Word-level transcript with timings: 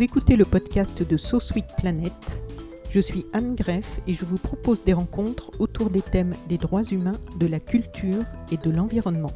Vous 0.00 0.04
écoutez 0.04 0.36
le 0.36 0.46
podcast 0.46 1.06
de 1.06 1.16
So 1.18 1.40
Sweet 1.40 1.76
Planet. 1.76 2.42
Je 2.88 3.00
suis 3.00 3.26
Anne 3.34 3.54
Greff 3.54 4.00
et 4.06 4.14
je 4.14 4.24
vous 4.24 4.38
propose 4.38 4.82
des 4.82 4.94
rencontres 4.94 5.50
autour 5.58 5.90
des 5.90 6.00
thèmes 6.00 6.32
des 6.48 6.56
droits 6.56 6.84
humains, 6.84 7.18
de 7.38 7.46
la 7.46 7.60
culture 7.60 8.24
et 8.50 8.56
de 8.56 8.70
l'environnement. 8.70 9.30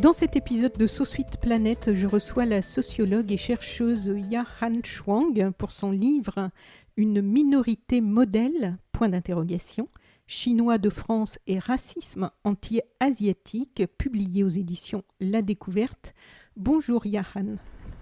Dans 0.00 0.12
cet 0.12 0.36
épisode 0.36 0.78
de 0.78 0.86
So 0.86 1.04
Sweet 1.04 1.40
Planet, 1.40 1.92
je 1.92 2.06
reçois 2.06 2.46
la 2.46 2.62
sociologue 2.62 3.32
et 3.32 3.36
chercheuse 3.36 4.14
Yahan 4.30 4.80
Chuang 4.84 5.50
pour 5.58 5.72
son 5.72 5.90
livre 5.90 6.50
Une 6.96 7.20
minorité 7.20 8.00
modèle 8.00 8.78
point 8.92 9.08
d'interrogation 9.08 9.88
Chinois 10.28 10.78
de 10.78 10.90
France 10.90 11.40
et 11.48 11.58
racisme 11.58 12.30
anti-asiatique, 12.44 13.82
publié 13.98 14.44
aux 14.44 14.48
éditions 14.48 15.02
La 15.18 15.42
Découverte. 15.42 16.14
Bonjour 16.60 17.06
Yahan. 17.06 17.54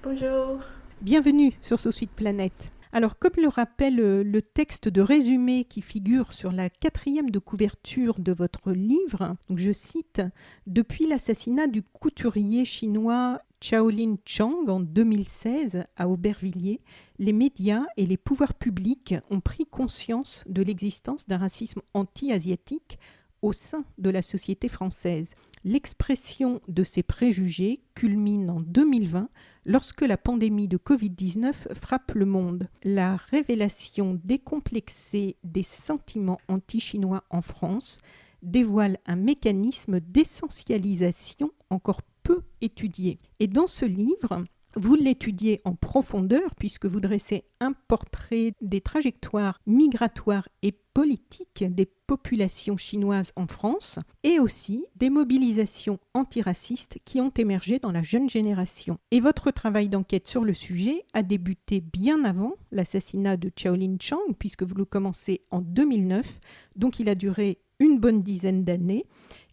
Bonjour. 0.03 0.61
Bienvenue 1.03 1.53
sur 1.61 1.79
So 1.79 1.91
Sweet 1.91 2.11
Planet. 2.11 2.73
Alors, 2.91 3.19
comme 3.19 3.35
le 3.37 3.49
rappelle 3.49 4.01
euh, 4.01 4.25
le 4.25 4.41
texte 4.41 4.89
de 4.89 5.03
résumé 5.03 5.65
qui 5.65 5.83
figure 5.83 6.33
sur 6.33 6.53
la 6.53 6.71
quatrième 6.71 7.29
de 7.29 7.39
couverture 7.39 8.19
de 8.19 8.33
votre 8.33 8.73
livre, 8.73 9.37
donc 9.51 9.59
je 9.59 9.73
cite 9.73 10.23
Depuis 10.67 11.07
l'assassinat 11.07 11.67
du 11.67 11.83
couturier 11.83 12.65
chinois 12.65 13.41
Shaolin 13.61 14.17
Chang 14.25 14.65
en 14.69 14.81
2016 14.81 15.85
à 15.95 16.09
Aubervilliers, 16.09 16.81
les 17.19 17.35
médias 17.35 17.85
et 17.99 18.07
les 18.07 18.17
pouvoirs 18.17 18.55
publics 18.55 19.17
ont 19.29 19.41
pris 19.41 19.67
conscience 19.67 20.45
de 20.47 20.63
l'existence 20.63 21.27
d'un 21.27 21.37
racisme 21.37 21.83
anti-asiatique 21.93 22.99
au 23.43 23.53
sein 23.53 23.85
de 23.99 24.09
la 24.09 24.23
société 24.23 24.69
française. 24.69 25.35
L'expression 25.69 26.61
de 26.69 26.85
ces 26.85 27.03
préjugés 27.03 27.81
culmine 27.97 28.51
en 28.51 28.61
2020 28.61 29.29
lorsque 29.65 30.03
la 30.03 30.17
pandémie 30.17 30.69
de 30.69 30.77
Covid-19 30.77 31.75
frappe 31.75 32.13
le 32.15 32.25
monde. 32.25 32.69
La 32.85 33.17
révélation 33.17 34.17
décomplexée 34.23 35.35
des 35.43 35.65
sentiments 35.65 36.39
anti-chinois 36.47 37.25
en 37.31 37.41
France 37.41 37.99
dévoile 38.43 38.99
un 39.07 39.17
mécanisme 39.17 39.99
d'essentialisation 39.99 41.51
encore 41.71 42.03
peu 42.23 42.43
étudié. 42.61 43.19
Et 43.41 43.49
dans 43.49 43.67
ce 43.67 43.87
livre, 43.87 44.45
vous 44.77 44.95
l'étudiez 44.95 45.61
en 45.65 45.75
profondeur 45.75 46.55
puisque 46.55 46.87
vous 46.87 47.01
dressez 47.01 47.45
un 47.61 47.73
portrait 47.73 48.53
des 48.61 48.83
trajectoires 48.83 49.61
migratoires 49.67 50.49
et 50.63 50.73
politiques 50.73 51.65
des 51.67 51.87
populations 52.07 52.77
chinoises 52.77 53.33
en 53.37 53.47
France 53.47 53.99
et 54.23 54.39
aussi 54.39 54.87
des 54.95 55.11
mobilisations 55.11 55.99
antiracistes 56.15 56.99
qui 57.05 57.21
ont 57.21 57.33
émergé 57.37 57.79
dans 57.79 57.91
la 57.91 58.03
jeune 58.03 58.31
génération. 58.31 58.99
Et 59.11 59.21
votre 59.21 59.51
travail 59.51 59.89
d'enquête 59.89 60.29
sur 60.29 60.45
le 60.45 60.55
sujet 60.55 61.05
a 61.15 61.23
débuté 61.23 61.81
bien 61.81 62.25
avant 62.25 62.55
l'assassinat 62.71 63.37
de 63.37 63.51
Shaolin 63.57 63.97
Chang 64.01 64.21
puisque 64.39 64.63
vous 64.63 64.75
le 64.75 64.85
commencez 64.85 65.43
en 65.51 65.61
2009, 65.61 66.41
donc 66.77 67.01
il 67.01 67.09
a 67.09 67.15
duré 67.15 67.59
une 67.79 67.99
bonne 67.99 68.23
dizaine 68.23 68.65
d'années. 68.65 69.07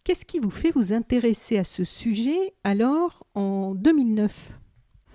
Qu'est-ce 0.04 0.26
qui 0.26 0.40
vous 0.40 0.50
fait 0.50 0.72
vous 0.72 0.92
intéresser 0.92 1.58
à 1.58 1.64
ce 1.64 1.86
sujet 1.86 2.54
alors 2.64 3.26
en 3.36 3.74
2009 3.74 4.60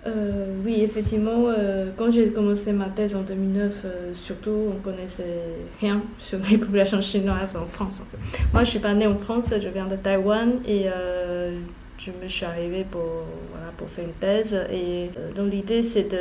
euh, 0.08 0.52
oui, 0.64 0.80
effectivement, 0.82 1.46
euh, 1.46 1.90
quand 1.96 2.10
j'ai 2.10 2.30
commencé 2.30 2.72
ma 2.72 2.86
thèse 2.86 3.14
en 3.14 3.22
2009, 3.22 3.72
euh, 3.84 4.12
surtout, 4.14 4.56
on 4.68 4.80
connaissait 4.82 5.42
rien 5.80 6.00
sur 6.18 6.38
les 6.50 6.58
populations 6.58 7.00
chinoises 7.00 7.56
en 7.56 7.66
France. 7.66 8.02
Moi, 8.52 8.64
je 8.64 8.70
suis 8.70 8.78
pas 8.78 8.94
née 8.94 9.06
en 9.06 9.16
France, 9.16 9.52
je 9.60 9.68
viens 9.68 9.86
de 9.86 9.96
Taïwan 9.96 10.60
et 10.66 10.86
je 11.98 12.10
me 12.22 12.28
suis 12.28 12.44
arrivée 12.44 12.84
pour, 12.90 13.24
faire 13.88 14.04
une 14.04 14.12
thèse. 14.12 14.58
Et 14.72 15.10
donc, 15.36 15.50
l'idée, 15.52 15.82
c'est 15.82 16.14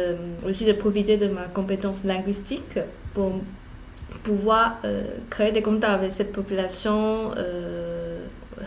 aussi 0.46 0.66
de 0.66 0.74
profiter 0.74 1.18
de 1.18 1.28
ma 1.28 1.44
compétence 1.44 2.04
linguistique 2.04 2.80
pour 3.14 3.32
pouvoir 4.24 4.78
créer 5.30 5.52
des 5.52 5.62
contacts 5.62 5.94
avec 5.94 6.12
cette 6.12 6.32
population, 6.32 7.32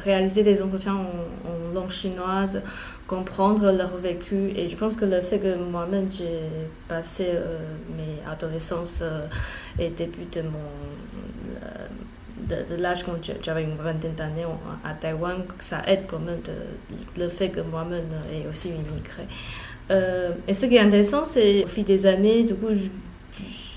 réaliser 0.04 0.42
des 0.42 0.62
entretiens 0.62 0.94
en 0.94 1.74
langue 1.74 1.90
chinoise 1.90 2.62
comprendre 3.10 3.72
leur 3.72 3.96
vécu. 3.96 4.52
Et 4.56 4.68
je 4.68 4.76
pense 4.76 4.94
que 4.94 5.04
le 5.04 5.20
fait 5.20 5.40
que 5.40 5.56
moi-même, 5.56 6.08
j'ai 6.08 6.42
passé 6.86 7.26
euh, 7.30 7.58
mes 7.96 8.30
adolescences 8.30 9.00
euh, 9.02 9.26
et 9.80 9.88
début 9.88 10.26
de 10.30 10.42
mon 10.42 10.68
de, 12.48 12.74
l'âge 12.76 13.04
quand 13.04 13.18
j'avais 13.42 13.64
une 13.64 13.76
vingtaine 13.76 14.14
d'années 14.14 14.46
à 14.84 14.94
Taïwan, 14.94 15.42
ça 15.58 15.82
aide 15.86 16.04
quand 16.08 16.20
même 16.20 16.40
le 17.16 17.28
fait 17.28 17.50
que 17.50 17.60
moi-même 17.60 18.10
ai 18.32 18.48
aussi 18.48 18.68
immigré. 18.68 19.24
Euh, 19.90 20.30
et 20.48 20.54
ce 20.54 20.66
qui 20.66 20.76
est 20.76 20.80
intéressant, 20.80 21.24
c'est 21.24 21.64
au 21.64 21.66
fil 21.66 21.84
des 21.84 22.06
années, 22.06 22.44
du 22.44 22.54
coup, 22.54 22.68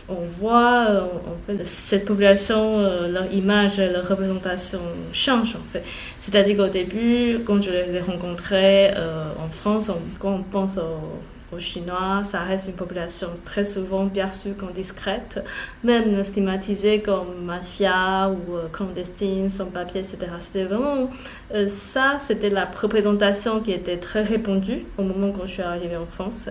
on 0.10 0.26
voit 0.40 0.86
euh, 0.90 1.02
en 1.04 1.38
fait, 1.46 1.66
cette 1.66 2.06
population, 2.06 2.80
euh, 2.80 3.08
leur 3.08 3.32
image, 3.32 3.78
leur 3.78 4.08
représentation 4.08 4.80
change 5.14 5.56
en 5.56 5.72
fait. 5.72 5.84
C'est-à-dire 6.20 6.58
qu'au 6.58 6.68
début, 6.68 7.40
quand 7.46 7.62
je 7.62 7.72
les 7.72 7.96
ai 7.96 8.00
rencontrés 8.00 8.92
euh, 8.96 9.26
en 9.44 9.50
France, 9.50 9.90
quand 10.20 10.34
on 10.34 10.44
pense 10.44 10.78
aux 10.78 11.20
Chinois, 11.60 12.22
ça 12.24 12.40
reste 12.40 12.68
une 12.68 12.74
population 12.74 13.28
très 13.44 13.64
souvent 13.64 14.08
perçue 14.08 14.54
comme 14.54 14.72
discrète, 14.72 15.44
même 15.84 16.24
stigmatisée 16.24 17.02
comme 17.02 17.44
mafia 17.46 18.30
ou 18.30 18.56
euh, 18.56 18.68
clandestine, 18.72 19.50
sans 19.50 19.66
papier, 19.66 20.02
etc. 20.02 20.18
C'était 20.40 20.64
vraiment 20.64 21.10
euh, 21.54 21.68
ça, 21.68 22.18
c'était 22.20 22.50
la 22.50 22.66
représentation 22.66 23.60
qui 23.60 23.72
était 23.72 23.98
très 23.98 24.24
répandue 24.24 24.86
au 24.98 25.04
moment 25.04 25.32
quand 25.32 25.46
je 25.46 25.54
suis 25.54 25.62
arrivée 25.62 25.98
en 25.98 26.06
France. 26.06 26.50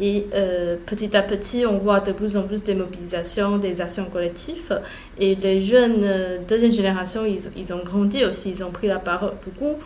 Et 0.00 0.26
euh, 0.34 0.76
petit 0.86 1.16
à 1.16 1.22
petit, 1.22 1.64
on 1.66 1.78
voit 1.78 2.00
de 2.00 2.12
plus 2.12 2.36
en 2.36 2.42
plus 2.42 2.62
des 2.62 2.74
mobilisations, 2.74 3.58
des 3.58 3.80
actions 3.80 4.04
collectives. 4.06 4.80
Et 5.18 5.34
les 5.34 5.62
jeunes 5.62 6.06
deuxième 6.48 6.70
génération, 6.70 7.22
ils 7.24 7.72
ont 7.72 7.82
grandi 7.84 8.24
aussi, 8.24 8.50
ils 8.50 8.64
ont 8.64 8.70
pris 8.70 8.86
la 8.86 8.98
parole 8.98 9.32
beaucoup. 9.44 9.78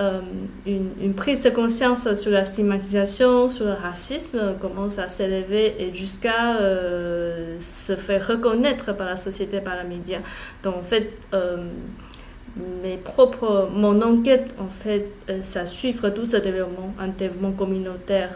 Euh, 0.00 0.20
une, 0.64 1.14
prise 1.14 1.40
de 1.40 1.50
conscience 1.50 2.12
sur 2.14 2.30
la 2.30 2.44
stigmatisation, 2.44 3.48
sur 3.48 3.66
le 3.66 3.72
racisme 3.72 4.54
commence 4.60 5.00
à 5.00 5.08
s'élever 5.08 5.74
et 5.80 5.92
jusqu'à 5.92 6.58
euh, 6.60 7.58
se 7.58 7.96
faire 7.96 8.24
reconnaître 8.24 8.92
par 8.92 9.08
la 9.08 9.16
société, 9.16 9.60
par 9.60 9.74
les 9.82 9.88
médias. 9.88 10.20
Donc 10.62 10.76
en 10.76 10.82
fait, 10.82 11.10
euh, 11.34 11.56
mes 12.82 12.96
propres, 12.96 13.68
mon 13.72 14.00
enquête, 14.02 14.54
en 14.58 14.68
fait, 14.68 15.06
euh, 15.28 15.40
ça 15.42 15.66
suivre 15.66 16.10
tout 16.10 16.26
ce 16.26 16.36
développement, 16.36 16.94
un 16.98 17.08
développement 17.08 17.52
communautaire, 17.52 18.30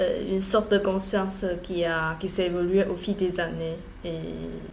euh, 0.00 0.22
une 0.30 0.40
sorte 0.40 0.72
de 0.72 0.78
conscience 0.78 1.44
qui, 1.62 1.84
a, 1.84 2.16
qui 2.18 2.28
s'est 2.28 2.46
évoluée 2.46 2.84
au 2.84 2.94
fil 2.94 3.16
des 3.16 3.38
années. 3.40 3.76
Et 4.04 4.10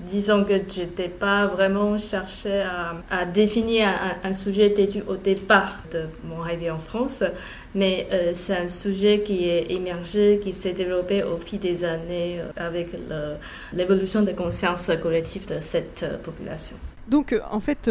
disons 0.01 0.43
que 0.43 0.53
je 0.53 0.81
n'étais 0.81 1.07
pas 1.07 1.47
vraiment 1.47 1.97
cherché 1.97 2.63
à, 3.09 3.25
définir 3.25 3.87
un, 4.23 4.33
sujet 4.33 4.69
d'étude 4.69 5.03
au 5.07 5.15
départ 5.15 5.79
de 5.91 6.03
mon 6.23 6.41
arrivée 6.43 6.69
en 6.69 6.77
France, 6.77 7.23
mais 7.73 8.07
euh, 8.11 8.31
c'est 8.35 8.55
un 8.55 8.67
sujet 8.67 9.21
qui 9.21 9.49
est 9.49 9.71
émergé, 9.71 10.39
qui 10.43 10.53
s'est 10.53 10.73
développé 10.73 11.23
au 11.23 11.37
fil 11.37 11.59
des 11.59 11.83
années 11.83 12.39
avec 12.55 12.89
l'évolution 13.73 14.21
de 14.21 14.31
conscience 14.31 14.91
collective 15.01 15.47
de 15.47 15.59
cette 15.59 16.05
population. 16.23 16.77
Donc, 17.07 17.35
en 17.51 17.59
fait, 17.59 17.89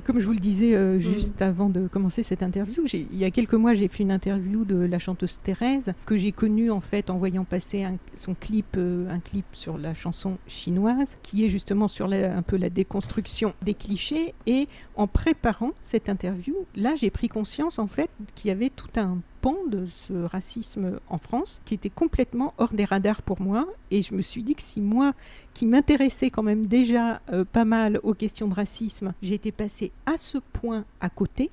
comme 0.00 0.18
je 0.18 0.26
vous 0.26 0.32
le 0.32 0.38
disais 0.38 0.74
euh, 0.74 0.96
mm. 0.96 1.00
juste 1.00 1.42
avant 1.42 1.68
de 1.68 1.86
commencer 1.86 2.22
cette 2.22 2.42
interview, 2.42 2.84
il 2.92 3.16
y 3.16 3.24
a 3.24 3.30
quelques 3.30 3.54
mois, 3.54 3.74
j'ai 3.74 3.88
fait 3.88 4.02
une 4.02 4.12
interview 4.12 4.64
de 4.64 4.76
la 4.76 4.98
chanteuse 4.98 5.38
Thérèse 5.42 5.94
que 6.06 6.16
j'ai 6.16 6.32
connue 6.32 6.70
en 6.70 6.80
fait 6.80 7.10
en 7.10 7.18
voyant 7.18 7.44
passer 7.44 7.86
son 8.12 8.34
clip, 8.34 8.76
euh, 8.76 9.08
un 9.10 9.20
clip 9.20 9.46
sur 9.52 9.78
la 9.78 9.94
chanson 9.94 10.38
chinoise, 10.46 11.18
qui 11.22 11.44
est 11.44 11.48
justement 11.48 11.88
sur 11.88 12.12
un 12.12 12.42
peu 12.42 12.56
la 12.56 12.70
déconstruction 12.70 13.54
des 13.62 13.74
clichés. 13.74 14.34
Et 14.46 14.68
en 14.96 15.06
préparant 15.06 15.72
cette 15.80 16.08
interview, 16.08 16.54
là, 16.74 16.94
j'ai 16.96 17.10
pris 17.10 17.28
conscience 17.28 17.78
en 17.78 17.86
fait 17.86 18.10
qu'il 18.34 18.48
y 18.48 18.52
avait 18.52 18.70
tout 18.70 18.88
un 18.96 19.18
pan 19.40 19.56
de 19.68 19.84
ce 19.84 20.14
racisme 20.14 20.98
en 21.10 21.18
France 21.18 21.60
qui 21.66 21.74
était 21.74 21.90
complètement 21.90 22.54
hors 22.56 22.72
des 22.72 22.86
radars 22.86 23.20
pour 23.20 23.42
moi. 23.42 23.66
Et 23.90 24.00
je 24.00 24.14
me 24.14 24.22
suis 24.22 24.42
dit 24.42 24.54
que 24.54 24.62
si 24.62 24.80
moi, 24.80 25.12
qui 25.54 25.66
m'intéressais 25.66 26.30
quand 26.30 26.42
même 26.42 26.66
déjà 26.66 27.20
euh, 27.32 27.44
pas 27.44 27.64
mal 27.64 28.00
aux 28.02 28.12
questions 28.12 28.48
de 28.48 28.54
racisme, 28.54 29.14
j'étais 29.22 29.52
passée 29.52 29.92
à 30.04 30.16
ce 30.16 30.38
point 30.38 30.84
à 31.00 31.08
côté, 31.08 31.50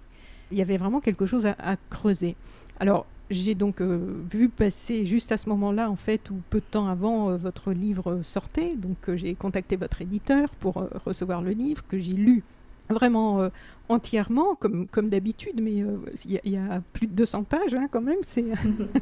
il 0.52 0.58
y 0.58 0.62
avait 0.62 0.78
vraiment 0.78 1.00
quelque 1.00 1.26
chose 1.26 1.46
à, 1.46 1.78
creuser. 1.90 2.36
Alors, 2.80 3.06
j'ai 3.30 3.56
donc 3.56 3.80
euh, 3.80 4.22
vu 4.30 4.50
passer 4.50 5.06
juste 5.06 5.32
à 5.32 5.38
ce 5.38 5.48
moment-là, 5.50 5.90
en 5.90 5.96
fait, 5.96 6.30
ou 6.32 6.42
peu 6.50 6.60
de 6.60 6.66
temps 6.70 6.88
avant 6.88 7.30
euh, 7.30 7.38
votre 7.38 7.72
livre 7.72 8.20
sortait. 8.24 8.76
Donc, 8.76 8.98
j'ai 9.16 9.36
contacté 9.36 9.78
votre 9.78 10.02
éditeur 10.02 10.50
pour 10.50 10.84
recevoir 11.06 11.42
le 11.42 11.52
livre 11.52 11.86
que 11.88 11.98
j'ai 11.98 12.14
lu 12.14 12.44
vraiment 12.90 13.50
entièrement, 13.88 14.56
comme, 14.56 14.86
comme 14.86 15.08
d'habitude, 15.08 15.62
mais 15.62 15.86
il 16.26 16.42
y, 16.44 16.58
a 16.58 16.82
plus 16.92 17.08
de 17.08 17.14
200 17.14 17.44
pages 17.44 17.74
hein, 17.74 17.88
quand 17.90 18.02
même, 18.02 18.18
c'est 18.22 18.44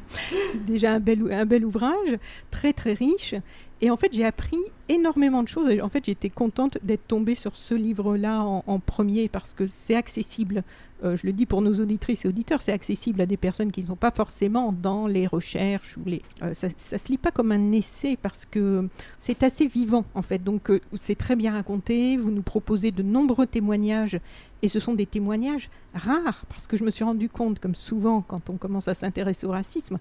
déjà 0.67 0.93
un 0.93 0.99
bel, 0.99 1.31
un 1.31 1.45
bel 1.45 1.65
ouvrage, 1.65 2.19
très 2.51 2.71
très 2.71 2.93
riche. 2.93 3.33
Et 3.81 3.89
en 3.89 3.97
fait, 3.97 4.11
j'ai 4.11 4.25
appris 4.25 4.57
énormément 4.89 5.41
de 5.41 5.47
choses. 5.47 5.69
En 5.81 5.89
fait, 5.89 6.05
j'étais 6.05 6.29
contente 6.29 6.77
d'être 6.83 7.07
tombée 7.07 7.35
sur 7.35 7.55
ce 7.55 7.73
livre-là 7.73 8.41
en, 8.43 8.79
premier 8.79 9.29
parce 9.29 9.53
que 9.53 9.67
c'est 9.67 9.95
accessible. 9.95 10.63
Euh, 11.03 11.15
je 11.15 11.25
le 11.25 11.31
dis 11.31 11.45
pour 11.45 11.61
nos 11.61 11.73
auditrices 11.75 12.25
et 12.25 12.27
auditeurs, 12.27 12.61
c'est 12.61 12.73
accessible 12.73 13.21
à 13.21 13.25
des 13.25 13.37
personnes 13.37 13.71
qui 13.71 13.81
ne 13.81 13.85
sont 13.85 13.95
pas 13.95 14.11
forcément 14.11 14.73
dans 14.73 15.07
les 15.07 15.27
recherches. 15.27 15.97
Euh, 16.41 16.53
ça, 16.53 16.67
ne 16.67 16.97
se 16.97 17.07
lit 17.07 17.17
pas 17.17 17.31
comme 17.31 17.53
un 17.53 17.71
essai 17.71 18.17
parce 18.21 18.45
que 18.45 18.89
c'est 19.17 19.43
assez 19.43 19.65
vivant 19.65 20.03
en 20.13 20.21
fait. 20.21 20.43
Donc, 20.43 20.71
c'est 20.93 21.15
très 21.15 21.37
bien 21.37 21.53
raconté. 21.53 22.17
Vous 22.17 22.31
nous 22.31 22.41
proposez 22.41 22.91
de 22.91 23.03
nombreux 23.03 23.45
témoignages 23.45 24.19
et 24.61 24.67
ce 24.67 24.79
sont 24.79 24.93
des 24.93 25.05
témoignages 25.05 25.69
rares, 25.93 26.45
parce 26.49 26.67
que 26.67 26.75
je 26.75 26.83
me 26.83 26.91
suis 26.91 27.03
rendu 27.03 27.29
compte, 27.29 27.59
comme 27.59 27.75
souvent 27.75 28.21
quand 28.21 28.49
on 28.49 28.57
commence 28.57 28.87
à 28.87 28.93
s'intéresser 28.93 29.47
au 29.47 29.51
racisme, 29.51 29.99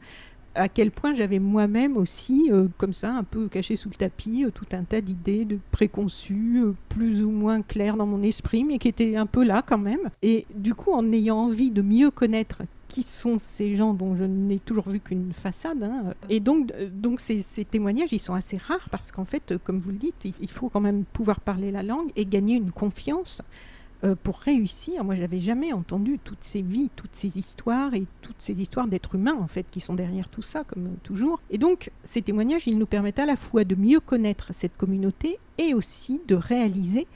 à 0.59 0.69
quel 0.69 0.91
point 0.91 1.15
j'avais 1.15 1.39
moi-même 1.39 1.97
aussi, 1.97 2.51
euh, 2.53 2.67
comme 2.77 2.93
ça, 2.93 3.15
un 3.15 3.23
peu 3.23 3.49
caché 3.49 3.77
sous 3.77 3.89
le 3.89 3.95
tapis, 3.95 4.45
euh, 4.45 4.51
tout 4.51 4.67
un 4.73 4.83
tas 4.83 5.01
d'idées, 5.01 5.45
de 5.45 5.59
préconçues, 5.71 6.63
euh, 6.63 6.75
plus 6.89 7.25
ou 7.25 7.31
moins 7.31 7.63
claires 7.63 7.97
dans 7.97 8.07
mon 8.07 8.23
esprit, 8.23 8.65
mais 8.65 8.79
qui 8.79 8.89
étaient 8.89 9.17
un 9.17 9.27
peu 9.27 9.45
là 9.45 9.63
quand 9.65 9.79
même. 9.79 10.11
Et 10.23 10.47
du 10.55 10.75
coup, 10.75 10.93
en 10.93 11.11
ayant 11.13 11.39
envie 11.39 11.71
de 11.71 11.83
mieux 11.83 12.11
connaître 12.11 12.63
qui 12.89 13.03
sont 13.03 13.39
ces 13.39 13.77
gens 13.77 13.93
dont 13.93 14.17
je 14.17 14.25
n'ai 14.25 14.59
toujours 14.59 14.89
vu 14.89 14.99
qu'une 14.99 15.33
façade. 15.33 15.83
Hein, 15.83 16.15
et 16.31 16.41
donc, 16.41 16.73
donc 16.91 17.21
ces, 17.21 17.41
ces, 17.41 17.65
témoignages, 17.65 18.13
ils 18.13 18.19
sont 18.19 18.33
assez 18.33 18.57
rares 18.57 18.89
parce 18.91 19.13
qu'en 19.13 19.27
fait, 19.27 19.55
comme 19.63 19.79
vous 19.79 19.91
le 19.91 19.99
dites, 19.99 20.27
il 20.41 20.51
faut 20.51 20.71
quand 20.71 20.81
même 20.81 21.05
pouvoir 21.05 21.41
parler 21.41 21.71
la 21.71 21.83
langue 21.83 22.11
et 22.17 22.25
gagner 22.25 22.57
une 22.57 22.71
confiance 22.71 23.43
euh, 24.05 24.15
pour 24.23 24.39
réussir. 24.39 25.03
Moi, 25.03 25.17
je 25.17 25.21
n'avais 25.21 25.41
jamais 25.41 25.73
entendu 25.73 26.21
toutes 26.23 26.45
ces 26.45 26.63
vies, 26.63 26.89
toutes 26.95 27.17
ces 27.17 27.37
histoires 27.37 27.95
et 27.95 28.05
toutes 28.23 28.41
ces 28.41 28.61
histoires 28.61 28.87
d'êtres 28.87 29.17
humains, 29.17 29.37
en 29.41 29.49
fait, 29.49 29.67
qui 29.69 29.81
sont 29.81 29.95
derrière 29.95 30.29
tout 30.29 30.43
ça, 30.43 30.63
comme 30.63 30.91
toujours. 31.03 31.41
Et 31.51 31.59
donc, 31.59 31.91
ces 32.05 32.23
témoignages, 32.23 32.69
ils 32.69 32.79
nous 32.79 32.87
permettent 32.87 33.19
à 33.19 33.27
la 33.27 33.35
fois 33.35 33.65
de 33.65 33.75
mieux 33.75 33.99
connaître 33.99 34.55
cette 34.55 34.77
communauté 34.77 35.41
et 35.59 35.75
aussi 35.75 36.21
de 36.29 36.37
réaliser 36.37 37.09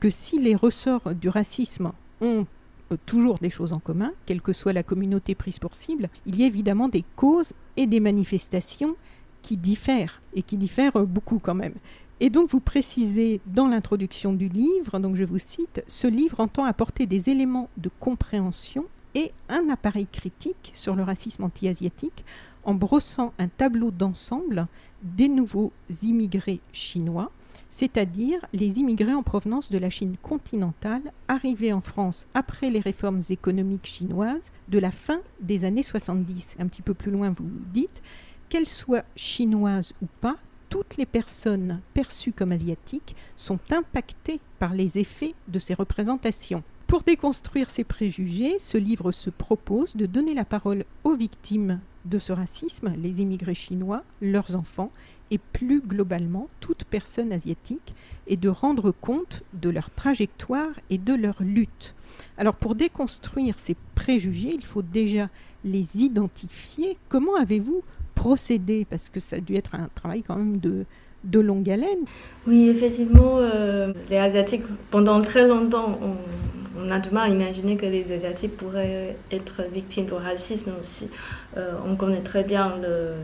que 0.00 0.08
si 0.08 0.38
les 0.38 0.54
ressorts 0.54 1.14
du 1.14 1.28
racisme 1.28 1.92
ont 2.22 2.46
euh, 2.90 2.96
toujours 3.04 3.38
des 3.38 3.50
choses 3.50 3.74
en 3.74 3.78
commun, 3.78 4.12
quelle 4.24 4.40
que 4.40 4.54
soit 4.54 4.72
la 4.72 4.82
communauté 4.82 5.34
prise 5.34 5.58
pour 5.58 5.74
cible, 5.74 6.08
il 6.24 6.40
y 6.40 6.44
a 6.44 6.46
évidemment 6.46 6.88
des 6.88 7.04
causes 7.16 7.52
et 7.76 7.86
des 7.86 8.00
manifestations 8.00 8.96
qui 9.42 9.58
diffèrent, 9.58 10.22
et 10.34 10.42
qui 10.42 10.56
diffèrent 10.56 11.04
beaucoup 11.06 11.38
quand 11.38 11.54
même. 11.54 11.74
Et 12.22 12.28
donc 12.28 12.50
vous 12.50 12.60
précisez 12.60 13.40
dans 13.46 13.66
l'introduction 13.66 14.34
du 14.34 14.48
livre, 14.48 14.98
donc 14.98 15.16
je 15.16 15.24
vous 15.24 15.38
cite, 15.38 15.82
ce 15.86 16.06
livre 16.06 16.40
entend 16.40 16.64
apporter 16.64 17.06
des 17.06 17.30
éléments 17.30 17.70
de 17.78 17.90
compréhension 17.98 18.84
et 19.14 19.32
un 19.48 19.70
appareil 19.70 20.06
critique 20.06 20.70
sur 20.74 20.94
le 20.94 21.02
racisme 21.02 21.44
anti-asiatique 21.44 22.24
en 22.64 22.74
brossant 22.74 23.32
un 23.38 23.48
tableau 23.48 23.90
d'ensemble 23.90 24.66
des 25.02 25.28
nouveaux 25.28 25.72
immigrés 26.02 26.60
chinois, 26.72 27.32
c'est-à-dire 27.70 28.44
les 28.52 28.80
immigrés 28.80 29.14
en 29.14 29.22
provenance 29.22 29.70
de 29.70 29.78
la 29.78 29.88
Chine 29.88 30.16
continentale 30.20 31.12
arrivés 31.26 31.72
en 31.72 31.80
France 31.80 32.26
après 32.34 32.68
les 32.68 32.80
réformes 32.80 33.22
économiques 33.30 33.86
chinoises 33.86 34.52
de 34.68 34.78
la 34.78 34.90
fin 34.90 35.20
des 35.40 35.64
années 35.64 35.82
70. 35.82 36.56
Un 36.58 36.66
petit 36.66 36.82
peu 36.82 36.92
plus 36.92 37.12
loin, 37.12 37.30
vous 37.30 37.48
dites, 37.72 38.02
qu'elles 38.50 38.68
soient 38.68 39.04
chinoises 39.16 39.94
ou 40.02 40.06
pas, 40.20 40.36
toutes 40.70 40.96
les 40.96 41.04
personnes 41.04 41.80
perçues 41.92 42.32
comme 42.32 42.52
asiatiques 42.52 43.16
sont 43.36 43.58
impactées 43.70 44.40
par 44.58 44.72
les 44.72 44.98
effets 44.98 45.34
de 45.48 45.58
ces 45.58 45.74
représentations. 45.74 46.62
Pour 46.86 47.02
déconstruire 47.02 47.70
ces 47.70 47.84
préjugés, 47.84 48.58
ce 48.58 48.78
livre 48.78 49.12
se 49.12 49.30
propose 49.30 49.94
de 49.94 50.06
donner 50.06 50.34
la 50.34 50.44
parole 50.44 50.84
aux 51.04 51.14
victimes 51.14 51.80
de 52.04 52.18
ce 52.18 52.32
racisme, 52.32 52.94
les 52.96 53.20
immigrés 53.20 53.54
chinois, 53.54 54.02
leurs 54.22 54.56
enfants 54.56 54.90
et 55.30 55.38
plus 55.38 55.80
globalement 55.80 56.48
toute 56.58 56.84
personne 56.84 57.32
asiatique, 57.32 57.94
et 58.26 58.36
de 58.36 58.48
rendre 58.48 58.90
compte 58.90 59.42
de 59.52 59.70
leur 59.70 59.90
trajectoire 59.90 60.72
et 60.88 60.98
de 60.98 61.14
leur 61.14 61.40
lutte. 61.40 61.94
Alors 62.36 62.56
pour 62.56 62.74
déconstruire 62.74 63.54
ces 63.58 63.76
préjugés, 63.94 64.52
il 64.52 64.64
faut 64.64 64.82
déjà 64.82 65.28
les 65.64 66.02
identifier. 66.02 66.96
Comment 67.08 67.36
avez-vous 67.36 67.82
procéder 68.20 68.86
Parce 68.88 69.08
que 69.08 69.18
ça 69.18 69.36
a 69.36 69.40
dû 69.40 69.56
être 69.56 69.74
un 69.74 69.88
travail 69.94 70.22
quand 70.22 70.36
même 70.36 70.58
de, 70.58 70.84
de 71.24 71.40
longue 71.40 71.70
haleine. 71.70 72.02
Oui, 72.46 72.68
effectivement, 72.68 73.38
euh, 73.38 73.94
les 74.10 74.18
Asiatiques, 74.18 74.64
pendant 74.90 75.22
très 75.22 75.48
longtemps, 75.48 75.98
on, 76.02 76.90
a 76.90 76.98
du 76.98 77.10
mal 77.10 77.30
à 77.30 77.32
imaginer 77.32 77.76
que 77.76 77.86
les 77.86 78.12
Asiatiques 78.12 78.56
pourraient 78.56 79.16
être 79.30 79.62
victimes 79.72 80.06
de 80.06 80.14
racisme 80.14 80.72
aussi. 80.80 81.08
Euh, 81.56 81.72
on 81.86 81.96
connaît 81.96 82.20
très 82.20 82.42
bien 82.42 82.76
le, 82.76 82.88
euh, 82.88 83.14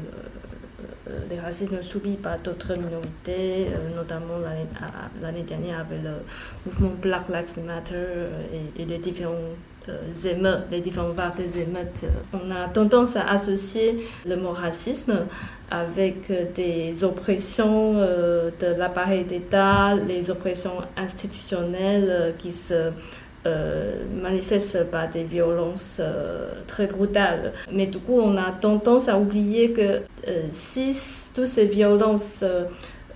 les 1.30 1.40
racismes 1.40 1.82
subis 1.82 2.16
par 2.16 2.38
d'autres 2.38 2.74
minorités, 2.74 3.66
notamment 3.94 4.38
l'année 5.22 5.42
dernière 5.42 5.80
avec 5.80 6.00
le 6.02 6.14
mouvement 6.64 6.92
Black 7.02 7.28
Lives 7.28 7.64
Matter 7.66 8.06
et, 8.54 8.82
et 8.82 8.84
les 8.86 8.98
différents 8.98 9.52
euh, 9.88 10.60
les 10.70 10.80
différentes 10.80 11.14
vagues 11.14 11.36
des 11.36 11.60
émeutes, 11.60 12.04
on 12.32 12.50
a 12.50 12.68
tendance 12.68 13.16
à 13.16 13.28
associer 13.30 14.06
le 14.26 14.36
mot 14.36 14.50
racisme 14.50 15.26
avec 15.70 16.30
des 16.54 17.04
oppressions 17.04 17.94
euh, 17.96 18.50
de 18.60 18.78
l'appareil 18.78 19.24
d'État, 19.24 19.94
les 19.94 20.30
oppressions 20.30 20.78
institutionnelles 20.96 22.08
euh, 22.08 22.32
qui 22.38 22.52
se 22.52 22.90
manifestent 24.20 24.90
par 24.90 25.08
des 25.08 25.22
violences 25.22 26.00
très 26.66 26.88
brutales. 26.88 27.52
Mais 27.70 27.86
du 27.86 27.98
coup, 27.98 28.18
on 28.18 28.36
a 28.36 28.50
tendance 28.50 29.08
à 29.08 29.20
oublier 29.20 29.70
que 29.70 30.00
si 30.50 30.92
toutes 31.32 31.46
ces 31.46 31.66
violences 31.66 32.42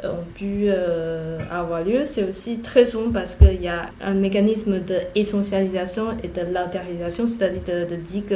ont 0.04 0.24
pu 0.34 0.64
euh, 0.66 1.38
avoir 1.50 1.82
lieu, 1.82 2.04
c'est 2.04 2.24
aussi 2.24 2.60
très 2.60 2.86
souvent 2.86 3.10
parce 3.10 3.34
qu'il 3.34 3.60
y 3.60 3.68
a 3.68 3.90
un 4.02 4.14
mécanisme 4.14 4.80
d'essentialisation 4.80 6.16
et 6.22 6.28
de 6.28 6.52
l'intériorisation, 6.52 7.26
c'est-à-dire 7.26 7.86
de, 7.88 7.96
dire 7.96 8.26
que 8.26 8.34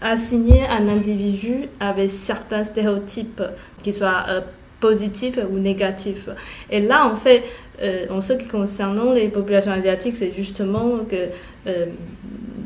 assigner 0.00 0.62
un 0.68 0.88
individu 0.88 1.68
avec 1.78 2.10
certains 2.10 2.64
stéréotypes, 2.64 3.42
qu'ils 3.82 3.92
soient 3.92 4.24
euh, 4.28 4.40
positifs 4.80 5.38
ou 5.50 5.58
négatifs. 5.58 6.28
Et 6.70 6.80
là, 6.80 7.06
en 7.06 7.16
fait, 7.16 7.42
euh, 7.82 8.06
en 8.10 8.20
ce 8.20 8.32
qui 8.32 8.46
concerne 8.46 9.14
les 9.14 9.28
populations 9.28 9.72
asiatiques, 9.72 10.16
c'est 10.16 10.32
justement 10.32 11.00
que, 11.08 11.70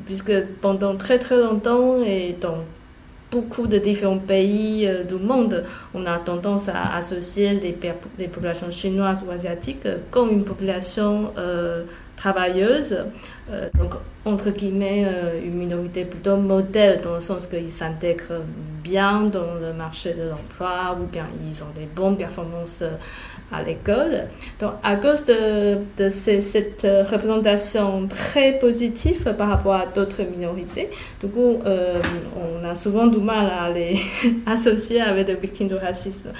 puisque 0.06 0.32
pendant 0.60 0.96
très 0.96 1.18
très 1.18 1.38
longtemps 1.38 2.02
et 2.04 2.36
dans 2.40 2.58
beaucoup 3.34 3.66
de 3.66 3.78
différents 3.78 4.18
pays 4.18 4.86
euh, 4.86 5.02
du 5.02 5.16
monde, 5.16 5.64
on 5.92 6.06
a 6.06 6.18
tendance 6.18 6.68
à 6.68 6.94
associer 6.96 7.50
les, 7.54 7.72
populations 8.28 8.70
chinoises 8.70 9.24
ou 9.26 9.30
asiatiques 9.32 9.88
comme 10.12 10.30
une 10.30 10.44
population 10.44 11.32
euh, 11.36 11.82
travailleuse, 12.16 12.96
euh, 13.50 13.68
donc 13.76 13.94
entre 14.24 14.50
guillemets 14.50 15.04
une 15.44 15.56
minorité 15.64 16.04
plutôt 16.04 16.36
modèle 16.36 17.00
dans 17.02 17.14
le 17.14 17.20
sens 17.20 17.46
qu'ils 17.46 17.70
s'intègrent 17.70 18.40
bien 18.82 19.22
dans 19.22 19.54
le 19.60 19.72
marché 19.74 20.14
de 20.14 20.22
l'emploi 20.30 20.96
ou 20.98 21.04
bien 21.06 21.26
ils 21.46 21.62
ont 21.62 21.72
des 21.78 21.88
bonnes 21.94 22.16
performances 22.16 22.84
à 23.56 23.62
l'école. 23.62 24.24
Donc, 24.60 24.72
à 24.82 24.96
cause 24.96 25.24
de, 25.24 26.08
cette 26.08 26.86
représentation 27.10 28.06
très 28.08 28.58
positive 28.58 29.34
par 29.36 29.48
rapport 29.48 29.74
à 29.74 29.86
d'autres 29.86 30.22
minorités, 30.22 30.90
du 31.20 31.28
coup, 31.28 31.60
euh, 31.66 32.00
on 32.36 32.66
a 32.66 32.74
souvent 32.74 33.06
du 33.06 33.18
mal 33.18 33.46
à 33.46 33.70
les 33.70 33.98
associer 34.46 35.00
avec 35.00 35.26
des 35.26 35.34
victimes 35.34 35.68
de 35.68 35.76
racisme. 35.76 36.30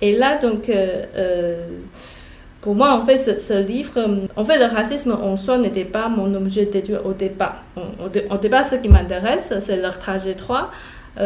Et 0.00 0.12
là, 0.12 0.38
donc, 0.38 0.68
euh, 0.68 1.02
euh, 1.16 1.66
pour 2.60 2.74
moi, 2.74 2.92
en 2.92 3.04
fait, 3.04 3.40
ce, 3.40 3.54
livre, 3.62 3.98
en 4.36 4.44
fait, 4.44 4.58
le 4.58 4.66
racisme 4.66 5.12
en 5.12 5.36
soi 5.36 5.58
n'était 5.58 5.84
pas 5.84 6.08
mon 6.08 6.32
objet 6.34 6.66
d'étude 6.66 7.00
au 7.04 7.12
départ. 7.12 7.62
Au, 7.76 8.36
départ, 8.36 8.64
ce 8.64 8.76
qui 8.76 8.88
m'intéresse, 8.88 9.52
c'est 9.60 9.76
leur 9.76 9.98
trajectoire 9.98 10.70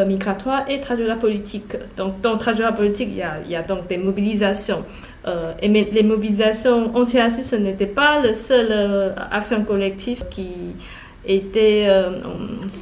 migratoire 0.06 0.64
et 0.68 0.80
trajectoire 0.80 1.18
politique. 1.18 1.76
Donc, 1.96 2.20
dans 2.20 2.36
trajectoire 2.38 2.74
politique, 2.74 3.10
il 3.12 3.50
y 3.50 3.56
a, 3.56 3.62
donc 3.62 3.86
des 3.86 3.98
mobilisations 3.98 4.82
euh, 5.26 5.52
et 5.60 5.68
les 5.68 6.02
mobilisations 6.02 6.94
anti-racistes, 6.96 7.50
ce 7.50 7.56
n'était 7.56 7.86
pas 7.86 8.20
la 8.20 8.34
seule 8.34 8.68
euh, 8.70 9.14
action 9.30 9.64
collective 9.64 10.24
qui, 10.30 10.48
étaient 11.26 11.88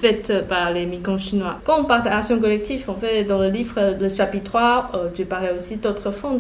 faites 0.01 0.49
par 0.49 0.73
les 0.73 0.87
migrants 0.87 1.19
chinois. 1.19 1.61
Quand 1.65 1.81
on 1.81 1.85
parle 1.85 2.03
d'action 2.03 2.41
collective, 2.41 2.89
en 2.91 2.95
fait, 2.95 3.25
dans 3.25 3.39
le 3.39 3.49
livre, 3.49 3.95
le 4.01 4.09
chapitre 4.09 4.45
3, 4.45 4.93
je 5.17 5.23
parlais 5.23 5.53
aussi 5.53 5.77
d'autres 5.77 6.11
fonds 6.11 6.37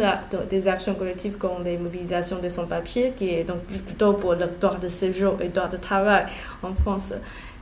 des 0.51 0.69
actions 0.69 0.95
collectives 0.95 1.37
comme 1.39 1.63
des 1.63 1.77
mobilisations 1.77 2.39
de 2.43 2.49
son 2.49 2.67
papier 2.67 3.13
qui 3.17 3.31
est 3.31 3.45
donc 3.45 3.61
plutôt 3.87 4.15
pour 4.15 4.35
le 4.35 4.47
droit 4.61 4.77
de 4.77 4.89
séjour 4.89 5.37
et 5.41 5.45
le 5.45 5.51
droit 5.51 5.69
de 5.69 5.77
travail 5.77 6.25
en 6.63 6.75
France. 6.75 7.15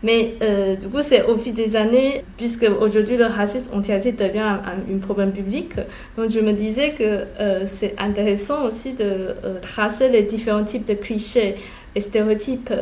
Mais 0.03 0.35
euh, 0.43 0.77
du 0.77 0.89
coup, 0.89 1.03
c'est 1.03 1.25
au 1.25 1.37
fil 1.37 1.53
des 1.53 1.77
années, 1.77 2.23
puisque 2.37 2.67
aujourd'hui 2.81 3.17
le 3.17 3.27
racisme 3.27 3.67
anti 3.73 3.93
devient 3.93 4.39
un, 4.39 4.99
problème 4.99 5.33
public, 5.33 5.75
donc 6.17 6.31
je 6.31 6.41
me 6.41 6.53
disais 6.53 6.93
que 6.93 7.25
euh, 7.41 7.63
c'est 7.67 7.95
intéressant 7.99 8.65
aussi 8.65 8.93
de 8.93 9.05
euh, 9.05 9.61
tracer 9.61 10.09
les 10.09 10.23
différents 10.23 10.65
types 10.65 10.87
de 10.87 10.95
clichés 10.95 11.57
et 11.95 12.01
stéréotypes 12.01 12.73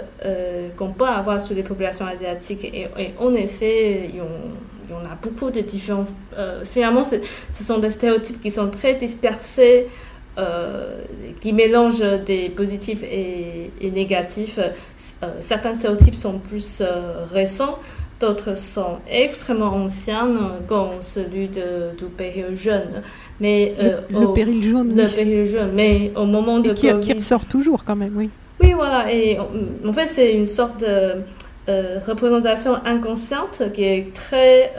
qu'on 0.77 0.91
peut 0.91 1.07
avoir 1.07 1.41
sur 1.41 1.55
les 1.55 1.63
populations 1.63 2.05
asiatiques. 2.05 2.65
Et, 2.65 2.89
en 3.19 3.33
effet, 3.33 4.03
il 4.11 4.17
y, 4.17 4.21
en, 4.21 4.97
a 4.97 5.17
beaucoup 5.23 5.49
de 5.51 5.61
différents. 5.61 6.05
finalement, 6.71 7.05
ce 7.05 7.65
sont 7.65 7.79
des 7.79 7.89
stéréotypes 7.89 8.43
qui 8.43 8.51
sont 8.51 8.69
très 8.69 8.97
dispersés. 8.97 9.87
Euh, 10.39 11.01
qui 11.41 11.53
mélange 11.53 12.01
des 12.27 12.49
positifs 12.49 13.03
et, 13.03 13.91
négatifs. 13.91 14.59
Euh, 14.59 15.27
certains 15.41 15.75
stéréotypes 15.75 16.15
sont 16.15 16.39
plus 16.39 16.81
euh, 16.81 17.25
récents, 17.33 17.79
d'autres 18.21 18.57
sont 18.57 18.99
extrêmement 19.11 19.75
anciens, 19.75 20.29
comme 20.69 21.01
celui 21.01 21.49
de, 21.49 21.97
du 21.97 22.05
péril 22.05 22.57
jeune. 22.57 23.03
Mais, 23.41 23.75
le, 24.11 24.33
péril 24.33 24.63
jaune. 24.63 24.95
Le 24.97 25.09
péril 25.09 25.45
jaune, 25.45 25.71
mais 25.75 26.13
au 26.15 26.25
moment 26.25 26.61
de 26.61 26.73
qui, 26.73 26.89
Covid... 26.89 27.01
qui 27.01 27.13
ressort 27.15 27.45
toujours 27.45 27.85
quand 27.85 27.97
même, 27.97 28.13
oui. 28.17 28.31
Oui, 28.61 28.73
voilà, 28.75 29.13
et 29.13 29.39
en 29.39 29.93
fait 29.93 30.07
c'est 30.07 30.35
une 30.35 30.47
sorte 30.47 30.81
de 30.81 31.15
représentation 32.07 32.75
inconsciente 32.85 33.63
qui 33.73 33.85
est 33.85 34.13
très 34.13 34.73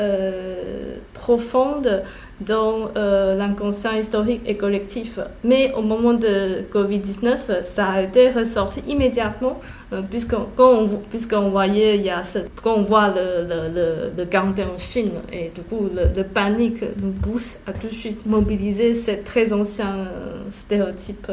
profonde 1.13 2.03
dans 2.41 2.89
euh, 2.96 3.36
l'inconscient 3.36 3.93
historique 3.93 4.41
et 4.46 4.55
collectif. 4.55 5.19
Mais 5.43 5.74
au 5.74 5.81
moment 5.81 6.13
de 6.13 6.63
Covid-19, 6.74 7.63
ça 7.63 7.88
a 7.88 8.01
été 8.01 8.29
ressorti 8.29 8.81
immédiatement, 8.88 9.60
euh, 9.91 10.01
puisqu'on 10.01 10.48
puisqu'on 11.10 11.50
voyait, 11.50 11.98
il 11.98 12.03
y 12.03 12.10
a 12.10 12.22
quand 12.63 12.75
on 12.75 12.84
voit 12.84 13.10
le, 13.10 13.46
le, 13.46 14.12
le, 14.15 14.38
en 14.38 14.77
Chine, 14.77 15.12
et 15.31 15.51
du 15.53 15.62
coup, 15.62 15.89
le, 15.93 16.24
panique 16.24 16.84
nous 17.01 17.12
pousse 17.12 17.58
à 17.67 17.74
tout 17.74 17.88
de 17.88 17.93
suite 17.93 18.25
mobiliser 18.25 18.93
ces 18.93 19.19
très 19.19 19.51
anciens 19.51 19.96
euh, 19.98 20.43
stéréotypes, 20.50 21.31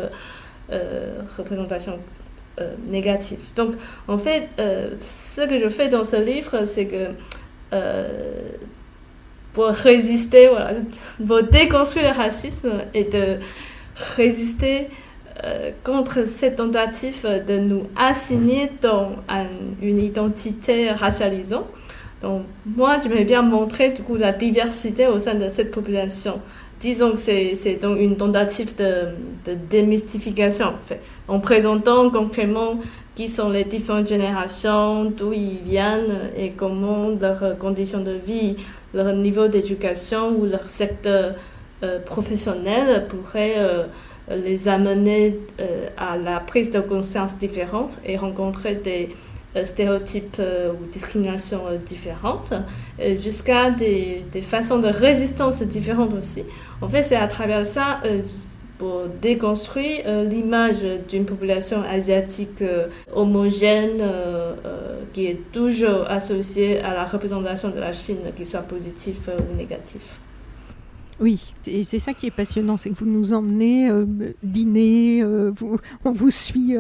représentations 1.38 1.98
négatives. 2.88 3.38
Donc, 3.54 3.74
en 4.08 4.18
fait, 4.18 4.48
ce 5.00 5.46
que 5.46 5.60
je 5.60 5.68
fais 5.68 5.88
dans 5.88 6.02
ce 6.02 6.16
livre, 6.16 6.64
c'est 6.64 6.86
que 6.86 7.10
pour 9.56 9.68
résister, 9.68 10.48
voilà, 10.48 10.72
pour 11.26 11.42
déconstruire 11.42 12.12
le 12.12 12.16
racisme 12.24 12.72
et 12.92 13.04
de 13.04 13.38
résister 14.18 14.88
euh, 15.44 15.70
contre 15.82 16.28
cette 16.28 16.56
tentative 16.56 17.26
de 17.48 17.56
nous 17.58 17.84
assigner 17.96 18.70
dans 18.82 19.12
une 19.80 19.98
identité 19.98 20.90
racialisante. 20.90 21.64
Donc, 22.20 22.42
moi, 22.66 22.98
j'aimerais 23.02 23.24
bien 23.24 23.40
montrer 23.40 23.90
du 23.90 24.02
coup 24.02 24.16
la 24.16 24.32
diversité 24.32 25.06
au 25.06 25.18
sein 25.18 25.34
de 25.34 25.48
cette 25.48 25.70
population. 25.70 26.34
Disons 26.78 27.12
que 27.12 27.18
c'est 27.18 27.78
donc 27.80 27.98
une 27.98 28.18
tentative 28.18 28.76
de, 28.76 28.92
de 29.46 29.56
démystification, 29.70 30.74
en, 31.28 31.34
en 31.36 31.40
présentant 31.40 32.10
concrètement 32.10 32.74
qui 33.14 33.28
sont 33.28 33.48
les 33.48 33.64
différentes 33.64 34.08
générations, 34.08 35.06
d'où 35.06 35.32
ils 35.32 35.60
viennent 35.64 36.18
et 36.36 36.50
comment 36.50 37.08
leurs 37.18 37.56
conditions 37.58 38.00
de 38.00 38.12
vie 38.12 38.56
leur 38.96 39.12
niveau 39.14 39.46
d'éducation 39.46 40.30
ou 40.30 40.46
leur 40.46 40.68
secteur 40.68 41.34
euh, 41.82 41.98
professionnel 42.00 43.06
pourrait 43.06 43.56
euh, 43.58 43.84
les 44.30 44.66
amener 44.66 45.38
euh, 45.60 45.88
à 45.98 46.16
la 46.16 46.40
prise 46.40 46.70
de 46.70 46.80
conscience 46.80 47.36
différente 47.36 47.98
et 48.06 48.16
rencontrer 48.16 48.76
des 48.76 49.14
stéréotypes 49.62 50.38
ou 50.38 50.84
discriminations 50.92 51.62
différentes, 51.86 52.52
jusqu'à 53.18 53.70
des, 53.70 54.22
des, 54.30 54.42
façons 54.42 54.78
de 54.80 54.88
résistance 54.88 55.62
différentes 55.62 56.12
aussi. 56.12 56.42
En 56.82 56.88
fait, 56.90 57.02
c'est 57.02 57.16
à 57.16 57.26
travers 57.26 57.64
ça 57.64 58.00
pour 58.78 59.04
déconstruire 59.22 60.02
euh, 60.06 60.24
l'image 60.24 60.84
d'une 61.08 61.24
population 61.24 61.82
asiatique 61.82 62.62
euh, 62.62 62.88
homogène 63.14 63.98
euh, 64.00 65.00
qui 65.12 65.26
est 65.26 65.52
toujours 65.52 66.04
associée 66.08 66.80
à 66.80 66.94
la 66.94 67.04
représentation 67.04 67.70
de 67.70 67.78
la 67.80 67.92
Chine, 67.92 68.18
qu'il 68.36 68.46
soit 68.46 68.60
positif 68.60 69.28
ou 69.28 69.56
négatif. 69.56 70.18
Oui, 71.18 71.54
et 71.66 71.82
c'est 71.82 71.98
ça 71.98 72.12
qui 72.12 72.26
est 72.26 72.30
passionnant, 72.30 72.76
c'est 72.76 72.90
que 72.90 72.94
vous 72.94 73.06
nous 73.06 73.32
emmenez 73.32 73.90
dîner, 74.42 75.24
on 76.04 76.10
vous 76.10 76.30
suit 76.30 76.76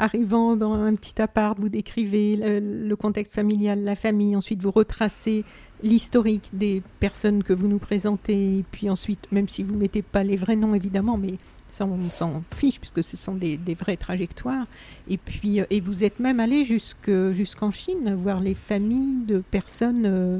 arrivant 0.00 0.56
dans 0.56 0.72
un 0.72 0.92
petit 0.96 1.22
appart, 1.22 1.56
vous 1.56 1.68
décrivez 1.68 2.36
le, 2.60 2.94
contexte 2.96 3.32
familial, 3.32 3.84
la 3.84 3.94
famille, 3.94 4.34
ensuite 4.34 4.60
vous 4.60 4.72
retracez 4.72 5.44
l'historique 5.82 6.50
des 6.52 6.82
personnes 7.00 7.42
que 7.42 7.52
vous 7.52 7.68
nous 7.68 7.78
présentez, 7.78 8.58
et 8.58 8.64
puis 8.70 8.88
ensuite, 8.88 9.30
même 9.32 9.48
si 9.48 9.62
vous 9.62 9.74
ne 9.74 9.80
mettez 9.80 10.02
pas 10.02 10.24
les 10.24 10.36
vrais 10.36 10.56
noms 10.56 10.74
évidemment, 10.74 11.16
mais 11.16 11.34
ça 11.68 11.84
on 11.84 11.98
s'en 12.14 12.42
fiche 12.54 12.78
puisque 12.78 13.02
ce 13.02 13.16
sont 13.16 13.34
des, 13.34 13.58
vraies 13.78 13.96
trajectoires. 13.96 14.66
Et 15.08 15.18
puis, 15.18 15.60
euh, 15.60 15.66
et 15.70 15.80
vous 15.80 16.04
êtes 16.04 16.20
même 16.20 16.40
allé 16.40 16.64
jusqu'en 16.64 17.70
Chine 17.70 18.14
voir 18.14 18.40
les 18.40 18.54
familles 18.54 19.24
de 19.26 19.38
personnes 19.50 20.06
euh, 20.06 20.38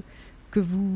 que 0.51 0.61
vous, 0.61 0.89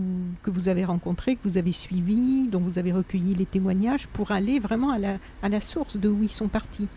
que 0.42 0.50
vous 0.50 0.68
avez 0.68 0.84
rencontrées, 0.84 1.36
que 1.36 1.46
vous 1.46 1.58
avez 1.58 1.72
suivies, 1.72 2.48
dont 2.48 2.60
vous 2.60 2.78
avez 2.78 2.92
recueilli 2.92 3.34
les 3.34 3.46
témoignages 3.46 4.06
pour 4.06 4.30
aller 4.30 4.58
vraiment 4.58 4.90
à 4.90 4.98
la, 4.98 5.18
à 5.42 5.48
la 5.48 5.60
source 5.60 5.98
de 5.98 6.08
où 6.08 6.22
ils 6.22 6.30
sont 6.30 6.48
partis. 6.48 6.88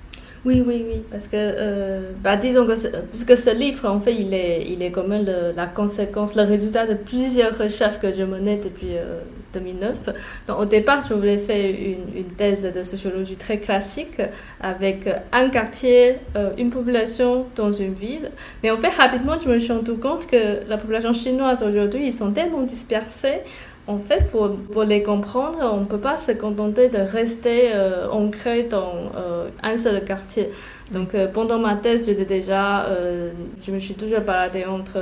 Oui, 0.46 0.62
oui, 0.66 0.84
oui, 0.86 1.02
parce 1.10 1.28
que, 1.30 1.38
euh, 1.38 2.12
bah, 2.22 2.36
disons 2.36 2.66
que, 2.66 2.74
puisque 3.12 3.38
ce 3.38 3.50
livre, 3.56 3.90
en 3.90 4.02
fait, 4.02 4.14
il 4.14 4.34
est, 4.34 4.66
il 4.70 4.82
est 4.84 4.92
comme 4.92 5.16
la 5.56 5.68
conséquence, 5.68 6.36
le 6.36 6.44
résultat 6.44 6.86
de 6.86 6.96
plusieurs 6.96 7.58
recherches 7.58 7.98
que 7.98 8.12
je 8.12 8.24
menais 8.24 8.58
depuis 8.58 8.98
2009. 9.54 9.96
Euh, 10.08 10.12
Donc, 10.48 10.60
au 10.60 10.66
départ, 10.66 11.02
je 11.08 11.14
voulais 11.14 11.38
faire 11.38 11.66
une, 11.66 12.18
une, 12.18 12.26
thèse 12.26 12.70
de 12.76 12.84
sociologie 12.84 13.38
très 13.38 13.60
classique 13.60 14.22
avec 14.60 15.08
un 15.32 15.48
quartier, 15.50 16.16
euh, 16.36 16.50
une 16.58 16.72
population 16.72 17.46
dans 17.56 17.72
une 17.72 17.94
ville. 17.94 18.30
Mais 18.64 18.72
en 18.72 18.78
fait, 18.78 18.90
rapidement, 18.90 19.40
je 19.42 19.50
me 19.50 19.58
suis 19.60 19.72
rendu 19.72 19.94
compte 19.94 20.28
que 20.28 20.68
la 20.68 20.76
population 20.76 21.14
chinoise 21.14 21.64
aujourd'hui, 21.64 22.08
ils 22.08 22.14
sont 22.14 22.32
tellement 22.32 22.64
dispersés 22.64 23.40
en 23.86 24.00
fait, 24.00 24.32
pour, 24.32 24.84
les 24.86 25.04
comprendre, 25.04 25.58
on 25.74 25.82
ne 25.82 25.86
peut 25.86 26.00
pas 26.00 26.16
se 26.16 26.32
contenter 26.32 26.88
de 26.88 27.00
rester 27.00 27.72
euh, 27.74 28.10
ancré 28.10 28.64
dans 28.64 29.12
euh, 29.18 29.50
un 29.62 29.76
seul 29.76 30.06
quartier. 30.06 30.50
Donc, 30.92 31.14
euh, 31.14 31.28
pendant 31.28 31.60
ma 31.60 31.76
thèse, 31.76 32.06
j'étais 32.06 32.24
déjà, 32.24 32.88
je 33.62 33.72
me 33.72 33.80
suis 33.80 33.94
toujours 33.96 34.22
baladée 34.22 34.66
entre 34.66 35.00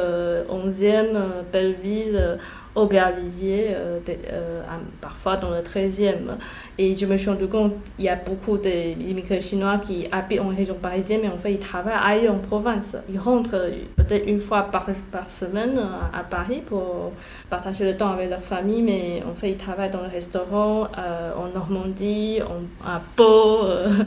11e, 0.50 1.16
Belleville, 1.54 2.38
Aubervilliers, 2.76 3.68
euh, 3.72 4.00
euh, 4.32 4.62
parfois 5.02 5.36
dans 5.36 5.50
le 5.50 5.62
13e. 5.62 6.38
Et 6.78 6.96
je 6.96 7.06
me 7.06 7.18
suis 7.18 7.30
rendu 7.30 7.48
compte 7.48 7.74
qu'il 7.96 8.06
y 8.06 8.10
a 8.10 8.16
beaucoup 8.16 8.58
d'immigrés 8.58 9.42
chinois 9.42 9.78
qui 9.78 10.08
habitent 10.12 10.40
en 10.40 10.48
région 10.48 10.76
parisienne, 10.76 11.22
mais 11.24 11.30
en 11.30 11.38
fait, 11.38 11.52
ils 11.52 11.60
travaillent 11.60 12.00
ailleurs 12.02 12.36
en 12.36 12.38
province. 12.38 12.96
Ils 13.12 13.20
rentrent 13.20 13.70
peut-être 13.98 14.26
une 14.26 14.40
fois 14.40 14.70
par, 14.72 14.88
semaine 15.30 15.80
à, 16.14 16.24
Paris 16.24 16.62
pour 16.66 17.12
partager 17.50 17.84
le 17.84 17.98
temps 17.98 18.12
avec 18.12 18.30
leur 18.30 18.44
famille, 18.44 18.82
mais 18.82 19.22
en 19.30 19.34
fait, 19.34 19.52
ils 19.52 19.58
travaillent 19.58 19.90
dans 19.90 20.02
le 20.02 20.10
restaurant 20.10 20.88
euh, 20.98 21.34
en 21.36 21.50
Normandie, 21.54 22.40
en, 22.42 22.88
à 22.88 23.02
Pau. 23.16 23.60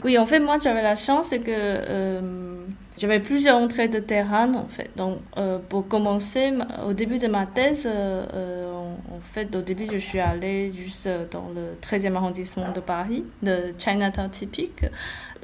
Oui, 0.03 0.17
en 0.17 0.25
fait, 0.25 0.39
moi, 0.39 0.57
j'avais 0.61 0.81
la 0.81 0.95
chance, 0.95 1.29
que 1.29 2.54
j'avais 2.97 3.19
plusieurs 3.19 3.57
entrées 3.57 3.89
de 3.89 3.99
terrain, 3.99 4.53
en 4.53 4.67
fait. 4.67 4.89
Donc, 4.95 5.19
euh, 5.37 5.59
pour 5.69 5.87
commencer, 5.87 6.53
au 6.87 6.93
début 6.93 7.19
de 7.19 7.27
ma 7.27 7.45
thèse, 7.45 7.83
euh, 7.85 8.25
euh, 8.33 8.73
en, 8.73 9.19
fait, 9.21 9.53
au 9.55 9.61
début, 9.61 9.85
je 9.91 9.97
suis 9.97 10.19
allée 10.19 10.71
juste 10.71 11.09
dans 11.31 11.49
le 11.53 11.75
13e 11.81 12.15
arrondissement 12.15 12.71
de 12.71 12.79
Paris, 12.79 13.25
de 13.43 13.73
Chinatown 13.77 14.29
typique. 14.29 14.85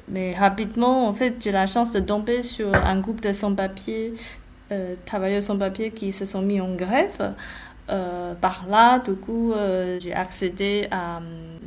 Mais 0.08 0.34
rapidement, 0.34 1.06
en 1.06 1.12
fait, 1.12 1.36
j'ai 1.40 1.52
la 1.52 1.66
chance 1.66 1.92
de 1.92 2.00
tomber 2.00 2.42
sur 2.42 2.74
un 2.74 2.98
groupe 3.00 3.20
de 3.20 3.32
sans-papiers, 3.32 4.14
travailleurs 5.04 5.42
sans-papiers 5.42 5.90
qui 5.90 6.12
se 6.12 6.24
sont 6.24 6.42
mis 6.42 6.60
en 6.60 6.74
grève. 6.74 7.34
Par 7.86 8.66
là, 8.68 8.98
du 8.98 9.14
coup, 9.14 9.52
j'ai 10.00 10.12
accédé 10.12 10.88
à, 10.90 11.20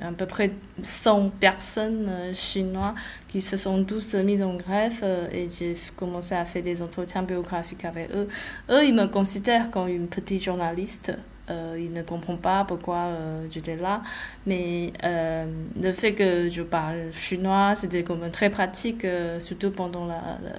à 0.05 0.11
peu 0.11 0.25
près 0.25 0.51
100 0.81 1.31
personnes 1.39 2.07
euh, 2.09 2.33
chinoises 2.33 2.95
qui 3.27 3.41
se 3.41 3.57
sont 3.57 3.83
tous 3.83 4.15
mises 4.15 4.43
en 4.43 4.55
grève 4.55 5.03
et 5.31 5.47
j'ai 5.49 5.75
commencé 5.95 6.35
à 6.35 6.45
faire 6.45 6.63
des 6.63 6.81
entretiens 6.81 7.23
biographiques 7.23 7.85
avec 7.85 8.11
eux. 8.11 8.27
Eux, 8.69 8.85
ils 8.85 8.93
me 8.93 9.07
considèrent 9.07 9.71
comme 9.71 9.87
une 9.87 10.07
petite 10.07 10.43
journaliste 10.43 11.11
euh, 11.49 11.77
il 11.77 11.93
ne 11.93 12.01
comprend 12.01 12.37
pas 12.37 12.65
pourquoi 12.65 13.05
euh, 13.05 13.45
j'étais 13.49 13.75
là. 13.75 14.01
Mais 14.47 14.91
euh, 15.03 15.45
le 15.79 15.91
fait 15.91 16.13
que 16.13 16.49
je 16.49 16.61
parle 16.63 17.11
chinois, 17.11 17.73
c'était 17.75 18.03
comme 18.03 18.29
très 18.31 18.49
pratique, 18.49 19.05
surtout 19.39 19.71
pendant 19.71 20.07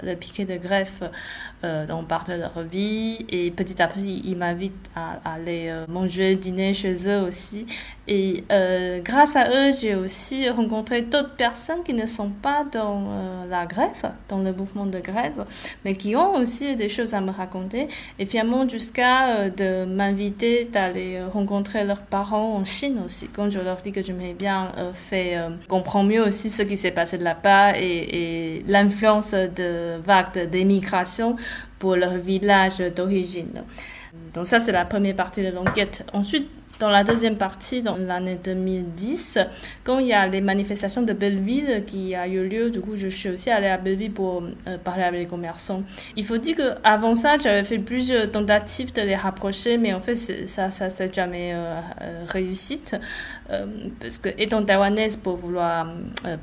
la, 0.02 0.14
piquet 0.16 0.44
de 0.44 0.56
greffe. 0.56 1.02
on 1.62 2.04
parle 2.04 2.28
de 2.28 2.34
leur 2.34 2.62
vie 2.62 3.26
et 3.28 3.50
petit 3.50 3.80
à 3.82 3.88
petit, 3.88 4.22
ils 4.24 4.36
m'invitent 4.36 4.90
à, 4.94 5.18
aller 5.24 5.72
manger, 5.88 6.36
dîner 6.36 6.72
chez 6.72 7.08
eux 7.08 7.20
aussi. 7.20 7.66
Et 8.08 8.44
grâce 9.04 9.36
à 9.36 9.48
eux, 9.50 9.72
j'ai 9.78 9.94
aussi 9.94 10.48
rencontré 10.48 11.02
d'autres 11.02 11.34
personnes 11.36 11.82
qui 11.84 11.94
ne 11.94 12.06
sont 12.06 12.30
pas 12.30 12.64
dans 12.70 13.44
la 13.48 13.66
greffe, 13.66 14.04
dans 14.28 14.38
le 14.38 14.52
mouvement 14.52 14.86
de 14.86 14.98
grève, 15.00 15.44
mais 15.84 15.96
qui 15.96 16.16
ont 16.16 16.34
aussi 16.34 16.76
des 16.76 16.88
choses 16.88 17.14
à 17.14 17.20
me 17.20 17.30
raconter. 17.30 17.88
Et 18.18 18.26
finalement, 18.26 18.68
jusqu'à 18.68 19.50
de 19.50 19.84
m'inviter 19.84 20.68
d'aller 20.76 21.22
rencontrer 21.24 21.84
leurs 21.84 22.02
parents 22.02 22.54
en 22.56 22.64
Chine 22.64 23.00
aussi. 23.02 23.28
Quand 23.28 23.48
je 23.48 23.58
leur 23.58 23.78
dis 23.78 23.92
que 23.92 24.02
je 24.02 24.12
m'ai 24.12 24.34
bien 24.34 24.72
euh, 24.76 24.92
fait 24.92 25.38
euh, 25.38 25.48
comprendre 25.68 26.10
mieux 26.10 26.22
aussi 26.22 26.50
ce 26.50 26.62
qui 26.62 26.76
s'est 26.76 26.90
passé 26.90 27.16
de 27.16 27.24
là-bas 27.24 27.78
et, 27.78 28.62
l'influence 28.68 29.32
de 29.32 29.96
vagues 30.04 30.50
d'émigration 30.50 31.36
pour 31.78 31.96
leur 31.96 32.14
village 32.18 32.78
d'origine. 32.94 33.62
Donc 34.34 34.46
ça, 34.46 34.58
c'est 34.58 34.72
la 34.72 34.84
première 34.84 35.16
partie 35.16 35.42
de 35.42 35.50
l'enquête. 35.50 36.04
Ensuite, 36.12 36.48
dans 36.78 36.90
la 36.90 37.04
deuxième 37.04 37.36
partie, 37.36 37.82
dans 37.82 37.96
l'année 37.96 38.38
2010, 38.42 39.38
quand 39.84 39.98
il 39.98 40.08
y 40.08 40.12
a 40.12 40.26
les 40.26 40.40
manifestations 40.40 41.02
de 41.02 41.12
Belleville 41.12 41.84
qui 41.86 42.14
a 42.14 42.28
eu 42.28 42.46
lieu, 42.48 42.70
du 42.70 42.80
coup, 42.80 42.96
je 42.96 43.08
suis 43.08 43.30
aussi 43.30 43.50
allée 43.50 43.68
à 43.68 43.78
Belleville 43.78 44.12
pour 44.12 44.42
euh, 44.66 44.78
parler 44.78 45.04
avec 45.04 45.20
les 45.20 45.26
commerçants. 45.26 45.82
Il 46.16 46.24
faut 46.24 46.36
dire 46.36 46.56
qu'avant 46.56 47.14
ça, 47.14 47.38
j'avais 47.38 47.64
fait 47.64 47.78
plusieurs 47.78 48.30
tentatives 48.30 48.92
de 48.92 49.02
les 49.02 49.16
rapprocher, 49.16 49.78
mais 49.78 49.94
en 49.94 50.00
fait, 50.00 50.16
ça, 50.16 50.70
ça 50.70 50.90
s'est 50.90 51.12
jamais 51.12 51.52
euh, 51.54 51.80
euh, 52.02 52.24
réussi. 52.28 52.80
Parce 54.00 54.18
que, 54.18 54.28
étant 54.38 54.64
taïwanaise, 54.64 55.16
pour 55.16 55.36
vouloir 55.36 55.86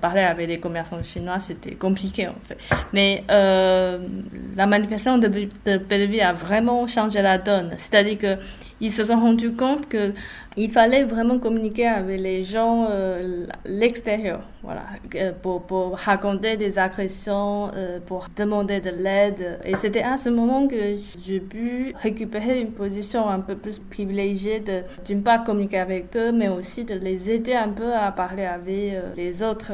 parler 0.01 0.22
avec 0.22 0.48
les 0.48 0.60
commerçants 0.60 1.01
chinois, 1.03 1.39
c'était 1.39 1.75
compliqué, 1.75 2.27
en 2.27 2.36
fait. 2.43 2.57
Mais 2.93 3.24
la 3.27 4.65
manifestation 4.67 5.17
de, 5.17 5.27
de 5.27 6.22
a 6.22 6.33
vraiment 6.33 6.88
changé 6.88 7.22
la 7.22 7.38
donne. 7.38 7.72
C'est-à-dire 7.75 8.17
que 8.17 8.38
ils 8.81 8.91
se 8.91 9.05
sont 9.05 9.19
rendus 9.19 9.53
compte 9.53 9.88
que 9.88 10.13
il 10.55 10.69
fallait 10.69 11.03
vraiment 11.03 11.39
communiquer 11.39 11.88
avec 11.88 12.19
les 12.19 12.43
gens 12.43 12.88
euh, 12.89 13.45
l'extérieur, 13.65 14.41
voilà, 14.62 14.83
euh, 15.15 15.31
pour, 15.41 15.98
raconter 15.98 16.57
des 16.57 16.77
agressions, 16.77 17.72
euh, 17.75 18.00
pour 18.00 18.27
demander 18.36 18.79
de 18.79 18.91
l'aide. 18.91 19.60
Et 19.65 19.75
c'était 19.75 20.03
à 20.03 20.17
ce 20.17 20.29
moment 20.29 20.67
que 20.67 20.98
j'ai 21.17 21.39
pu 21.39 21.93
récupérer 22.01 22.60
une 22.62 22.72
position 22.72 23.27
un 23.27 23.39
peu 23.39 23.55
plus 23.55 23.79
privilégiée 23.79 24.60
de, 24.60 24.83
d'une 25.05 25.24
part, 25.24 25.43
communiquer 25.43 25.79
avec 25.79 26.15
eux, 26.15 26.31
mais 26.31 26.50
aussi 26.50 26.86
de 26.86 26.95
les 26.95 27.31
aider 27.31 27.53
un 27.53 27.69
peu 27.69 27.93
à 27.93 28.12
parler 28.12 28.45
avec 28.45 28.93
les 29.15 29.43
autres. 29.43 29.72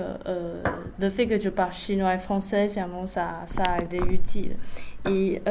le 0.99 1.09
fait 1.09 1.27
que 1.27 1.39
je 1.39 1.49
parle 1.49 1.73
chinois 1.73 2.13
et 2.13 2.17
français, 2.17 2.69
finalement, 2.69 3.05
ça, 3.05 3.41
ça 3.45 3.63
a 3.63 3.81
été 3.81 3.97
utile. 3.97 4.55
Et 5.05 5.41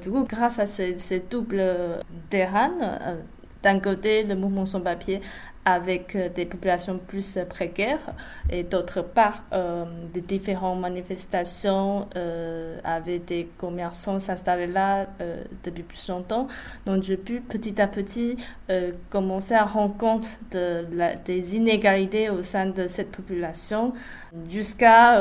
du 0.00 0.10
coup, 0.10 0.24
grâce 0.24 0.58
à 0.58 0.66
ces 0.66 1.22
doubles 1.30 1.62
terrains, 2.30 2.72
d'un 3.66 3.80
côté, 3.80 4.22
le 4.22 4.36
mouvement 4.36 4.64
sans 4.64 4.80
papier 4.80 5.20
avec 5.66 6.14
euh, 6.14 6.28
des 6.28 6.46
populations 6.46 6.96
plus 6.96 7.40
précaires 7.50 8.14
et 8.48 8.62
d'autre 8.62 9.02
part 9.02 9.42
euh, 9.52 9.84
des 10.14 10.20
différentes 10.20 10.80
manifestations 10.80 12.06
euh, 12.14 12.78
avec 12.84 13.24
des 13.24 13.48
commerçants 13.58 14.20
s'installer 14.20 14.68
là 14.68 15.06
depuis 15.64 15.82
plus 15.82 16.08
longtemps. 16.08 16.46
Donc 16.86 17.02
j'ai 17.02 17.16
pu 17.16 17.40
petit 17.40 17.80
à 17.80 17.88
petit 17.88 18.36
commencer 19.10 19.54
à 19.54 19.64
rendre 19.64 19.96
compte 19.96 20.38
de 20.52 20.84
des 21.24 21.56
inégalités 21.56 22.30
au 22.30 22.42
sein 22.42 22.66
de 22.66 22.86
cette 22.86 23.10
population 23.10 23.92
jusqu'à 24.48 25.20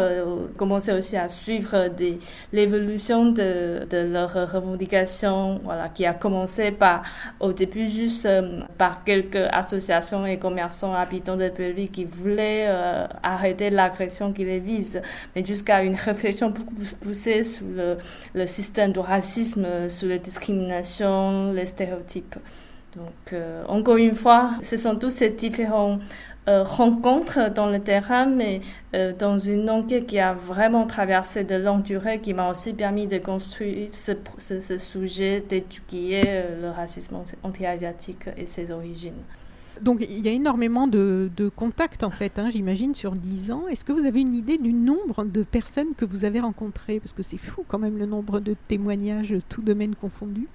commencer 0.57 0.91
aussi 0.91 1.17
à 1.17 1.29
suivre 1.29 1.89
l'évolution 2.53 3.25
de, 3.25 3.85
de 3.89 3.97
leurs 3.97 4.51
revendications 4.51 5.59
voilà, 5.63 5.89
qui 5.89 6.05
a 6.05 6.13
commencé 6.13 6.69
par 6.71 7.03
au 7.39 7.51
début 7.53 7.87
juste 7.87 8.27
par 8.77 9.03
quelques 9.03 9.47
associations 9.51 10.25
commerçants 10.37 10.93
habitants 10.93 11.37
de 11.37 11.49
pays 11.49 11.89
qui 11.89 12.05
voulaient 12.05 12.65
euh, 12.67 13.07
arrêter 13.23 13.69
l'agression 13.69 14.33
qui 14.33 14.45
les 14.45 14.59
vise, 14.59 15.01
mais 15.35 15.43
jusqu'à 15.43 15.83
une 15.83 15.95
réflexion 15.95 16.49
beaucoup 16.49 16.73
plus 16.73 16.93
poussée 16.93 17.43
sur 17.43 17.65
le, 18.33 18.45
système 18.45 18.91
de 18.91 18.99
racisme, 18.99 19.89
sur 19.89 20.07
les 20.07 20.19
discriminations, 20.19 21.51
les 21.51 21.65
stéréotypes. 21.65 22.35
Donc, 22.95 23.33
euh, 23.33 23.63
encore 23.67 23.97
une 23.97 24.13
fois, 24.13 24.51
ce 24.61 24.77
sont 24.77 24.95
tous 24.95 25.09
ces 25.09 25.29
différents 25.29 25.99
euh, 26.47 26.63
rencontres 26.63 27.51
dans 27.51 27.67
le 27.67 27.79
terrain, 27.79 28.25
mais 28.25 28.61
dans 29.19 29.39
une 29.39 29.69
enquête 29.69 30.05
qui 30.05 30.19
a 30.19 30.33
vraiment 30.33 30.85
traversé 30.85 31.43
de 31.43 31.55
longue 31.55 31.83
durée, 31.83 32.19
qui 32.19 32.33
m'a 32.33 32.49
aussi 32.49 32.73
permis 32.73 33.07
de 33.07 33.17
construire 33.17 33.89
ce 33.91 34.77
sujet, 34.77 35.41
d'étudier 35.41 36.21
le 36.61 36.69
racisme 36.69 37.17
anti-asiatique 37.43 38.29
et 38.37 38.45
ses 38.45 38.71
origines. 38.71 39.23
Donc 39.81 40.05
il 40.09 40.19
y 40.19 40.27
a 40.27 40.31
énormément 40.31 40.87
de, 40.87 41.29
contacts 41.55 42.03
en 42.03 42.11
fait, 42.11 42.39
hein, 42.39 42.49
j'imagine, 42.49 42.95
sur 42.95 43.11
10 43.11 43.51
ans. 43.51 43.67
Est-ce 43.67 43.83
que 43.83 43.91
vous 43.91 44.05
avez 44.05 44.21
une 44.21 44.35
idée 44.35 44.57
du 44.57 44.73
nombre 44.73 45.25
de 45.25 45.43
personnes 45.43 45.93
que 45.97 46.05
vous 46.05 46.25
avez 46.25 46.39
rencontrées? 46.39 46.99
Parce 46.99 47.13
que 47.13 47.23
c'est 47.23 47.37
fou 47.37 47.63
quand 47.67 47.79
même 47.79 47.97
le 47.97 48.05
nombre 48.05 48.39
de 48.39 48.55
témoignages, 48.67 49.35
tout 49.49 49.61
domaine 49.61 49.95
confondu. 49.95 50.47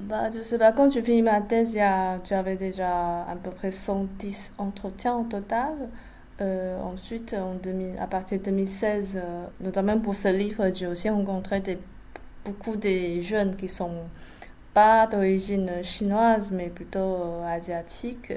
Bah, 0.00 0.30
je 0.30 0.42
sais 0.42 0.58
pas, 0.58 0.72
quand 0.72 0.88
tu 0.88 1.02
finis 1.02 1.22
ma 1.22 1.40
thèse, 1.40 1.76
j'avais 2.24 2.56
déjà 2.56 3.22
à 3.22 3.36
peu 3.42 3.50
près 3.50 3.70
110 3.70 4.52
entretiens 4.58 5.16
au 5.16 5.24
total. 5.24 5.74
Euh, 6.42 6.78
ensuite, 6.82 7.34
en 7.34 7.54
2000, 7.54 7.98
à 7.98 8.06
partir 8.06 8.38
de 8.38 8.44
2016, 8.44 9.16
euh, 9.16 9.46
notamment 9.60 9.98
pour 9.98 10.14
ce 10.14 10.28
livre, 10.28 10.70
j'ai 10.74 10.86
aussi 10.86 11.08
rencontré 11.08 11.62
beaucoup 12.44 12.76
de 12.76 13.20
jeunes 13.22 13.56
qui 13.56 13.68
sont 13.68 13.92
pas 14.76 15.06
d'origine 15.06 15.82
chinoise, 15.82 16.52
mais 16.52 16.68
plutôt 16.68 16.98
euh, 16.98 17.46
asiatique. 17.46 18.34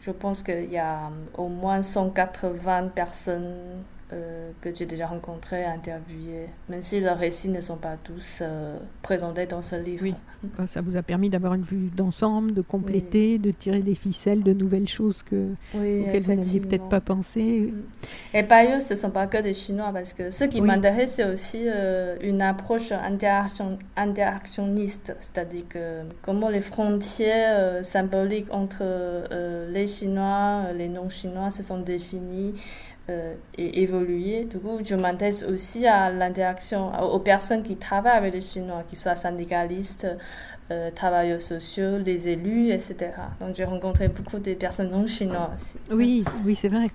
Je 0.00 0.10
pense 0.10 0.42
qu'il 0.42 0.68
y 0.72 0.78
a 0.78 1.12
au 1.38 1.46
moins 1.46 1.80
180 1.80 2.88
personnes 2.88 3.84
euh, 4.12 4.52
que 4.60 4.72
j'ai 4.72 4.86
déjà 4.86 5.08
rencontrés, 5.08 5.64
interviewés, 5.64 6.46
même 6.68 6.80
si 6.80 7.00
leurs 7.00 7.18
récits 7.18 7.48
ne 7.48 7.60
sont 7.60 7.74
pas 7.74 7.96
tous 8.04 8.38
euh, 8.40 8.78
présentés 9.02 9.46
dans 9.46 9.62
ce 9.62 9.74
livre. 9.74 10.04
Oui, 10.04 10.14
bah, 10.56 10.68
ça 10.68 10.80
vous 10.80 10.96
a 10.96 11.02
permis 11.02 11.28
d'avoir 11.28 11.54
une 11.54 11.62
vue 11.62 11.90
d'ensemble, 11.90 12.54
de 12.54 12.62
compléter, 12.62 13.38
de 13.38 13.50
tirer 13.50 13.80
des 13.80 13.96
ficelles, 13.96 14.44
de 14.44 14.52
nouvelles 14.52 14.86
choses 14.86 15.24
que, 15.24 15.48
auxquelles 15.74 16.22
vous 16.22 16.34
n'aviez 16.34 16.60
peut-être 16.60 16.88
pas 16.88 17.00
pensé. 17.00 17.74
Et 18.32 18.44
par 18.44 18.58
ailleurs, 18.58 18.80
ce 18.80 18.94
ne 18.94 18.98
sont 18.98 19.10
pas 19.10 19.26
que 19.26 19.42
des 19.42 19.54
Chinois, 19.54 19.90
parce 19.92 20.12
que 20.12 20.30
ce 20.30 20.44
qui 20.44 20.60
m'intéresse, 20.60 21.14
c'est 21.14 21.24
aussi 21.28 21.64
euh, 21.66 22.16
une 22.22 22.42
approche 22.42 22.92
interaction, 22.92 23.76
interactionniste, 23.96 25.16
c'est-à-dire 25.18 25.64
que 25.68 26.02
comment 26.22 26.48
les 26.48 26.60
frontières 26.60 27.84
symboliques 27.84 28.52
entre 28.52 28.84
les 29.68 29.88
Chinois, 29.88 30.66
les 30.76 30.88
non-Chinois 30.88 31.50
se 31.50 31.64
sont 31.64 31.80
définies. 31.80 32.54
Euh, 33.08 33.34
et 33.56 33.82
évoluer. 33.82 34.46
Du 34.46 34.58
coup, 34.58 34.80
je 34.82 34.96
m'intéresse 34.96 35.44
aussi 35.44 35.86
à 35.86 36.10
l'interaction, 36.10 36.90
aux 37.04 37.20
personnes 37.20 37.62
qui 37.62 37.76
travaillent 37.76 38.18
avec 38.18 38.34
les 38.34 38.40
Chinois, 38.40 38.82
qu'ils 38.88 38.98
soient 38.98 39.14
syndicalistes, 39.14 40.08
euh, 40.72 40.90
travailleurs 40.90 41.40
sociaux, 41.40 41.98
les 42.04 42.26
élus, 42.26 42.70
etc. 42.70 43.12
Donc, 43.38 43.54
j'ai 43.54 43.64
rencontré 43.64 44.08
beaucoup 44.08 44.40
de 44.40 44.54
personnes 44.54 44.90
non 44.90 45.06
chinoises. 45.06 45.74
Oui, 45.92 46.24
oui, 46.44 46.56
c'est 46.56 46.68
vrai. 46.68 46.90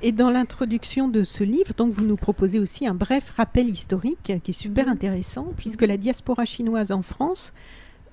Et 0.00 0.10
dans 0.10 0.30
l'introduction 0.30 1.06
de 1.08 1.22
ce 1.22 1.44
livre, 1.44 1.74
donc, 1.76 1.92
vous 1.92 2.06
nous 2.06 2.16
proposez 2.16 2.58
aussi 2.58 2.86
un 2.86 2.94
bref 2.94 3.28
rappel 3.36 3.68
historique 3.68 4.22
qui 4.42 4.50
est 4.50 4.54
super 4.54 4.86
mhm. 4.86 4.92
intéressant, 4.92 5.48
puisque 5.58 5.82
la 5.82 5.98
diaspora 5.98 6.46
chinoise 6.46 6.92
en 6.92 7.02
France, 7.02 7.52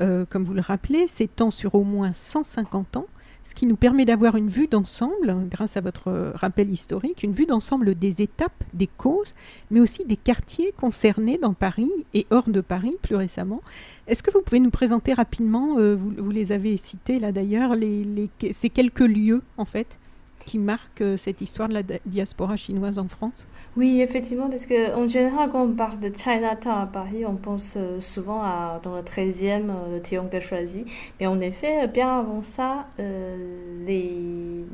euh, 0.02 0.26
comme 0.26 0.44
vous 0.44 0.54
le 0.54 0.62
rappelez, 0.62 1.08
s'étend 1.08 1.52
sur 1.52 1.76
au 1.76 1.86
moins 1.86 2.12
150 2.12 2.98
ans 2.98 3.06
ce 3.50 3.56
qui 3.56 3.66
nous 3.66 3.78
permet 3.78 4.06
d'avoir 4.06 4.36
une 4.36 4.48
vue 4.48 4.68
d'ensemble, 4.68 5.36
grâce 5.50 5.76
à 5.76 5.82
votre 5.82 6.34
rappel 6.36 6.70
historique, 6.70 7.24
une 7.24 7.34
vue 7.34 7.48
d'ensemble 7.48 7.96
des 7.96 8.22
étapes, 8.22 8.64
des 8.76 8.86
causes, 8.86 9.34
mais 9.72 9.80
aussi 9.80 10.06
des 10.06 10.18
quartiers 10.18 10.72
concernés 10.72 11.40
dans 11.40 11.56
Paris 11.56 11.90
et 12.14 12.28
hors 12.30 12.48
de 12.48 12.62
Paris 12.62 12.96
plus 13.02 13.16
récemment. 13.16 13.64
Est-ce 14.06 14.22
que 14.22 14.30
vous 14.30 14.44
pouvez 14.44 14.60
nous 14.60 14.70
présenter 14.70 15.14
rapidement, 15.14 15.80
euh, 15.80 15.96
vous, 15.96 16.30
les 16.30 16.52
avez 16.52 16.78
cités 16.78 17.20
là 17.20 17.32
d'ailleurs, 17.32 17.74
ces 18.52 18.70
quelques 18.70 19.00
lieux 19.00 19.42
en 19.58 19.66
fait? 19.66 19.98
Qui 20.46 20.58
marque 20.58 21.02
euh, 21.02 21.18
cette 21.18 21.42
histoire 21.42 21.70
de 21.70 21.74
la 21.74 21.84
diaspora 22.06 22.56
chinoise 22.56 22.98
en 22.98 23.08
France? 23.08 23.48
Oui, 23.76 24.02
effectivement, 24.02 24.50
parce 24.50 24.66
qu'en 24.66 25.08
général, 25.08 25.50
quand 25.50 25.64
on 25.64 25.74
parle 25.74 26.00
de 26.00 26.10
Chinatown 26.14 26.82
à 26.82 26.86
Paris, 26.86 27.26
on 27.26 27.36
pense 27.36 27.76
euh, 27.78 28.00
souvent 28.00 28.42
à, 28.42 28.80
dans 28.84 28.96
le 28.96 29.02
13e, 29.02 29.70
euh, 29.70 29.96
le 29.96 30.02
triangle 30.02 30.30
de 30.30 30.40
Choisy. 30.40 30.86
Mais 31.20 31.28
en 31.28 31.40
effet, 31.40 31.88
bien 31.88 32.20
avant 32.20 32.42
ça, 32.42 32.88
les, 33.86 34.66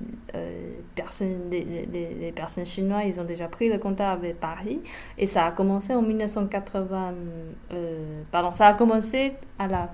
personnes, 0.96 1.50
les, 1.52 1.88
les, 1.92 2.32
personnes 2.32 2.66
chinoises, 2.66 3.06
ils 3.08 3.20
ont 3.20 3.26
déjà 3.26 3.48
pris 3.48 3.70
le 3.70 3.78
contact 3.78 4.24
avec 4.24 4.40
Paris. 4.40 4.82
Et 5.18 5.26
ça 5.28 5.46
a 5.46 5.52
commencé 5.52 5.94
en 5.94 6.02
1980. 6.02 7.14
pardon, 8.32 8.52
ça 8.52 8.68
a 8.68 8.74
commencé 8.74 9.34
à 9.60 9.68
la 9.68 9.90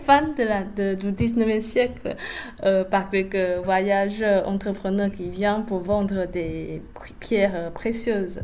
fin 0.00 0.22
de 0.22 0.42
la, 0.42 0.62
du 0.94 1.12
19e 1.12 1.60
siècle 1.60 2.16
euh, 2.64 2.84
par 2.84 3.10
quelques 3.10 3.64
voyageurs 3.64 4.48
entrepreneurs 4.48 5.10
qui 5.10 5.28
viennent 5.28 5.64
pour 5.64 5.80
vendre 5.80 6.26
des 6.26 6.82
pierres 7.20 7.70
précieuses. 7.72 8.40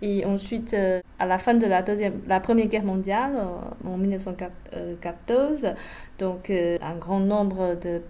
Et 0.00 0.24
ensuite, 0.24 0.74
euh, 0.74 1.00
à 1.18 1.26
la 1.26 1.38
fin 1.38 1.54
de 1.54 1.66
la, 1.66 1.82
deuxième, 1.82 2.20
la 2.28 2.38
Première 2.38 2.66
Guerre 2.66 2.84
mondiale, 2.84 3.32
euh, 3.34 3.88
en 3.88 3.96
1914, 3.96 5.74
donc 6.18 6.50
un 6.50 6.96
grand 6.96 7.20
nombre 7.20 7.76
de, 7.76 8.00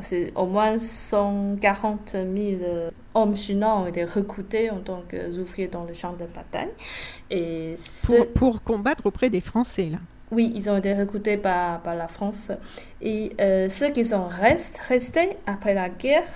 c'est 0.00 0.32
au 0.36 0.46
moins 0.46 0.78
140 0.78 2.10
000 2.10 2.26
hommes 3.14 3.36
chinois 3.36 3.78
ont 3.78 3.86
été 3.86 4.04
recrutés 4.04 4.70
en 4.70 4.80
tant 4.80 5.02
qu'ouvriers 5.08 5.68
dans 5.68 5.84
les 5.84 5.94
champs 5.94 6.12
de 6.12 6.26
bataille. 6.26 6.72
Et 7.30 7.74
pour, 8.06 8.26
pour 8.32 8.62
combattre 8.62 9.06
auprès 9.06 9.30
des 9.30 9.40
Français, 9.40 9.88
là 9.92 9.98
oui, 10.34 10.52
ils 10.54 10.68
ont 10.68 10.76
été 10.76 10.92
recrutés 10.94 11.36
par, 11.36 11.80
la 11.84 12.08
France. 12.08 12.50
Et 13.00 13.32
euh, 13.40 13.68
ceux 13.68 13.90
qui 13.90 14.04
sont 14.04 14.26
restés 14.88 15.36
après 15.46 15.74
la 15.74 15.88
guerre, 15.88 16.26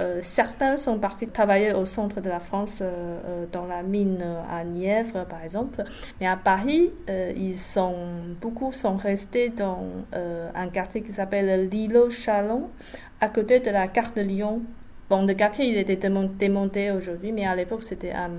euh, 0.00 0.20
certains 0.22 0.76
sont 0.76 0.98
partis 0.98 1.28
travailler 1.28 1.74
au 1.74 1.84
centre 1.84 2.20
de 2.20 2.28
la 2.28 2.40
France, 2.40 2.78
euh, 2.80 3.44
dans 3.52 3.66
la 3.66 3.82
mine 3.82 4.24
à 4.50 4.64
Nièvre, 4.64 5.26
par 5.26 5.42
exemple. 5.44 5.84
Mais 6.20 6.26
à 6.26 6.36
Paris, 6.36 6.90
beaucoup 8.40 8.72
sont 8.72 8.96
restés 8.96 9.50
dans 9.50 9.84
un 10.12 10.68
quartier 10.68 11.02
qui 11.02 11.12
s'appelle 11.12 11.68
l'îlot 11.68 12.10
Chalon, 12.10 12.68
à 13.20 13.28
côté 13.28 13.60
de 13.60 13.70
la 13.70 13.86
gare 13.86 14.12
de 14.14 14.22
Lyon. 14.22 14.62
Bon, 15.12 15.26
le 15.26 15.34
quartier, 15.34 15.66
il 15.66 15.76
était 15.76 15.96
démonté 16.38 16.90
aujourd'hui, 16.90 17.32
mais 17.32 17.44
à 17.44 17.54
l'époque, 17.54 17.82
c'était 17.82 18.12
un 18.12 18.30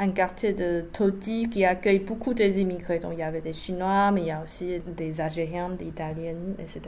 un 0.00 0.10
quartier 0.10 0.52
de 0.52 0.84
Todi 0.92 1.48
qui 1.48 1.64
accueille 1.64 1.98
beaucoup 1.98 2.34
des 2.34 2.60
immigrés. 2.60 2.98
Donc, 2.98 3.12
il 3.14 3.18
y 3.20 3.22
avait 3.22 3.40
des 3.40 3.52
Chinois, 3.52 4.10
mais 4.12 4.22
il 4.22 4.26
y 4.26 4.30
a 4.30 4.42
aussi 4.42 4.80
des 4.96 5.20
Algériens, 5.20 5.70
des 5.70 5.86
Italiens, 5.86 6.34
etc. 6.58 6.80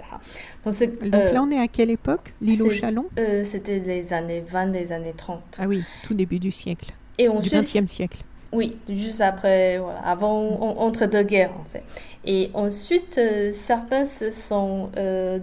Donc, 0.65 0.75
Donc 0.79 1.13
là, 1.13 1.19
euh, 1.19 1.39
on 1.39 1.51
est 1.51 1.59
à 1.59 1.69
quelle 1.69 1.91
époque? 1.91 2.33
L'île 2.41 2.63
au 2.63 2.71
Chalon 2.71 3.07
euh, 3.19 3.43
C'était 3.45 3.81
les 3.81 4.13
années 4.13 4.45
20, 4.47 4.67
les 4.67 4.93
années 4.93 5.15
30. 5.17 5.59
Ah 5.59 5.67
oui, 5.67 5.83
tout 6.05 6.15
début 6.15 6.39
du 6.39 6.51
siècle. 6.51 6.93
Et 7.19 7.29
du 7.29 7.51
XXe 7.51 7.87
siècle. 7.87 8.19
Oui, 8.53 8.77
juste 8.89 9.21
après, 9.21 9.79
voilà, 9.79 10.01
avant, 10.01 10.61
entre 10.61 11.07
deux 11.07 11.23
guerres 11.23 11.53
en 11.53 11.65
fait. 11.73 11.85
Et 12.25 12.51
ensuite, 12.55 13.17
euh, 13.19 13.53
certains 13.53 14.05
se 14.05 14.31
sont 14.31 14.91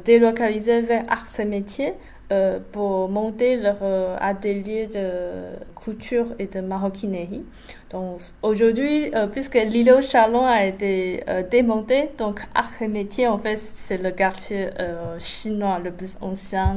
délocalisés 0.04 0.82
vers 0.82 1.06
arts 1.10 1.40
et 1.40 1.46
métiers 1.46 1.94
euh, 2.32 2.60
pour 2.74 3.08
monter 3.08 3.56
leur 3.56 3.78
euh, 3.82 4.18
atelier 4.20 4.88
de 4.88 5.56
couture 5.76 6.28
et 6.40 6.48
de 6.48 6.60
maroquinerie. 6.60 7.46
Donc 7.92 8.20
aujourd'hui, 8.42 9.14
euh, 9.16 9.28
puisque 9.28 9.56
l'îlot 9.56 10.02
Chalon 10.02 10.46
a 10.46 10.66
été 10.66 11.24
démonté, 11.50 12.10
donc 12.18 12.42
Art 12.54 12.82
et 12.82 12.88
Métier, 12.88 13.28
en 13.28 13.38
fait, 13.38 13.58
c'est 13.58 13.98
le 13.98 14.12
quartier 14.12 14.70
chinois 15.20 15.80
le 15.84 15.92
plus 15.92 16.18
ancien 16.22 16.76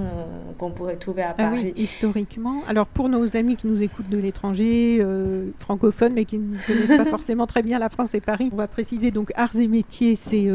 qu'on 0.59 0.71
pourrait 0.71 0.97
trouver 0.97 1.23
à 1.23 1.35
Paris. 1.35 1.59
Ah 1.61 1.65
oui, 1.65 1.73
historiquement. 1.77 2.63
Alors 2.69 2.87
pour 2.87 3.09
nos 3.09 3.37
amis 3.37 3.57
qui 3.57 3.67
nous 3.67 3.83
écoutent 3.83 4.09
de 4.09 4.19
l'étranger, 4.19 5.05
francophones, 5.59 6.13
mais 6.15 6.25
qui 6.25 6.39
ne 6.39 6.57
connaissent 6.67 6.97
pas 6.97 7.05
forcément 7.11 7.47
très 7.47 7.63
bien 7.63 7.79
la 7.79 7.89
France 7.89 8.15
et 8.15 8.21
Paris, 8.21 8.51
on 8.53 8.57
va 8.57 8.69
préciser 8.69 9.11
donc 9.11 9.33
Arts 9.37 9.57
et 9.57 9.69
Métiers, 9.69 10.15
c'est 10.15 10.49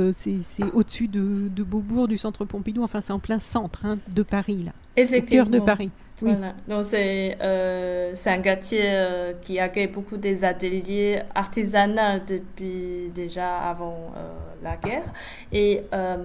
au-dessus 0.74 1.08
de, 1.08 1.50
de, 1.50 1.64
Beaubourg, 1.64 2.08
du 2.08 2.18
centre 2.18 2.46
Pompidou, 2.46 2.84
enfin 2.84 3.02
c'est 3.02 3.14
en 3.14 3.20
plein 3.20 3.40
centre 3.40 3.86
hein, 3.86 3.98
de 4.08 4.24
Paris 4.24 4.64
là. 4.66 4.72
Effectivement. 4.98 5.44
Au 5.44 5.46
cœur 5.46 5.60
de 5.60 5.66
Paris. 5.66 5.90
Donc 6.22 6.86
c'est 6.86 7.38
euh, 7.42 8.14
un 8.26 8.42
quartier 8.42 8.84
euh, 8.84 9.34
qui 9.42 9.60
accueille 9.60 9.88
beaucoup 9.88 10.16
des 10.16 10.46
ateliers 10.46 11.22
artisanaux 11.34 12.20
depuis 12.26 13.12
déjà 13.14 13.58
avant 13.58 14.14
euh, 14.16 14.34
la 14.64 14.78
guerre. 14.78 15.12
Et 15.52 15.84
euh, 15.94 16.16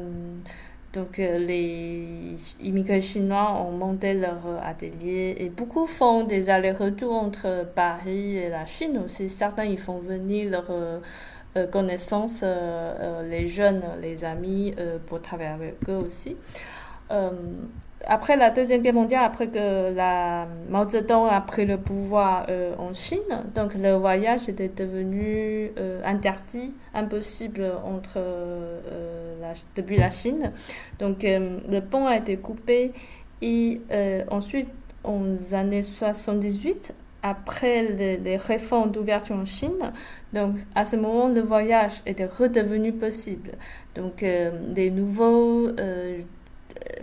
donc 0.93 1.19
les 1.19 2.37
immigrés 2.61 3.01
chinois 3.01 3.53
ont 3.53 3.73
monté 3.73 4.15
leur 4.15 4.39
atelier 4.65 5.37
et 5.39 5.49
beaucoup 5.49 5.87
font 5.87 6.25
des 6.25 6.51
allers-retours 6.51 7.15
entre 7.15 7.67
Paris 7.75 8.37
et 8.37 8.49
la 8.49 8.67
Chine 8.67 9.03
aussi. 9.05 9.29
Certains 9.29 9.65
ils 9.65 9.79
font 9.79 9.99
venir 9.99 10.51
leurs 10.51 11.71
connaissances, 11.71 12.43
les 13.23 13.47
jeunes, 13.47 13.85
les 14.03 14.25
amis, 14.25 14.75
pour 15.07 15.23
travailler 15.23 15.51
avec 15.51 15.77
eux 15.89 15.99
aussi 16.05 16.37
après 18.07 18.37
la 18.37 18.51
Deuxième 18.51 18.83
Guerre 18.83 18.95
mondiale, 18.95 19.25
après 19.25 19.49
que 19.49 19.93
la 19.95 20.47
Mao 20.69 20.89
Zedong 20.89 21.29
a 21.31 21.41
pris 21.41 21.67
le 21.67 21.79
pouvoir 21.79 22.47
euh, 22.49 22.75
en 22.79 22.95
Chine, 22.95 23.45
donc 23.55 23.75
le 23.75 23.93
voyage 23.93 24.49
était 24.49 24.69
devenu 24.69 25.71
euh, 25.79 26.01
interdit, 26.05 26.77
impossible 26.95 27.71
entre, 27.85 28.15
euh, 28.17 29.53
depuis 29.77 29.99
la 29.99 30.11
Chine. 30.11 30.53
Donc 30.99 31.23
le 31.23 31.81
pont 31.81 32.07
a 32.07 32.17
été 32.17 32.37
coupé 32.37 32.93
et 33.43 33.81
ensuite, 34.31 34.69
en 35.05 35.23
années 35.53 35.83
78, 35.83 36.95
après 37.23 37.83
les, 37.83 38.17
les 38.17 38.37
réformes 38.39 38.91
d'ouverture 38.91 39.37
en 39.37 39.45
Chine, 39.45 39.93
donc 40.33 40.57
à 40.75 40.87
ce 40.87 40.97
moment, 40.97 41.29
le 41.29 41.41
voyage 41.43 42.01
était 42.07 42.27
redevenu 42.27 42.93
possible. 42.93 43.53
Donc 43.95 44.25
des 44.25 44.91
nouveaux 44.91 45.69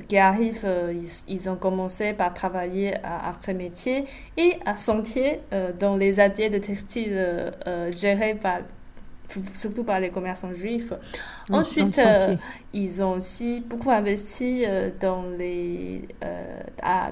qui 0.08 0.18
arrivent, 0.18 0.66
euh, 0.66 0.94
ils, 1.28 1.50
ont 1.50 1.56
commencé 1.56 2.14
par 2.14 2.34
travailler 2.34 2.96
à 3.04 3.30
Arts 3.30 3.48
et 3.48 3.54
Métiers 3.54 4.06
et 4.38 4.54
à 4.66 4.76
Sentier 4.76 5.42
euh, 5.54 5.72
dans 5.78 5.96
les 5.96 6.20
ateliers 6.20 6.50
de 6.50 6.58
textile 6.58 7.12
euh, 7.12 7.92
gérés 7.92 8.36
par 8.36 8.60
surtout 9.54 9.84
par 9.84 10.00
les 10.00 10.10
commerçants 10.10 10.54
juifs. 10.54 10.94
Ensuite, 11.52 12.02
ils 12.74 13.04
ont 13.04 13.14
aussi 13.14 13.62
beaucoup 13.62 13.92
investi 13.92 14.66
dans, 15.00 15.26
les, 15.38 16.08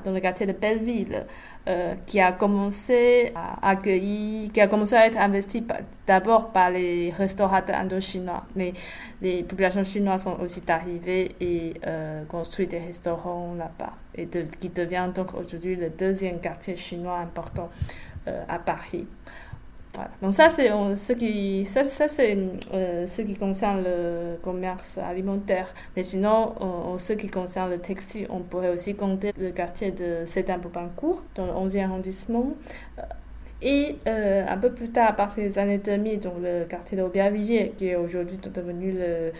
dans 0.04 0.12
le 0.12 0.20
quartier 0.20 0.46
de 0.46 0.54
Belleville. 0.54 1.26
Euh, 1.68 1.96
qui 2.06 2.22
a 2.22 2.32
commencé 2.32 3.32
à 3.34 3.70
accueillir, 3.72 4.52
qui 4.52 4.62
a 4.62 4.68
commencé 4.68 4.94
à 4.94 5.08
être 5.08 5.18
investi 5.18 5.66
d'abord 6.06 6.52
par 6.52 6.70
les 6.70 7.10
restaurateurs 7.10 7.78
indo-chinois. 7.78 8.46
Mais 8.56 8.74
les 9.20 9.42
populations 9.42 9.84
chinoises 9.84 10.26
sont 10.26 10.40
aussi 10.42 10.62
arrivées 10.68 11.36
et 11.40 11.74
euh, 11.88 12.24
construit 12.26 12.68
des 12.68 12.78
restaurants 12.78 13.56
là-bas. 13.58 13.94
Et 14.14 14.28
qui 14.28 14.70
devient 14.70 15.10
donc 15.12 15.34
aujourd'hui 15.34 15.76
le 15.76 15.90
deuxième 15.90 16.40
quartier 16.40 16.76
chinois 16.76 17.18
important 17.18 17.72
euh, 18.28 18.44
à 18.48 18.60
Paris. 18.60 19.08
Donc 20.22 20.34
ça, 20.34 20.50
c'est 20.50 20.70
ce 20.70 21.14
qui, 21.14 21.66
ça, 21.66 21.84
c'est 21.84 22.38
euh, 22.74 23.08
ce 23.08 23.22
qui 23.22 23.36
concerne 23.36 23.84
le 23.84 24.38
commerce 24.42 24.98
alimentaire. 24.98 25.74
Mais 25.96 26.04
sinon, 26.04 26.54
en, 26.62 26.98
ce 26.98 27.14
qui 27.14 27.30
concerne 27.30 27.72
le 27.72 27.80
textile, 27.80 28.28
on 28.30 28.40
pourrait 28.40 28.70
aussi 28.70 28.96
compter 28.96 29.34
le 29.40 29.52
quartier 29.52 29.92
de 29.92 30.26
Sédan-Boubancourt, 30.26 31.24
dans 31.36 31.46
le 31.46 31.52
11e 31.52 31.86
arrondissement. 31.86 32.54
Euh, 33.00 33.02
et 33.62 33.98
euh, 34.08 34.46
un 34.48 34.58
peu 34.58 34.72
plus 34.72 34.90
tard, 34.90 35.10
à 35.10 35.14
partir 35.14 35.44
des 35.44 35.58
années 35.58 35.78
2000, 35.78 36.20
donc 36.20 36.34
le 36.42 36.66
quartier 36.66 36.98
d'Aubervilliers, 36.98 37.74
qui 37.78 37.88
est 37.88 37.96
aujourd'hui 37.96 38.38
devenu 38.38 38.94
le 38.94 39.32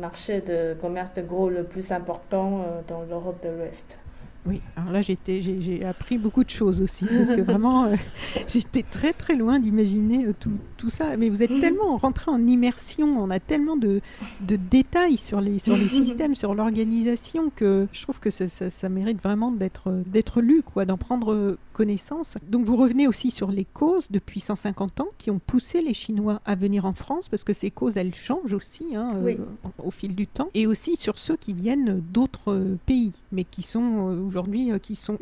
marché 0.00 0.40
de 0.40 0.74
commerce 0.80 1.12
de 1.12 1.22
gros 1.22 1.48
le 1.48 1.62
plus 1.62 1.92
important 1.92 2.66
dans 2.88 3.02
l'Europe 3.02 3.42
de 3.42 3.50
l'Ouest. 3.50 3.98
Oui, 4.46 4.60
alors 4.76 4.92
là 4.92 5.00
j'ai 5.00 5.84
appris 5.84 6.18
beaucoup 6.18 6.44
de 6.44 6.50
choses 6.50 6.82
aussi, 6.82 7.06
parce 7.06 7.30
que 7.30 7.40
vraiment 7.40 7.84
euh, 7.84 7.96
j'étais 8.48 8.82
très 8.82 9.14
très 9.14 9.36
loin 9.36 9.58
d'imaginer 9.58 10.26
euh, 10.26 10.34
tout, 10.38 10.52
tout, 10.76 10.90
ça. 10.90 11.16
Mais 11.16 11.30
vous 11.30 11.42
êtes 11.42 11.60
tellement 11.60 11.96
rentré 11.96 12.30
en 12.30 12.46
immersion, 12.46 13.06
on 13.22 13.30
a 13.30 13.40
tellement 13.40 13.76
de, 13.76 14.02
de 14.42 14.56
détails 14.56 15.16
sur 15.16 15.40
les, 15.40 15.58
sur 15.58 15.76
les 15.76 15.88
systèmes, 15.88 16.34
sur 16.34 16.54
l'organisation, 16.54 17.50
que 17.54 17.86
je 17.92 18.02
trouve 18.02 18.20
que 18.20 18.28
ça, 18.28 18.48
ça, 18.48 18.88
mérite 18.90 19.22
vraiment 19.22 19.50
d'être 19.50 20.40
lu, 20.42 20.62
quoi, 20.62 20.84
d'en 20.84 20.98
prendre 20.98 21.56
connaissance. 21.72 22.34
Donc 22.46 22.66
vous 22.66 22.76
revenez 22.76 23.08
aussi 23.08 23.30
sur 23.30 23.50
les 23.50 23.64
causes 23.64 24.08
depuis 24.10 24.40
150 24.40 25.00
ans 25.00 25.08
qui 25.16 25.30
ont 25.30 25.40
poussé 25.44 25.80
les 25.80 25.94
Chinois 25.94 26.42
à 26.44 26.54
venir 26.54 26.84
en 26.84 26.92
France, 26.92 27.28
parce 27.28 27.44
que 27.44 27.54
ces 27.54 27.70
causes 27.70 27.96
elles 27.96 28.14
changent 28.14 28.52
aussi 28.52 28.94
hein, 28.94 29.12
euh, 29.24 29.36
au 29.82 29.90
fil 29.90 30.14
du 30.14 30.26
temps, 30.26 30.50
et 30.52 30.66
aussi 30.66 30.96
sur 30.96 31.16
ceux 31.16 31.36
qui 31.36 31.54
viennent 31.54 32.02
d'autres 32.12 32.76
pays, 32.84 33.12
mais 33.32 33.44
qui 33.44 33.62
sont 33.62 34.28
aujourd'hui 34.34 34.72
euh, 34.72 34.78
qui, 34.78 34.94
sont, 34.94 35.18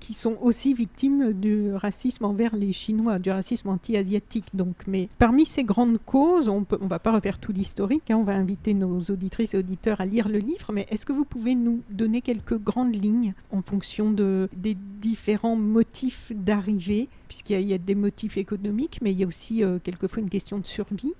qui, 0.00 0.12
sont 0.12 0.36
aussi 0.40 0.72
victimes 0.72 1.32
du 1.32 1.74
racisme 1.74 2.24
envers 2.24 2.56
les 2.56 2.72
Chinois, 2.72 3.18
du 3.18 3.30
racisme 3.30 3.68
anti-asiatique. 3.68 4.46
Donc, 4.54 4.74
mais 4.86 5.08
parmi 5.18 5.44
ces 5.44 5.64
grandes 5.64 5.98
causes, 6.04 6.48
on 6.48 6.60
ne 6.60 6.88
va 6.88 6.98
pas 6.98 7.12
refaire 7.12 7.38
tout 7.38 7.52
l'historique, 7.52 8.10
hein, 8.10 8.16
on 8.16 8.24
va 8.24 8.34
inviter 8.34 8.72
nos 8.72 8.98
auditrices 9.00 9.54
et 9.54 9.58
auditeurs 9.58 10.00
à 10.00 10.06
lire 10.06 10.28
le 10.28 10.38
livre, 10.38 10.72
mais 10.72 10.86
est-ce 10.90 11.04
que 11.04 11.12
vous 11.12 11.24
pouvez 11.24 11.54
nous 11.54 11.82
donner 11.90 12.22
quelques 12.22 12.58
grandes 12.58 12.94
lignes 12.94 13.34
en 13.52 13.62
fonction 13.62 14.10
de, 14.10 14.48
des 14.56 14.76
différents 15.00 15.56
motifs 15.56 16.32
d'arrivée? 16.34 17.08
Puisqu'il 17.28 17.60
y, 17.60 17.74
a 17.74 17.78
des 17.78 17.96
motifs 17.96 18.36
économiques, 18.36 19.00
mais 19.02 19.10
il 19.10 19.18
y 19.18 19.24
a 19.24 19.26
aussi 19.26 19.64
euh, 19.64 19.80
quelquefois 19.82 20.22
une 20.22 20.30
question 20.30 20.58
de 20.58 20.66
survie. 20.66 21.12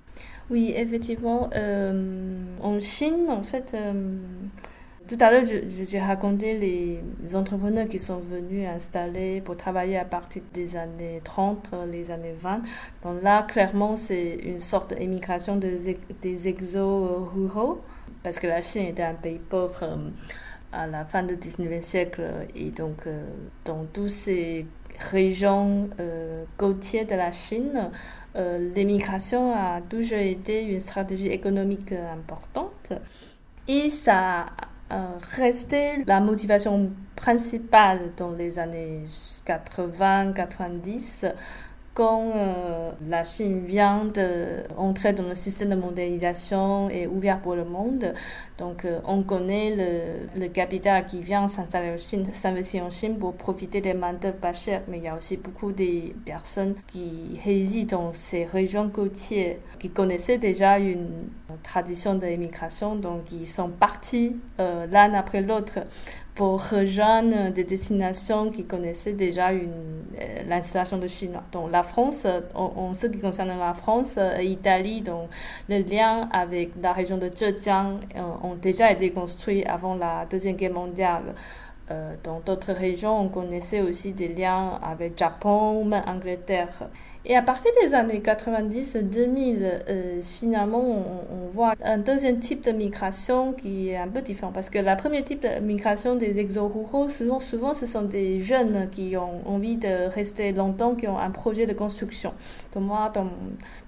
Oui, 0.49 0.71
effectivement. 0.73 1.49
Euh, 1.53 2.37
en 2.61 2.79
Chine, 2.79 3.25
en 3.27 3.43
fait, 3.43 3.75
tout 5.07 5.17
à 5.19 5.31
l'heure, 5.31 5.43
j'ai 5.45 5.99
raconté 5.99 6.57
les 6.57 7.35
entrepreneurs 7.35 7.87
qui 7.87 7.99
sont 7.99 8.19
venus 8.19 8.67
installer 8.67 9.41
pour 9.41 9.55
travailler 9.55 9.97
à 9.97 10.05
partir 10.05 10.41
des 10.53 10.75
années 10.75 11.21
30, 11.23 11.71
les 11.91 12.11
années 12.11 12.35
20. 12.37 12.61
Donc 13.03 13.23
là, 13.23 13.43
clairement, 13.43 13.95
c'est 13.95 14.35
une 14.35 14.59
sorte 14.59 14.93
d'émigration 14.93 15.55
des, 15.55 15.97
des 16.21 16.47
exos 16.47 17.29
ruraux 17.33 17.79
parce 18.23 18.39
que 18.39 18.47
la 18.47 18.61
Chine 18.61 18.85
était 18.85 19.03
un 19.03 19.13
pays 19.13 19.39
pauvre 19.39 19.87
à 20.73 20.87
la 20.87 21.05
fin 21.05 21.23
du 21.23 21.35
19e 21.35 21.81
siècle. 21.81 22.23
Et 22.55 22.71
donc, 22.71 23.07
dans 23.63 23.85
toutes 23.85 24.09
ces 24.09 24.65
régions 25.11 25.89
côtières 26.57 27.05
de 27.05 27.15
la 27.15 27.31
Chine, 27.31 27.91
l'émigration 28.35 29.53
a 29.55 29.81
toujours 29.81 30.19
été 30.19 30.63
une 30.63 30.79
stratégie 30.79 31.29
économique 31.29 31.93
importante. 31.93 32.93
Et 33.69 33.89
ça 33.89 34.45
restait 35.35 36.03
la 36.05 36.19
motivation 36.19 36.91
principale 37.15 38.11
dans 38.15 38.31
les 38.31 38.59
années 38.59 39.03
80-90 39.45 41.33
quand 41.97 42.29
euh, 42.35 42.91
la 43.07 43.23
Chine 43.23 43.65
vient 43.65 44.05
d'entrer 44.05 45.13
dans 45.13 45.23
le 45.23 45.33
système 45.33 45.69
de 45.69 45.75
mondialisation 45.75 46.91
et 46.91 47.07
ouvert 47.07 47.41
pour 47.41 47.55
le 47.55 47.65
monde. 47.65 48.13
Donc, 48.59 48.85
euh, 48.85 48.99
on 49.03 49.23
connaît 49.23 50.27
le, 50.35 50.47
capital 50.49 51.07
qui 51.07 51.21
vient 51.21 51.47
s'installer 51.47 51.89
en 51.89 51.97
Chine, 51.97 52.27
s'investir 52.33 52.83
en 52.83 52.91
Chine 52.91 53.17
pour 53.17 53.33
profiter 53.33 53.81
des 53.81 53.95
main-d'œuvre 53.95 54.37
pas 54.37 54.53
chères. 54.53 54.83
Mais 54.87 54.99
il 54.99 55.05
y 55.05 55.07
a 55.07 55.15
aussi 55.15 55.37
beaucoup 55.37 55.71
de 55.71 56.13
personnes 56.23 56.75
qui 56.85 57.39
résident 57.43 57.97
dans 57.97 58.13
ces 58.13 58.45
régions 58.45 58.89
côtières, 58.89 59.55
qui 59.79 59.89
connaissaient 59.89 60.37
déjà 60.37 60.77
une 60.77 61.09
tradition 61.63 62.13
d'immigration. 62.13 62.95
Donc, 62.95 63.31
ils 63.31 63.47
sont 63.47 63.69
partis 63.69 64.39
euh, 64.59 64.85
l'un 64.85 65.15
après 65.15 65.41
l'autre 65.41 65.79
pour 66.37 66.69
rejoindre 66.69 67.49
des 67.49 67.63
destinations 67.63 68.51
qui 68.51 68.65
connaissaient 68.65 69.13
déjà 69.13 69.49
euh, 69.49 69.63
l'installation 70.47 70.99
de 70.99 71.07
Chinois. 71.07 71.41
Donc 71.51 71.71
la 71.71 71.81
France, 71.81 72.27
en, 72.53 72.93
ce 72.93 73.07
qui 73.07 73.17
concerne 73.17 73.57
la 73.57 73.73
France 73.73 74.17
et 74.17 74.43
l'Italie, 74.43 75.01
donc 75.01 75.29
le 75.67 75.79
lien 75.79 76.29
avec 76.31 76.69
la 76.79 76.93
région 76.93 77.17
de 77.17 77.31
Zhejiang 77.35 77.99
euh, 78.15 78.21
ont 78.43 78.53
déjà 78.53 78.91
été 78.91 79.09
construits 79.09 79.65
avant 79.65 79.95
la 79.95 80.27
Deuxième 80.29 80.55
Guerre 80.55 80.73
mondiale. 80.73 81.33
Euh, 81.89 82.13
dans 82.23 82.39
d'autres 82.41 82.73
régions, 82.73 83.19
on 83.19 83.29
connaissait 83.29 83.81
aussi 83.81 84.13
des 84.13 84.27
liens 84.27 84.79
avec 84.83 85.17
Japon 85.17 85.83
ou 85.83 85.91
Angleterre. 85.91 86.87
Et 87.29 87.35
à 87.35 87.41
partir 87.41 87.69
des 87.83 87.93
années 87.93 88.21
90-2000, 88.21 89.81
euh, 89.89 90.21
finalement, 90.21 90.81
on, 91.29 91.47
voit 91.51 91.73
un 91.83 91.97
deuxième 91.97 92.39
type 92.39 92.63
de 92.63 92.71
migration 92.71 93.51
qui 93.51 93.89
est 93.89 93.97
un 93.97 94.07
peu 94.07 94.21
différent. 94.21 94.51
Parce 94.53 94.69
que 94.69 94.77
la 94.79 94.95
première 94.95 95.25
type 95.25 95.41
de 95.41 95.59
migration 95.59 96.15
des 96.15 96.39
exo-ruraux, 96.39 97.09
souvent, 97.09 97.39
souvent, 97.41 97.73
ce 97.73 97.85
sont 97.85 98.03
des 98.03 98.39
jeunes 98.39 98.89
qui 98.91 99.17
ont 99.17 99.41
envie 99.45 99.75
de 99.75 100.07
rester 100.07 100.53
longtemps, 100.53 100.95
qui 100.95 101.07
ont 101.07 101.17
un 101.17 101.31
projet 101.31 101.65
de 101.65 101.73
construction. 101.73 102.33
Donc 102.73 102.83
moi, 102.83 103.11
dans, 103.13 103.27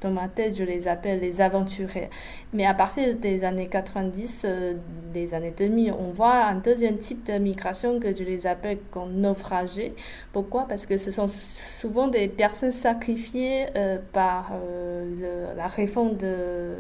dans 0.02 0.12
ma 0.12 0.28
tête, 0.28 0.58
je 0.58 0.64
les 0.64 0.88
appelle 0.90 1.22
les 1.22 1.40
aventuriers. 1.40 2.10
Mais 2.54 2.66
à 2.66 2.74
partir 2.74 3.16
des 3.16 3.46
années 3.46 3.68
90, 3.68 4.42
euh, 4.46 4.74
des 5.14 5.34
années 5.34 5.54
2000, 5.56 5.94
on 5.94 6.12
voit 6.12 6.44
un 6.46 6.56
deuxième 6.56 6.98
type 6.98 7.26
de 7.26 7.38
migration 7.38 8.00
que 8.00 8.14
je 8.14 8.24
les 8.24 8.48
appelle 8.48 8.80
comme 8.92 9.14
naufragés. 9.14 9.94
Pourquoi? 10.34 10.66
Parce 10.68 10.86
que 10.86 10.98
ce 10.98 11.12
sont 11.12 11.28
souvent 11.80 12.08
des 12.08 12.28
personnes 12.28 12.72
sacrifiées 12.72 13.29
euh, 13.36 13.98
par 14.14 14.52
euh, 14.54 15.54
la 15.56 15.68
réforme 15.68 16.18
de 16.18 16.74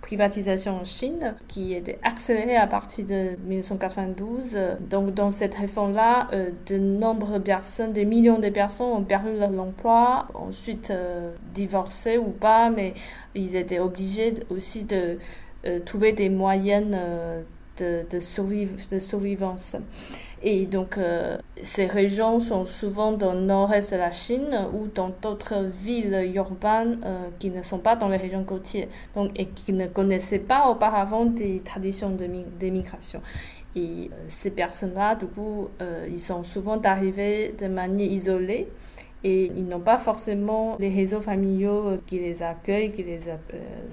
privatisation 0.00 0.80
en 0.80 0.84
Chine 0.84 1.34
qui 1.48 1.74
était 1.74 1.98
accélérée 2.02 2.56
à 2.56 2.66
partir 2.66 3.06
de 3.06 3.36
1992. 3.46 4.56
Donc 4.88 5.14
dans 5.14 5.30
cette 5.30 5.54
réforme-là, 5.54 6.28
de 6.66 6.78
nombreuses 6.78 7.42
personnes, 7.42 7.92
des 7.92 8.04
millions 8.04 8.38
de 8.38 8.48
personnes 8.48 8.88
ont 8.88 9.04
perdu 9.04 9.30
leur 9.38 9.52
emploi, 9.60 10.26
ensuite 10.34 10.92
divorcé 11.54 12.18
ou 12.18 12.30
pas, 12.30 12.70
mais 12.70 12.94
ils 13.34 13.54
étaient 13.54 13.78
obligés 13.78 14.34
aussi 14.50 14.84
de 14.84 15.18
euh, 15.64 15.78
trouver 15.78 16.12
des 16.12 16.28
moyens 16.28 16.86
euh, 16.92 17.42
de, 17.78 18.04
de, 18.10 18.94
de 18.94 18.98
survivance. 18.98 19.76
Et 20.44 20.66
donc, 20.66 20.98
euh, 20.98 21.38
ces 21.60 21.86
régions 21.86 22.40
sont 22.40 22.64
souvent 22.64 23.12
dans 23.12 23.34
le 23.34 23.42
nord-est 23.42 23.92
de 23.92 23.98
la 23.98 24.10
Chine 24.10 24.66
ou 24.74 24.88
dans 24.88 25.10
d'autres 25.22 25.70
villes 25.72 26.32
urbaines 26.34 26.98
qui 27.38 27.50
ne 27.50 27.62
sont 27.62 27.78
pas 27.78 27.94
dans 27.94 28.08
les 28.08 28.16
régions 28.16 28.42
côtières 28.42 28.88
donc, 29.14 29.30
et 29.36 29.46
qui 29.46 29.72
ne 29.72 29.86
connaissaient 29.86 30.40
pas 30.40 30.68
auparavant 30.68 31.24
des 31.26 31.60
traditions 31.60 32.10
d'émigration. 32.58 33.22
Et 33.76 34.10
ces 34.26 34.50
personnes-là, 34.50 35.14
du 35.14 35.26
coup, 35.26 35.68
ils 36.10 36.20
sont 36.20 36.42
souvent 36.42 36.80
arrivés 36.82 37.54
de 37.58 37.68
manière 37.68 38.10
isolée 38.10 38.68
et 39.24 39.52
ils 39.56 39.66
n'ont 39.66 39.80
pas 39.80 39.98
forcément 39.98 40.76
les 40.78 40.88
réseaux 40.88 41.20
familiaux 41.20 41.98
qui 42.06 42.18
les 42.18 42.42
accueillent, 42.42 42.90
qui 42.90 43.04
les 43.04 43.28
euh, 43.28 43.36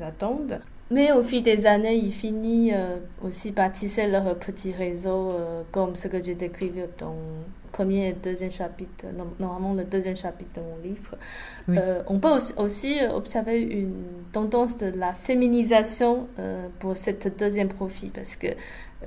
attendent. 0.02 0.60
Mais 0.92 1.12
au 1.12 1.22
fil 1.22 1.44
des 1.44 1.68
années, 1.68 1.96
ils 1.96 2.12
finissent 2.12 2.74
euh, 2.76 2.98
aussi 3.24 3.52
par 3.52 3.72
tisser 3.72 4.08
leur 4.08 4.36
petit 4.40 4.72
réseau, 4.72 5.32
euh, 5.32 5.62
comme 5.72 5.96
ce 5.96 6.08
que 6.08 6.22
j'ai 6.22 6.36
décrit 6.36 6.72
dans 6.98 7.12
le 7.12 7.72
premier 7.72 8.10
et 8.10 8.14
deuxième 8.14 8.50
chapitre, 8.50 9.06
normalement 9.40 9.74
le 9.74 9.84
deuxième 9.84 10.16
chapitre 10.16 10.60
de 10.60 10.62
mon 10.62 10.78
livre. 10.84 11.16
on 12.08 12.20
peut 12.20 12.36
aussi, 12.58 12.98
observer 13.14 13.62
une 13.62 13.94
tendance 14.32 14.78
de 14.78 14.88
la 14.88 15.14
féminisation 15.14 16.28
pour 16.80 16.98
cette 16.98 17.38
deuxième 17.38 17.68
profil, 17.70 18.10
parce 18.10 18.36
que 18.36 18.48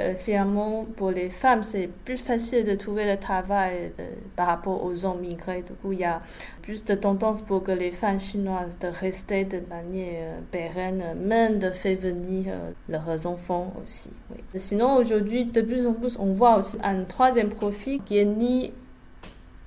euh, 0.01 0.15
finalement, 0.15 0.87
pour 0.97 1.11
les 1.11 1.29
femmes, 1.29 1.63
c'est 1.63 1.87
plus 1.87 2.17
facile 2.17 2.65
de 2.65 2.75
trouver 2.75 3.05
le 3.05 3.19
travail 3.19 3.93
euh, 4.01 4.11
par 4.37 4.47
rapport 4.47 4.83
aux 4.83 5.05
hommes 5.05 5.21
migrés. 5.21 5.63
Du 5.63 5.75
coup, 5.75 5.93
il 5.93 5.99
y 5.99 6.05
a 6.05 6.23
plus 6.63 6.83
de 6.85 6.95
tendance 6.95 7.43
pour 7.43 7.63
que 7.63 7.73
les 7.73 7.93
femmes 7.93 8.19
chinoises 8.19 8.79
de 8.79 8.87
rester 8.87 9.45
de 9.45 9.61
manière 9.69 10.37
euh, 10.37 10.41
pérenne, 10.51 11.05
même 11.21 11.59
de 11.59 11.71
faire 11.71 11.99
venir 11.99 12.55
leurs 12.89 13.27
enfants 13.27 13.75
aussi. 13.83 14.11
Sinon, 14.55 14.97
aujourd'hui, 14.97 15.45
de 15.45 15.61
plus 15.61 15.87
en 15.87 15.93
plus, 15.93 16.17
on 16.19 16.33
voit 16.33 16.57
aussi 16.57 16.79
un 16.83 17.05
troisième 17.05 17.51
profil 17.51 18.01
qui 18.03 18.17
est 18.17 18.25
ni 18.25 18.73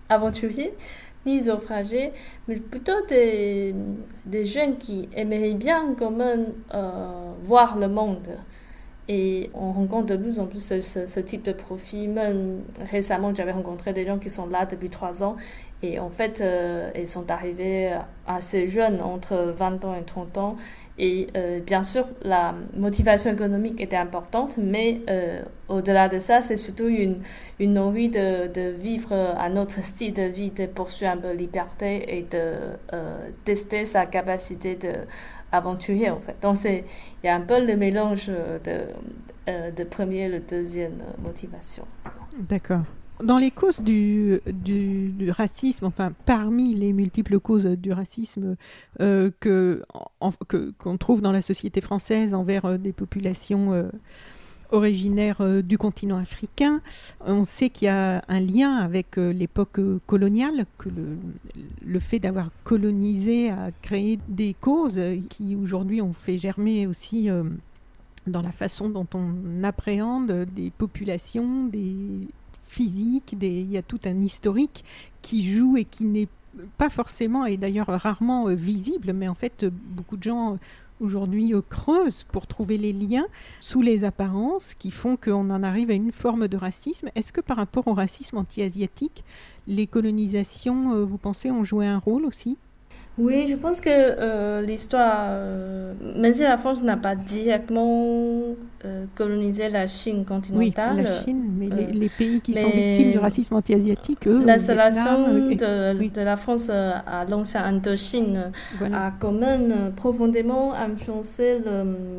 aventurier, 0.10 0.74
ni 1.28 1.44
naufragé, 1.44 2.14
mais 2.48 2.56
plutôt 2.56 3.06
des, 3.08 3.76
des 4.26 4.46
jeunes 4.46 4.78
qui 4.78 5.08
aimeraient 5.14 5.54
bien 5.54 5.94
quand 5.98 6.12
même 6.12 6.48
voir 7.44 7.78
le 7.78 7.88
monde. 7.88 8.28
Et 9.08 9.52
on 9.54 9.72
rencontre 9.72 10.08
de 10.08 10.16
plus 10.16 10.40
en 10.40 10.48
plus 10.48 10.64
ce, 10.66 11.20
type 11.20 11.44
de 11.44 11.52
profil. 11.52 12.10
Même 12.10 12.62
récemment, 12.92 13.34
j'avais 13.34 13.52
rencontré 13.52 13.94
des 13.94 14.06
gens 14.06 14.18
qui 14.18 14.32
sont 14.32 14.48
là 14.48 14.66
depuis 14.66 14.90
trois 14.90 15.24
ans. 15.24 15.36
Et 15.84 16.00
en 16.00 16.10
fait, 16.10 16.42
euh, 16.42 16.90
ils 16.96 17.06
sont 17.06 17.30
arrivés 17.30 17.96
assez 18.26 18.68
jeunes, 18.68 19.02
entre 19.02 19.54
20 19.56 19.86
ans 19.86 19.96
et 19.96 20.04
30 20.04 20.38
ans. 20.40 20.56
Et 20.98 21.28
euh, 21.38 21.60
bien 21.60 21.84
sûr, 21.84 22.06
la 22.24 22.56
motivation 22.76 23.32
économique 23.32 23.80
était 23.80 23.98
importante, 23.98 24.58
mais 24.58 25.02
euh, 25.10 25.42
au-delà 25.68 26.08
de 26.10 26.18
ça, 26.18 26.42
c'est 26.42 26.56
surtout 26.56 26.88
une, 26.88 27.78
envie 27.78 28.10
de, 28.10 28.72
vivre 28.72 29.14
un 29.14 29.58
autre 29.58 29.84
style 29.84 30.14
de 30.14 30.24
vie, 30.24 30.50
de 30.50 30.66
poursuivre 30.66 31.12
un 31.12 31.18
peu 31.18 31.34
liberté 31.34 32.18
et 32.18 32.22
de 32.24 32.54
tester 33.44 33.86
sa 33.86 34.08
capacité 34.08 34.76
de 34.76 34.94
aventurier 35.58 36.10
en 36.10 36.20
fait. 36.20 36.36
Donc 36.42 36.58
il 36.66 36.84
y 37.24 37.28
a 37.28 37.36
un 37.36 37.42
peu 37.42 37.66
le 37.66 37.76
mélange 37.76 38.28
de, 38.28 38.88
euh, 39.50 39.72
de 39.72 39.84
première 39.84 40.34
et 40.34 40.40
de 40.40 40.46
deuxième 40.48 41.04
motivation. 41.22 41.86
D'accord. 42.38 42.82
Dans 43.24 43.38
les 43.38 43.52
causes 43.52 43.80
du, 43.80 44.42
du, 44.46 45.32
racisme, 45.32 45.86
enfin 45.86 46.12
parmi 46.26 46.74
les 46.74 46.92
multiples 46.92 47.40
causes 47.40 47.66
du 47.66 47.94
racisme 47.94 48.58
euh, 49.00 49.32
que 49.40 49.84
qu'on 50.78 50.98
trouve 50.98 51.22
dans 51.22 51.32
la 51.32 51.42
société 51.42 51.80
française 51.80 52.34
envers 52.34 52.66
euh, 52.66 52.78
des 52.78 52.92
populations 52.92 53.72
euh, 53.72 53.84
originaire 54.72 55.38
euh, 55.42 55.62
du 55.62 55.78
continent 55.78 56.18
africain. 56.18 56.82
On 57.26 57.44
sait 57.44 57.70
qu'il 57.70 57.88
y 57.88 57.90
a 57.90 58.24
un 58.28 58.40
lien 58.40 58.76
avec 58.76 59.18
euh, 59.18 59.32
l'époque 59.32 59.80
euh, 59.80 60.00
coloniale, 60.06 60.66
que 60.78 60.90
le, 60.90 62.00
fait 62.00 62.20
d'avoir 62.20 62.50
colonisé 62.64 63.50
a 63.50 63.72
créé 63.82 64.20
des 64.28 64.54
causes 64.54 65.00
qui 65.30 65.56
aujourd'hui 65.56 66.02
ont 66.02 66.14
fait 66.14 66.38
germer 66.38 66.86
aussi 66.88 67.30
dans 68.28 68.42
la 68.42 68.52
façon 68.52 68.90
dont 68.90 69.08
on 69.14 69.64
appréhende 69.64 70.46
des 70.54 70.72
populations, 70.72 71.66
des 71.66 72.28
physiques, 72.66 73.38
des... 73.38 73.48
il 73.48 73.72
y 73.72 73.78
a 73.78 73.82
tout 73.82 74.02
un 74.06 74.22
historique 74.22 74.84
qui 75.22 75.50
joue 75.50 75.78
et 75.78 75.86
qui 75.86 76.04
n'est 76.04 76.28
pas 76.78 76.90
forcément, 76.90 77.46
et 77.46 77.56
d'ailleurs 77.56 77.88
rarement 77.88 78.54
visible, 78.54 79.14
mais 79.14 79.30
en 79.30 79.36
fait 79.36 79.66
beaucoup 79.66 80.18
de 80.18 80.24
gens 80.24 80.60
aujourd'hui 81.00 81.54
creuse 81.70 82.24
pour 82.24 82.48
trouver 82.48 82.78
les 82.78 82.94
liens 82.94 83.28
sous 83.60 83.82
les 83.82 84.04
apparences 84.04 84.74
qui 84.74 84.92
font 84.92 85.18
qu'on 85.18 85.50
en 85.50 85.64
arrive 85.64 85.90
à 85.90 85.94
une 85.94 86.12
forme 86.12 86.48
de 86.48 86.58
racisme. 86.58 87.10
Est-ce 87.16 87.34
que 87.34 87.42
par 87.42 87.58
rapport 87.58 87.88
au 87.88 87.94
racisme 87.94 88.38
anti-asiatique, 88.38 89.24
les 89.68 89.88
colonisations, 89.88 90.94
euh, 90.94 91.06
vous 91.06 91.18
pensez, 91.18 91.52
ont 91.52 91.64
joué 91.64 91.88
un 91.88 91.98
rôle 91.98 92.26
aussi? 92.26 92.58
Oui, 93.18 93.48
je 93.48 93.56
pense 93.56 93.80
que 93.80 93.90
euh, 93.90 94.62
l'histoire, 94.62 95.28
euh, 95.30 95.94
même 96.18 96.34
si 96.34 96.44
la 96.44 96.58
France 96.58 96.84
n'a 96.84 96.98
pas 96.98 97.16
directement 97.16 98.42
euh, 98.84 99.06
colonisé 99.16 99.70
la 99.70 99.88
Chine 99.88 100.26
continentale. 100.26 100.98
Oui, 100.98 101.04
la 101.04 101.24
Chine, 101.24 101.46
mais 101.58 101.70
les, 101.94 102.10
pays 102.10 102.42
qui 102.42 102.54
sont 102.56 102.70
victimes 102.70 103.12
du 103.12 103.18
racisme 103.18 103.56
anti-asiatique, 103.56 104.28
eux. 104.28 104.44
L'installation 104.44 105.30
de, 105.34 106.10
de, 106.10 106.22
la 106.22 106.36
France 106.36 106.70
à 106.70 107.26
l'ancienne 107.30 107.64
Indochine 107.64 108.52
a 108.94 109.14
quand 109.18 109.32
même 109.32 109.94
profondément 109.96 110.74
influencé 110.74 111.60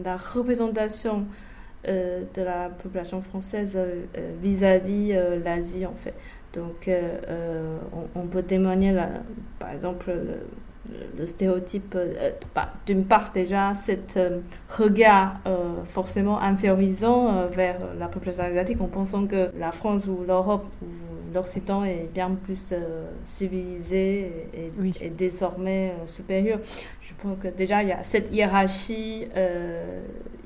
la 0.02 0.16
représentation 0.16 1.26
de 1.85 2.42
la 2.42 2.70
population 2.70 3.20
française 3.20 3.78
vis-à-vis 4.42 5.14
l'Asie 5.44 5.85
en 5.85 5.94
fait. 5.94 6.14
Donc 6.54 6.90
on, 8.14 8.26
peut 8.26 8.42
témoigner, 8.42 8.96
par 9.59 9.70
exemple, 9.72 10.11
le 10.11 10.38
stéréotype, 11.25 11.94
euh, 11.96 12.31
bah, 12.55 12.72
d'une 12.87 13.05
part 13.05 13.33
déjà, 13.33 13.75
cet 13.75 14.16
euh, 14.16 14.40
regard 14.68 15.40
euh, 15.46 15.85
forcément 15.85 16.40
infériorisant 16.40 17.49
vers 17.49 17.79
la 17.99 18.09
population 18.09 18.44
asiatique 18.44 18.81
en 18.81 18.88
pensant 18.88 19.27
que 19.27 19.51
la 19.59 19.72
France 19.72 20.07
ou 20.07 20.25
l'Europe 20.27 20.66
ou 20.83 20.87
l'Occident 21.35 21.85
est 21.85 22.09
bien 22.12 22.31
plus 22.31 22.75
civilisé 23.25 24.31
et, 25.01 25.11
désormais 25.11 25.92
supérieur. 26.07 26.61
Je 27.01 27.12
pense 27.20 27.38
que 27.38 27.49
déjà 27.49 27.83
il 27.83 27.88
y 27.88 27.92
a 27.92 28.03
cette 28.03 28.33
hiérarchie 28.33 29.27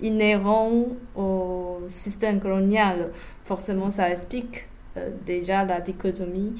inhérente 0.02 0.88
au 1.16 1.80
système 1.88 2.40
colonial. 2.40 3.10
Forcément, 3.44 3.90
ça 3.90 4.10
explique 4.10 4.68
déjà 5.24 5.64
la 5.64 5.80
dichotomie. 5.80 6.54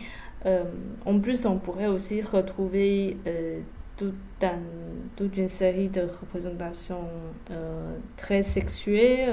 Euh, 0.47 0.65
en 1.05 1.19
plus, 1.19 1.45
on 1.47 1.59
pourrait 1.59 1.87
aussi 1.87 2.23
retrouver 2.23 3.17
euh, 3.27 3.61
toute 3.97 5.37
une 5.37 5.49
série 5.49 5.89
de 5.89 6.03
représentations 6.03 7.05
euh, 7.51 7.97
très 8.17 8.43
sexuées 8.43 9.27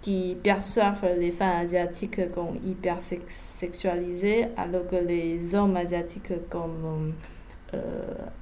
qui 0.00 0.36
perçoivent 0.42 1.06
les 1.18 1.30
femmes 1.30 1.62
asiatiques 1.62 2.30
comme 2.32 2.58
hyper 2.64 2.98
sexualisées, 3.00 4.46
alors 4.56 4.86
que 4.86 4.96
les 4.96 5.54
hommes 5.54 5.76
asiatiques 5.76 6.32
comme 6.48 7.14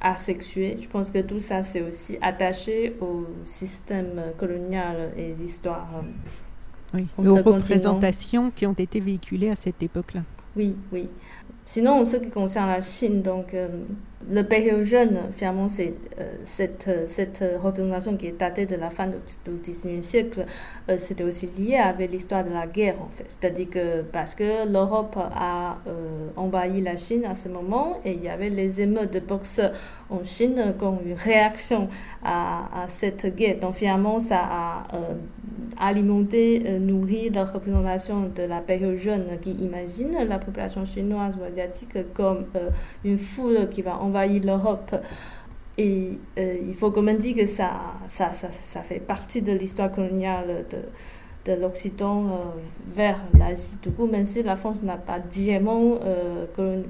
asexués. 0.03 0.77
Je 0.79 0.89
pense 0.89 1.11
que 1.11 1.21
tout 1.21 1.41
ça, 1.41 1.63
c'est 1.63 1.81
aussi 1.81 2.19
attaché 2.21 2.95
au 3.01 3.27
système 3.45 4.21
colonial 4.37 5.13
et 5.17 5.33
l'histoire. 5.33 5.89
Oui, 6.93 7.07
aux 7.17 7.37
représentations 7.37 8.51
qui 8.51 8.67
ont 8.67 8.75
été 8.75 9.01
véhiculées 9.01 9.49
à 9.49 9.57
cette 9.57 9.83
époque-là. 9.83 10.21
Oui, 10.55 10.75
oui. 10.93 11.09
Sinon, 11.65 12.01
en 12.01 12.05
ce 12.05 12.17
qui 12.17 12.31
concerne 12.31 12.69
la 12.69 12.81
Chine, 12.81 13.23
donc, 13.23 13.55
euh, 13.55 13.69
le 14.29 14.43
période 14.43 14.83
jeune, 14.83 15.21
finalement, 15.37 15.69
c'est 15.69 15.95
euh, 16.19 16.33
cette, 16.45 16.87
euh, 16.89 17.05
cette 17.07 17.43
représentation 17.63 18.17
qui 18.17 18.27
est 18.27 18.39
datée 18.39 18.67
de 18.67 18.75
la 18.77 18.91
fin 18.91 19.07
du, 19.07 19.17
XIXe 19.63 20.05
siècle, 20.05 20.45
c'était 20.99 21.25
aussi 21.25 21.49
lié 21.57 21.77
avec 21.77 22.11
l'histoire 22.11 22.45
de 22.45 22.51
la 22.51 22.67
guerre, 22.67 22.97
en 23.01 23.09
fait. 23.09 23.25
C'est-à-dire 23.29 23.71
que 23.71 24.03
parce 24.03 24.35
que 24.35 24.71
l'Europe 24.71 25.17
a 25.17 25.79
envahi 26.37 26.81
la 26.81 26.97
Chine 26.97 27.25
à 27.25 27.35
ce 27.35 27.49
moment 27.49 27.99
et 28.05 28.13
il 28.13 28.23
y 28.23 28.29
avait 28.29 28.51
les 28.51 28.81
émeutes 28.81 29.13
de 29.13 29.21
boxeurs 29.21 29.73
en 30.11 30.23
Chine 30.25 30.75
comme 30.79 30.99
une 31.05 31.15
réaction 31.15 31.89
à, 32.25 32.87
cette 32.89 33.35
guerre. 33.35 33.59
Donc, 33.61 33.75
finalement, 33.75 34.19
ça 34.21 34.41
a 34.41 34.87
alimenter, 35.83 36.63
euh, 36.67 36.79
nourrir 36.79 37.33
la 37.35 37.45
représentation 37.45 38.31
de 38.35 38.43
la 38.43 38.61
période 38.61 38.97
jeune 38.97 39.25
qui 39.41 39.51
imagine 39.53 40.13
la 40.29 40.39
population 40.39 40.85
chinoise 40.85 41.37
comme 42.15 42.47
euh, 42.57 42.71
une 43.05 43.19
foule 43.19 43.69
qui 43.71 43.83
va 43.83 43.99
envahir 43.99 44.43
l'Europe. 44.45 44.95
Et 45.79 46.19
euh, 46.39 46.59
il 46.67 46.75
faut 46.75 46.91
quand 46.91 47.03
même 47.03 47.19
dire 47.19 47.35
que 47.37 47.47
ça, 47.47 47.71
ça, 48.09 48.33
ça, 48.35 48.51
ça 48.51 48.81
fait 48.83 49.01
partie 49.01 49.43
de 49.43 49.53
l'histoire 49.53 49.91
coloniale 49.91 50.65
de, 50.71 51.51
de 51.51 51.61
l'Occident 51.61 52.41
vers 52.95 53.19
l'Asie. 53.39 53.79
Du 53.83 53.91
coup, 53.91 54.07
même 54.07 54.27
si 54.27 54.43
la 54.43 54.57
France 54.57 54.83
n'a 54.83 54.97
pas 54.97 55.19
directement 55.19 55.99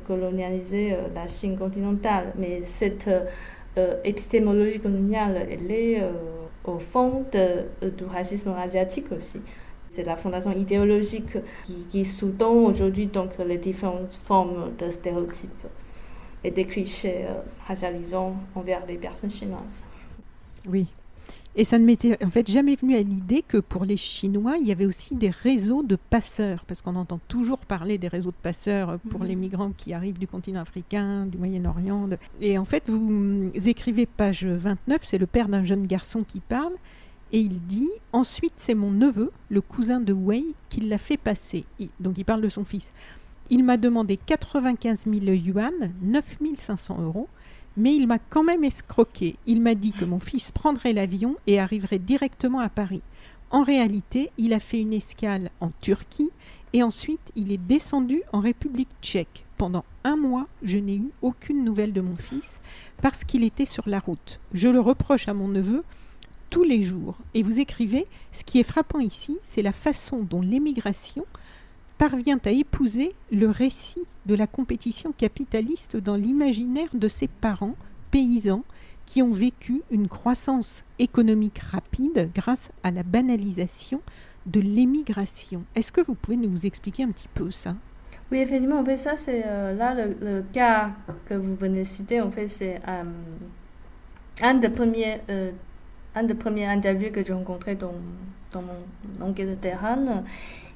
colonialisé 0.06 0.96
la 1.14 1.26
Chine 1.26 1.56
continentale, 1.56 2.32
mais 2.36 2.60
cette 2.62 3.08
épistémologie 4.04 4.80
coloniale, 4.80 5.46
elle 5.50 5.70
est 5.70 6.02
au 6.64 6.78
fond 6.78 7.24
du 7.32 8.04
racisme 8.04 8.52
asiatique 8.58 9.12
aussi. 9.12 9.40
C'est 9.94 10.04
la 10.04 10.16
fondation 10.16 10.52
idéologique 10.52 11.36
qui, 11.66 11.74
qui 11.90 12.04
sous-tend 12.06 12.54
aujourd'hui 12.54 13.08
donc 13.08 13.32
les 13.46 13.58
différentes 13.58 14.14
formes 14.14 14.74
de 14.78 14.88
stéréotypes 14.88 15.66
et 16.42 16.50
des 16.50 16.64
clichés 16.64 17.26
euh, 17.26 17.34
racialisants 17.68 18.34
envers 18.54 18.86
les 18.86 18.96
personnes 18.96 19.30
chinoises. 19.30 19.84
Oui, 20.66 20.86
et 21.54 21.64
ça 21.64 21.78
ne 21.78 21.84
m'était 21.84 22.16
en 22.24 22.30
fait 22.30 22.50
jamais 22.50 22.76
venu 22.76 22.96
à 22.96 23.02
l'idée 23.02 23.44
que 23.46 23.58
pour 23.58 23.84
les 23.84 23.98
Chinois, 23.98 24.56
il 24.58 24.66
y 24.66 24.72
avait 24.72 24.86
aussi 24.86 25.14
des 25.14 25.28
réseaux 25.28 25.82
de 25.82 25.96
passeurs, 25.96 26.64
parce 26.64 26.80
qu'on 26.80 26.96
entend 26.96 27.20
toujours 27.28 27.58
parler 27.58 27.98
des 27.98 28.08
réseaux 28.08 28.30
de 28.30 28.36
passeurs 28.42 28.98
pour 29.10 29.20
mhm. 29.20 29.26
les 29.26 29.36
migrants 29.36 29.72
qui 29.76 29.92
arrivent 29.92 30.18
du 30.18 30.26
continent 30.26 30.60
africain, 30.60 31.26
du 31.26 31.36
Moyen-Orient. 31.36 32.08
Et 32.40 32.56
en 32.56 32.64
fait, 32.64 32.84
vous 32.88 33.50
écrivez 33.68 34.06
page 34.06 34.46
29, 34.46 35.00
c'est 35.02 35.18
le 35.18 35.26
père 35.26 35.48
d'un 35.48 35.62
jeune 35.62 35.86
garçon 35.86 36.24
qui 36.26 36.40
parle, 36.40 36.72
et 37.32 37.40
il 37.40 37.60
dit 37.66 37.90
Ensuite, 38.12 38.54
c'est 38.56 38.74
mon 38.74 38.90
neveu, 38.90 39.32
le 39.48 39.60
cousin 39.60 40.00
de 40.00 40.12
Wei, 40.12 40.54
qui 40.68 40.82
l'a 40.82 40.98
fait 40.98 41.16
passer. 41.16 41.64
donc 41.98 42.18
il 42.18 42.24
parle 42.24 42.42
de 42.42 42.48
son 42.48 42.64
fils. 42.64 42.92
Il 43.50 43.64
m'a 43.64 43.76
demandé 43.76 44.16
95 44.16 45.06
000 45.06 45.26
yuan, 45.32 45.92
9 46.02 46.38
500 46.56 47.00
euros 47.02 47.28
mais 47.76 47.94
il 47.94 48.06
m'a 48.06 48.18
quand 48.18 48.44
même 48.44 48.64
escroqué. 48.64 49.36
Il 49.46 49.60
m'a 49.60 49.74
dit 49.74 49.92
que 49.92 50.04
mon 50.04 50.20
fils 50.20 50.50
prendrait 50.50 50.92
l'avion 50.92 51.36
et 51.46 51.58
arriverait 51.58 51.98
directement 51.98 52.60
à 52.60 52.68
Paris. 52.68 53.02
En 53.50 53.62
réalité, 53.62 54.30
il 54.38 54.52
a 54.52 54.60
fait 54.60 54.80
une 54.80 54.92
escale 54.92 55.50
en 55.60 55.70
Turquie 55.80 56.30
et 56.72 56.82
ensuite 56.82 57.32
il 57.36 57.52
est 57.52 57.58
descendu 57.58 58.22
en 58.32 58.40
République 58.40 58.88
tchèque. 59.00 59.44
Pendant 59.58 59.84
un 60.04 60.16
mois, 60.16 60.48
je 60.62 60.78
n'ai 60.78 60.96
eu 60.96 61.10
aucune 61.20 61.64
nouvelle 61.64 61.92
de 61.92 62.00
mon 62.00 62.16
fils 62.16 62.60
parce 63.00 63.24
qu'il 63.24 63.44
était 63.44 63.66
sur 63.66 63.88
la 63.88 64.00
route. 64.00 64.40
Je 64.52 64.68
le 64.68 64.80
reproche 64.80 65.28
à 65.28 65.34
mon 65.34 65.48
neveu 65.48 65.84
tous 66.52 66.62
les 66.64 66.82
jours. 66.82 67.16
Et 67.32 67.42
vous 67.42 67.60
écrivez, 67.60 68.06
ce 68.30 68.44
qui 68.44 68.60
est 68.60 68.62
frappant 68.62 69.00
ici, 69.00 69.38
c'est 69.40 69.62
la 69.62 69.72
façon 69.72 70.18
dont 70.18 70.42
l'émigration 70.42 71.24
parvient 71.96 72.38
à 72.44 72.50
épouser 72.50 73.14
le 73.30 73.48
récit 73.48 74.02
de 74.26 74.34
la 74.34 74.46
compétition 74.46 75.12
capitaliste 75.12 75.96
dans 75.96 76.14
l'imaginaire 76.14 76.90
de 76.92 77.08
ses 77.08 77.26
parents, 77.26 77.74
paysans, 78.10 78.64
qui 79.06 79.22
ont 79.22 79.30
vécu 79.30 79.80
une 79.90 80.08
croissance 80.08 80.84
économique 80.98 81.58
rapide 81.58 82.30
grâce 82.34 82.70
à 82.82 82.90
la 82.90 83.02
banalisation 83.02 84.02
de 84.44 84.60
l'émigration. 84.60 85.64
Est-ce 85.74 85.90
que 85.90 86.02
vous 86.02 86.14
pouvez 86.14 86.36
nous 86.36 86.66
expliquer 86.66 87.04
un 87.04 87.12
petit 87.12 87.28
peu 87.32 87.50
ça? 87.50 87.76
Oui, 88.30 88.38
effectivement, 88.38 88.80
en 88.80 88.84
fait, 88.84 88.98
ça, 88.98 89.16
c'est 89.16 89.42
euh, 89.46 89.72
là 89.74 89.94
le, 89.94 90.44
cas 90.52 90.90
que 91.26 91.34
vous 91.34 91.56
venez 91.56 91.80
de 91.80 91.84
citer, 91.86 92.20
en 92.20 92.30
fait, 92.30 92.48
c'est 92.48 92.78
euh, 92.88 93.04
un 94.42 94.54
des 94.54 94.68
premiers, 94.68 95.20
euh, 95.30 95.50
un 96.14 96.24
des 96.24 96.34
premiers 96.34 96.66
interviews 96.66 97.10
que 97.10 97.22
j'ai 97.22 97.32
rencontré 97.32 97.74
dans, 97.74 97.94
dans 98.52 98.62
mon 98.62 99.26
enquête 99.26 99.48
de 99.48 99.54
terrain. 99.54 100.22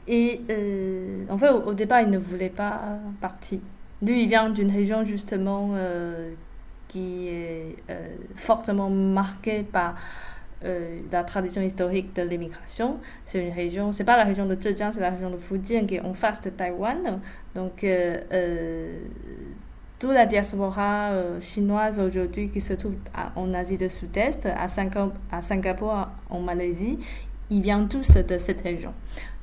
Et 0.08 0.40
euh, 0.50 1.24
en 1.28 1.38
fait, 1.38 1.50
au, 1.50 1.74
départ, 1.74 2.00
il 2.02 2.10
ne 2.10 2.18
voulait 2.18 2.48
pas 2.48 2.80
partir. 3.20 3.58
Lui, 4.02 4.22
il 4.22 4.28
vient 4.28 4.50
d'une 4.50 4.70
région 4.70 5.04
justement 5.04 5.70
euh, 5.74 6.32
qui 6.88 7.28
est 7.28 7.76
euh, 7.90 8.16
fortement 8.34 8.90
marquée 8.90 9.62
par 9.62 9.96
la 11.12 11.22
tradition 11.22 11.62
historique 11.62 12.16
de 12.16 12.22
l'immigration. 12.22 12.98
C'est 13.24 13.40
une 13.40 13.52
région, 13.52 13.92
c'est 13.92 14.02
pas 14.02 14.16
la 14.16 14.24
région 14.24 14.46
de 14.46 14.60
Zhejiang, 14.60 14.90
c'est 14.92 15.00
la 15.00 15.10
région 15.10 15.30
de 15.30 15.36
Fujian 15.36 15.86
qui 15.86 15.96
est 15.96 16.00
en 16.00 16.12
face 16.12 16.40
de 16.40 16.50
Taïwan. 16.50 17.20
Donc, 17.54 17.86
toute 19.98 20.12
la 20.12 20.26
diaspora 20.26 21.12
chinoise 21.40 21.98
aujourd'hui 22.00 22.50
qui 22.50 22.60
se 22.60 22.74
trouve 22.74 22.96
en 23.34 23.54
Asie 23.54 23.76
du 23.76 23.88
Sud-Est, 23.88 24.46
à, 24.46 24.66
à 25.32 25.42
Singapour, 25.42 26.08
en 26.28 26.40
Malaisie, 26.40 26.98
ils 27.50 27.62
viennent 27.62 27.88
tous 27.88 28.14
de 28.14 28.38
cette 28.38 28.62
région. 28.62 28.92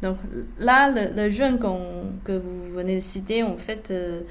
Donc 0.01 0.17
là, 0.59 0.89
le, 0.89 1.29
jeune 1.29 1.59
que 1.59 2.37
vous 2.37 2.73
venez 2.73 2.95
de 2.95 3.01
citer, 3.01 3.43
en 3.43 3.55
fait, 3.55 3.89
euh, 3.91 4.21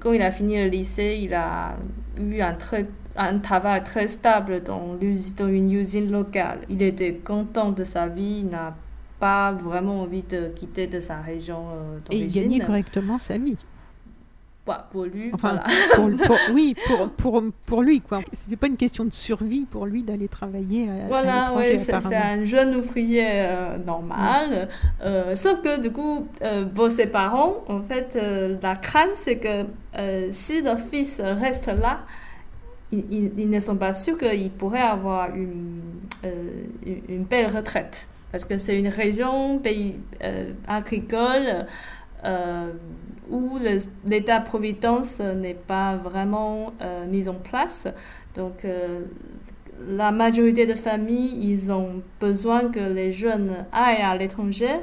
quand 0.00 0.12
il 0.12 0.22
a 0.22 0.32
fini 0.32 0.56
le 0.56 0.68
lycée, 0.68 1.20
il 1.22 1.34
a 1.34 1.76
eu 2.20 2.40
un, 2.40 2.54
très, 2.54 2.86
un 3.16 3.38
travail 3.38 3.84
très 3.84 4.08
stable 4.08 4.62
dans, 4.62 4.96
dans 4.96 5.48
une 5.48 5.72
usine 5.72 6.10
locale. 6.10 6.60
Il 6.68 6.82
était 6.82 7.14
content 7.14 7.70
de 7.70 7.84
sa 7.84 8.06
vie, 8.08 8.40
il 8.40 8.48
n'a 8.48 8.74
pas 9.20 9.52
vraiment 9.52 10.00
envie 10.00 10.22
de 10.22 10.48
quitter 10.48 10.86
de 10.86 10.98
sa 10.98 11.20
région 11.20 11.66
d'origine. 12.06 12.10
Et 12.10 12.18
il 12.18 12.28
gagnait 12.28 12.64
correctement 12.64 13.18
sa 13.18 13.38
vie 13.38 13.58
pour 14.78 15.04
lui. 15.04 15.30
Enfin, 15.32 15.60
oui, 16.52 16.74
pour, 16.86 17.08
pour, 17.10 17.42
pour 17.66 17.82
lui, 17.82 18.00
quoi. 18.00 18.20
C'est 18.32 18.56
pas 18.56 18.66
une 18.66 18.76
question 18.76 19.04
de 19.04 19.12
survie 19.12 19.64
pour 19.64 19.86
lui 19.86 20.02
d'aller 20.02 20.28
travailler 20.28 20.88
à, 20.88 21.08
Voilà, 21.08 21.52
oui, 21.56 21.78
c'est 21.78 21.94
un 21.94 22.44
jeune 22.44 22.76
ouvrier 22.76 23.26
euh, 23.26 23.78
normal. 23.78 24.68
Euh, 25.02 25.36
sauf 25.36 25.62
que, 25.62 25.80
du 25.80 25.92
coup, 25.92 26.26
euh, 26.42 26.64
pour 26.66 26.90
ses 26.90 27.06
parents, 27.06 27.64
en 27.68 27.82
fait, 27.82 28.18
la 28.62 28.76
crainte, 28.76 29.14
c'est 29.14 29.38
que 29.38 29.66
si 30.30 30.62
le 30.62 30.76
fils 30.76 31.20
reste 31.20 31.66
là, 31.66 32.00
ils, 32.92 33.30
ils, 33.38 33.48
ne 33.48 33.60
sont 33.60 33.76
pas 33.76 33.92
sûrs 33.92 34.18
qu'il 34.18 34.50
pourrait 34.50 34.80
avoir 34.80 35.34
une, 35.34 35.80
une 37.08 37.24
belle 37.24 37.54
retraite. 37.54 38.08
Parce 38.32 38.44
que 38.44 38.58
c'est 38.58 38.78
une 38.78 38.88
région, 38.88 39.58
pays 39.58 40.00
agricole, 40.66 41.66
où 43.30 43.58
l'État-providence 44.04 45.20
n'est 45.20 45.54
pas 45.54 45.96
vraiment 45.96 46.72
euh, 46.82 47.06
mis 47.06 47.28
en 47.28 47.34
place. 47.34 47.86
Donc, 48.34 48.64
euh, 48.64 49.02
la 49.88 50.12
majorité 50.12 50.66
de 50.66 50.74
familles, 50.74 51.38
ils 51.40 51.72
ont 51.72 52.02
besoin 52.20 52.68
que 52.68 52.80
les 52.80 53.10
jeunes 53.10 53.64
aillent 53.72 54.02
à 54.02 54.16
l'étranger 54.16 54.80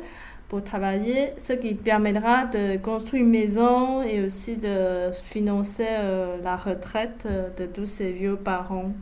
pour 0.47 0.63
travailler, 0.63 1.33
ce 1.37 1.53
qui 1.53 1.73
permettra 1.75 2.45
de 2.45 2.77
construire 2.77 3.23
une 3.23 3.29
maison 3.29 4.01
et 4.01 4.23
aussi 4.23 4.57
de 4.57 5.11
financer 5.11 5.87
euh, 5.89 6.37
la 6.41 6.55
retraite 6.55 7.27
euh, 7.29 7.49
de 7.57 7.65
tous 7.65 7.85
ces 7.85 8.11
vieux 8.11 8.37
parents 8.37 8.93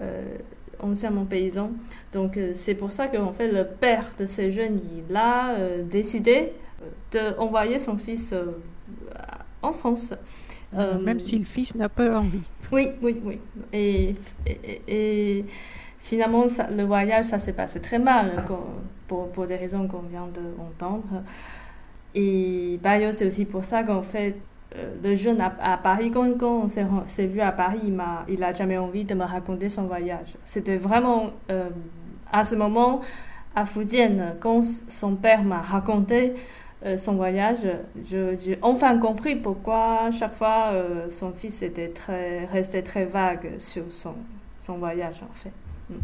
euh, 0.00 0.22
anciennement 0.80 1.26
paysans. 1.26 1.70
Donc 2.12 2.38
c'est 2.52 2.74
pour 2.74 2.90
ça 2.90 3.08
qu'en 3.08 3.32
fait 3.32 3.50
le 3.50 3.64
père 3.64 4.12
de 4.18 4.26
ces 4.26 4.50
jeunes, 4.50 4.80
il 5.08 5.16
a 5.16 5.56
décidé 5.82 6.52
d'envoyer 7.12 7.78
son 7.78 7.96
fils 7.96 8.34
en 9.62 9.72
France. 9.72 10.14
Même 10.72 11.20
si 11.20 11.38
le 11.38 11.44
fils 11.44 11.74
n'a 11.74 11.88
pas 11.88 12.18
envie. 12.18 12.42
Oui, 12.72 12.88
oui, 13.02 13.20
oui. 13.24 13.38
Et, 13.72 14.14
et, 14.88 15.44
finalement, 15.98 16.48
ça, 16.48 16.68
le 16.70 16.82
voyage, 16.82 17.26
ça 17.26 17.38
s'est 17.38 17.52
passé 17.52 17.80
très 17.80 17.98
mal 17.98 18.44
pour, 19.06 19.28
pour 19.28 19.46
des 19.46 19.56
raisons 19.56 19.86
qu'on 19.86 20.00
vient 20.00 20.28
d'entendre. 20.58 21.22
Et 22.14 22.78
bah, 22.82 23.12
c'est 23.12 23.26
aussi 23.26 23.44
pour 23.44 23.64
ça 23.64 23.82
qu'en 23.82 24.02
fait, 24.02 24.36
euh, 24.76 24.94
le 25.02 25.14
jeune 25.14 25.40
à, 25.40 25.76
Paris, 25.76 26.10
quand, 26.10 26.26
on 26.42 26.68
s'est 26.68 27.26
vu 27.26 27.40
à 27.40 27.52
Paris, 27.52 27.80
il 27.84 27.94
n'a 27.94 28.24
il 28.28 28.42
a 28.42 28.52
jamais 28.52 28.78
envie 28.78 29.04
de 29.04 29.14
me 29.14 29.24
raconter 29.24 29.68
son 29.68 29.84
voyage. 29.84 30.36
C'était 30.44 30.76
vraiment 30.76 31.30
euh, 31.50 31.68
à 32.32 32.44
ce 32.44 32.54
moment, 32.54 33.00
à 33.54 33.64
Fujian, 33.64 34.36
quand 34.40 34.62
son 34.62 35.16
père 35.16 35.44
m'a 35.44 35.60
raconté 35.60 36.34
euh, 36.84 36.98
son 36.98 37.14
voyage, 37.14 37.60
j'ai 38.02 38.58
enfin 38.60 38.98
compris 38.98 39.36
pourquoi 39.36 40.10
chaque 40.10 40.34
fois 40.34 40.70
euh, 40.72 41.08
son 41.08 41.32
fils 41.32 41.62
était 41.62 41.88
très, 41.88 42.44
restait 42.44 42.82
très 42.82 43.06
vague 43.06 43.58
sur 43.58 43.84
son, 43.88 44.14
son 44.58 44.76
voyage 44.76 45.22
en 45.22 45.32
fait. 45.32 45.52
Mm. 45.88 45.94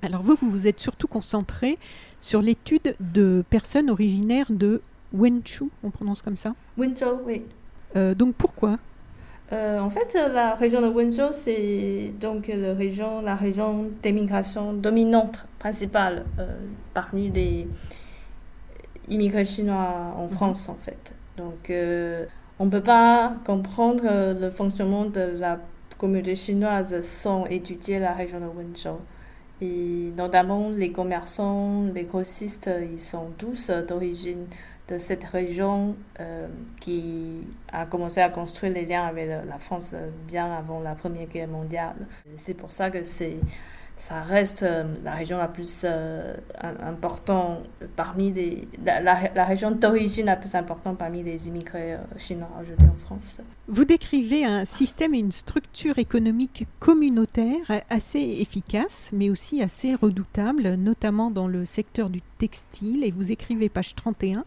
Alors 0.00 0.22
vous, 0.22 0.36
vous 0.40 0.50
vous 0.50 0.66
êtes 0.66 0.80
surtout 0.80 1.08
concentré 1.08 1.78
sur 2.20 2.40
l'étude 2.40 2.96
de 3.00 3.44
personnes 3.50 3.90
originaires 3.90 4.46
de 4.48 4.80
Wenzhou, 5.12 5.68
on 5.84 5.90
prononce 5.90 6.22
comme 6.22 6.38
ça? 6.38 6.54
Wenzhou, 6.78 7.20
oui. 7.26 7.42
Euh, 7.94 8.14
donc 8.14 8.34
pourquoi? 8.36 8.78
En 9.52 9.90
fait, 9.90 10.14
la 10.14 10.54
région 10.54 10.80
de 10.80 10.86
Wenzhou, 10.86 11.30
c'est 11.32 12.10
donc 12.18 12.48
la 12.48 12.72
région, 12.72 13.20
la 13.20 13.34
région 13.34 13.90
d'émigration 14.02 14.72
dominante 14.72 15.44
principale 15.58 16.24
parmi 16.94 17.28
les, 17.28 17.68
immigrés 19.08 19.44
chinois 19.44 20.14
en 20.16 20.24
mhm. 20.24 20.30
France, 20.30 20.68
en 20.68 20.74
fait. 20.74 21.14
Donc, 21.36 21.70
euh, 21.70 22.26
on 22.58 22.66
ne 22.66 22.70
peut 22.70 22.82
pas 22.82 23.34
comprendre 23.44 24.04
euh, 24.06 24.34
le 24.38 24.50
fonctionnement 24.50 25.04
de 25.06 25.20
la 25.20 25.58
communauté 25.98 26.34
chinoise 26.34 27.00
sans 27.00 27.46
étudier 27.46 27.98
la 27.98 28.12
région 28.12 28.40
de 28.40 28.46
Wenzhou. 28.46 28.98
Et 29.60 30.12
notamment, 30.16 30.70
les 30.70 30.90
commerçants, 30.90 31.84
les 31.94 32.04
grossistes, 32.04 32.68
ils 32.92 32.98
sont 32.98 33.28
tous 33.38 33.70
d'origine 33.70 34.46
de 34.88 34.98
cette 34.98 35.22
région 35.22 35.94
euh, 36.18 36.48
qui 36.80 37.46
a 37.72 37.86
commencé 37.86 38.20
à 38.20 38.28
construire 38.28 38.72
les 38.72 38.84
liens 38.84 39.04
avec 39.04 39.28
la 39.28 39.58
France 39.58 39.94
bien 40.26 40.52
avant 40.52 40.80
la 40.80 40.96
Première 40.96 41.28
Guerre 41.28 41.46
mondiale. 41.46 41.94
C'est 42.36 42.54
pour 42.54 42.72
ça 42.72 42.90
que 42.90 43.04
c'est 43.04 43.36
ça 44.02 44.20
reste 44.20 44.64
euh, 44.64 44.82
la 45.04 45.14
région 45.14 45.38
la 45.38 45.46
plus 45.46 45.82
euh, 45.84 46.34
importante 46.60 47.60
parmi 47.94 48.34
la, 48.84 49.44
région 49.44 49.70
d'origine 49.70 50.26
la 50.26 50.34
plus 50.34 50.56
importante 50.56 50.98
parmi 50.98 51.22
les 51.22 51.46
immigrés 51.46 51.94
euh, 51.94 51.98
chinois 52.16 52.50
aujourd'hui 52.60 52.88
en 52.88 52.96
France. 53.06 53.38
Vous 53.68 53.84
décrivez 53.84 54.44
un 54.44 54.64
système 54.64 55.14
et 55.14 55.20
une 55.20 55.30
structure 55.30 56.00
économique 56.00 56.66
communautaire 56.80 57.70
assez 57.90 58.38
efficace, 58.40 59.10
mais 59.12 59.30
aussi 59.30 59.62
assez 59.62 59.94
redoutable, 59.94 60.74
notamment 60.74 61.30
dans 61.30 61.46
le 61.46 61.64
secteur 61.64 62.10
du 62.10 62.22
textile. 62.38 63.04
Et 63.04 63.12
vous 63.12 63.30
écrivez 63.30 63.68
page 63.68 63.94
31. 63.94 64.44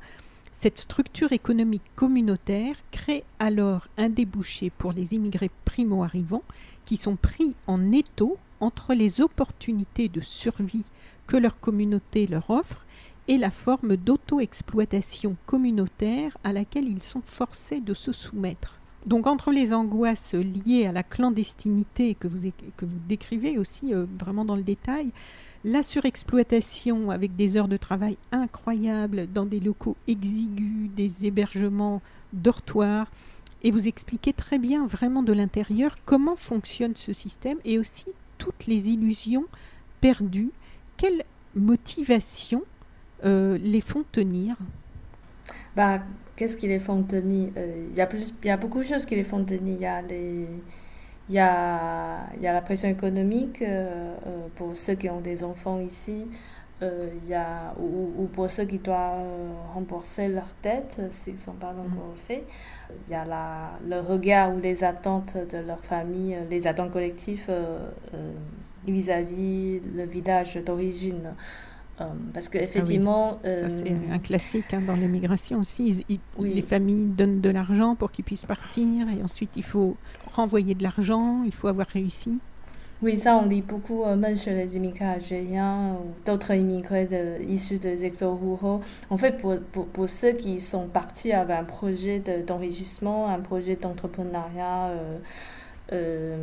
Cette 0.52 0.80
structure 0.80 1.32
économique 1.32 1.84
communautaire 1.96 2.76
crée 2.92 3.24
alors 3.40 3.88
un 3.98 4.10
débouché 4.10 4.70
pour 4.70 4.92
les 4.92 5.14
immigrés 5.14 5.52
primo-arrivants 5.64 6.44
qui 6.84 6.98
sont 6.98 7.16
pris 7.16 7.56
en 7.68 7.94
étau 7.94 8.38
entre 8.60 8.94
les 8.94 9.22
opportunités 9.22 10.10
de 10.10 10.22
survie 10.22 10.86
que 11.28 11.38
leur 11.38 11.60
communauté 11.60 12.28
leur 12.28 12.50
offre 12.50 12.86
et 13.28 13.38
la 13.38 13.52
forme 13.52 13.98
d'auto-exploitation 13.98 15.36
communautaire 15.46 16.38
à 16.44 16.54
laquelle 16.54 16.88
ils 16.88 17.04
sont 17.04 17.24
forcés 17.26 17.82
de 17.82 17.94
se 17.94 18.12
soumettre. 18.12 18.80
Donc 19.06 19.28
entre 19.28 19.52
les 19.52 19.74
angoisses 19.74 20.34
liées 20.34 20.88
à 20.88 20.92
la 20.92 21.04
clandestinité 21.04 22.16
que 22.16 22.28
vous, 22.28 22.50
que 22.76 22.86
vous 22.86 23.00
décrivez 23.08 23.58
aussi 23.58 23.94
euh, 23.94 24.06
vraiment 24.20 24.46
dans 24.46 24.56
le 24.56 24.64
détail, 24.64 25.12
la 25.64 25.84
surexploitation 25.84 27.12
avec 27.12 27.36
des 27.36 27.58
heures 27.58 27.68
de 27.68 27.78
travail 27.78 28.18
incroyables 28.32 29.28
dans 29.32 29.46
des 29.46 29.60
locaux 29.60 29.96
exigus, 30.08 30.90
des 30.96 31.26
hébergements 31.26 32.02
dortoirs, 32.34 33.10
et 33.64 33.72
vous 33.72 33.88
expliquez 33.88 34.34
très 34.34 34.60
bien 34.60 34.86
vraiment 34.86 35.24
de 35.24 35.34
l'intérieur 35.34 35.96
comment 36.06 36.36
fonctionne 36.36 36.96
ce 36.96 37.14
système 37.14 37.58
et 37.66 37.80
aussi 37.80 38.06
toutes 38.46 38.68
les 38.68 38.90
illusions 38.92 39.46
perdues, 40.02 40.52
quelles 40.98 41.24
motivations 41.56 42.64
euh, 43.26 43.58
les 43.58 43.82
font 43.82 44.04
tenir? 44.12 44.56
Bah, 45.76 46.02
Qu'est-ce 46.36 46.58
qui 46.58 46.68
les 46.68 46.80
font 46.80 47.04
tenir? 47.04 47.52
Euh, 47.58 47.88
Il 47.92 47.96
y, 47.98 48.02
a 48.02 48.10
y 48.44 48.50
a 48.50 48.58
beaucoup 48.58 48.80
de 48.80 48.84
choses 48.86 49.06
qui 49.06 49.16
les 49.16 49.24
font 49.24 49.44
tenir. 49.46 49.76
Il 49.76 49.82
y 49.82 49.86
a, 49.86 50.02
les, 50.02 50.48
y 51.30 51.40
a, 51.40 52.28
y 52.42 52.48
a 52.48 52.54
la 52.54 52.62
pression 52.62 52.90
économique 52.90 53.62
euh, 53.62 54.16
pour 54.56 54.76
ceux 54.76 54.96
qui 54.96 55.10
ont 55.10 55.22
des 55.22 55.44
enfants 55.44 55.80
ici. 55.80 56.26
Y 56.82 57.34
a, 57.34 57.74
ou, 57.80 58.28
pour 58.34 58.50
ceux 58.50 58.66
qui 58.66 58.80
doivent 58.80 59.26
rembourser 59.74 60.28
leur 60.28 60.54
tête 60.62 61.02
s'ils 61.10 61.36
ne 61.36 61.40
sont 61.40 61.54
pas 61.54 61.72
mm. 61.72 61.80
encore 61.80 62.14
faits. 62.16 62.46
Il 63.08 63.12
y 63.12 63.16
a 63.16 63.26
la, 63.26 63.72
le 63.88 64.00
regard 64.00 64.54
ou 64.54 64.60
les 64.60 64.84
attentes 64.84 65.38
de 65.38 65.58
leur 65.58 65.84
famille, 65.84 66.36
euh, 66.36 66.42
les 66.50 66.68
attentes 66.68 66.92
collectives 66.92 67.46
euh, 67.50 67.90
euh, 68.14 68.32
vis-à-vis 68.88 69.80
le 69.96 70.06
village 70.06 70.56
d'origine. 70.58 71.34
parce 72.34 72.50
qu'effectivement. 72.50 73.40
Ah 73.44 73.56
Ça, 73.56 73.70
c'est 73.70 73.96
un 74.12 74.20
classique 74.20 74.74
hein, 74.74 74.82
dans 74.86 74.96
l'immigration 74.96 75.60
aussi. 75.60 76.06
Les 76.40 76.62
familles 76.62 77.08
donnent 77.08 77.42
de 77.42 77.50
l'argent 77.50 77.96
pour 77.96 78.12
qu'ils 78.12 78.26
puissent 78.26 78.46
partir 78.46 79.08
et 79.10 79.24
ensuite 79.24 79.52
il 79.56 79.64
faut 79.64 79.96
renvoyer 80.34 80.76
de 80.76 80.84
l'argent, 80.84 81.42
il 81.46 81.54
faut 81.54 81.68
avoir 81.68 81.88
réussi. 81.88 82.40
Oui, 83.02 83.18
ça, 83.18 83.36
on 83.36 83.46
lit 83.46 83.62
beaucoup, 83.62 84.04
euh, 84.04 84.16
même 84.16 84.38
chez 84.38 84.54
les 84.54 84.78
immigrés 84.78 85.06
algériens 85.06 85.98
ou 86.00 86.14
d'autres 86.26 86.54
immigrés 86.56 87.10
issus 87.48 87.78
des 87.78 88.06
exos 88.06 88.40
ruraux. 88.40 88.80
En 89.10 89.18
fait, 89.18 89.34
pour, 89.34 89.58
pour, 89.60 90.08
ceux 90.08 90.32
qui 90.32 90.62
sont 90.62 90.88
partis 90.88 91.34
avec 91.34 91.58
un 91.58 91.66
projet 91.66 92.20
d'enrichissement, 92.48 93.28
un 93.28 93.40
projet 93.42 93.76
d'entrepreneuriat, 93.76 94.88
euh, 94.88 95.18
euh, 95.92 96.38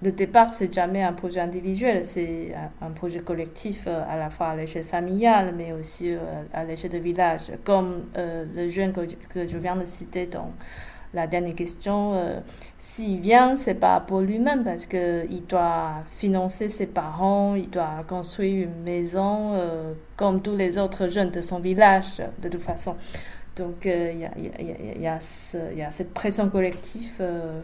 le 0.00 0.12
départ, 0.12 0.54
c'est 0.54 0.72
jamais 0.72 1.02
un 1.02 1.12
projet 1.12 1.40
individuel, 1.40 2.06
c'est 2.06 2.54
un, 2.80 2.90
projet 2.90 3.18
collectif 3.18 3.84
euh, 3.88 4.04
à 4.08 4.16
la 4.16 4.30
fois 4.30 4.46
à 4.48 4.56
l'échelle 4.56 4.84
familiale, 4.84 5.52
mais 5.56 5.72
aussi 5.72 6.12
à 6.54 6.62
l'échelle 6.62 6.92
de 6.92 6.98
village, 6.98 7.52
comme 7.64 8.04
le 8.14 8.68
jeune 8.68 8.92
que, 8.92 9.00
que, 9.34 9.46
je 9.48 9.58
viens 9.58 9.74
de 9.74 9.84
citer 9.84 10.26
dans 10.26 10.52
la 11.14 11.26
dernière 11.26 11.54
question, 11.54 12.12
euh, 12.14 12.40
s'il 12.76 13.20
vient, 13.20 13.56
c'est 13.56 13.74
pas 13.74 14.00
pour 14.00 14.20
lui-même 14.20 14.62
parce 14.62 14.86
qu'il 14.86 15.44
doit 15.48 16.04
financer 16.12 16.68
ses 16.68 16.86
parents, 16.86 17.54
il 17.54 17.70
doit 17.70 18.04
construire 18.06 18.68
une 18.68 18.82
maison 18.82 19.54
euh, 19.54 19.94
comme 20.16 20.42
tous 20.42 20.54
les 20.54 20.76
autres 20.76 21.08
jeunes 21.08 21.30
de 21.30 21.40
son 21.40 21.60
village, 21.60 22.22
de 22.40 22.48
toute 22.48 22.60
façon. 22.60 22.96
Donc 23.56 23.86
il 23.86 24.28
y, 25.00 25.06
a, 25.06 25.18
cette 25.20 26.14
pression 26.14 26.48
collective 26.48 27.16
euh, 27.20 27.60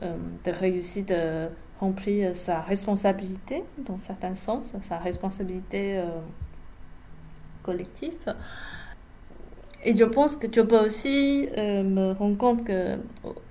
de 0.00 0.50
réussir 0.50 1.04
de 1.06 1.48
remplir 1.80 2.36
sa 2.36 2.60
responsabilité, 2.60 3.64
dans 3.78 3.98
certains 3.98 4.34
sens, 4.34 4.72
sa 4.80 4.98
responsabilité 4.98 6.00
collective. 7.64 8.34
Et 9.84 9.96
je 9.96 10.04
pense 10.04 10.36
que 10.36 10.46
tu 10.46 10.64
peux 10.64 10.78
aussi 10.78 11.48
euh, 11.58 11.82
me 11.82 12.12
rendre 12.12 12.36
compte 12.36 12.64
que 12.64 12.98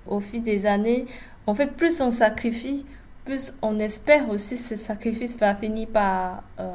au, 0.06 0.20
fil 0.20 0.42
des 0.42 0.66
années, 0.66 1.06
en 1.46 1.54
fait, 1.54 1.66
plus 1.66 2.00
on 2.00 2.10
sacrifie, 2.10 2.86
plus 3.24 3.52
on 3.60 3.78
espère 3.78 4.30
aussi 4.30 4.54
que 4.54 4.60
ce 4.62 4.76
sacrifice 4.76 5.36
va 5.36 5.54
finir 5.54 5.88
par, 5.88 6.42
euh, 6.58 6.70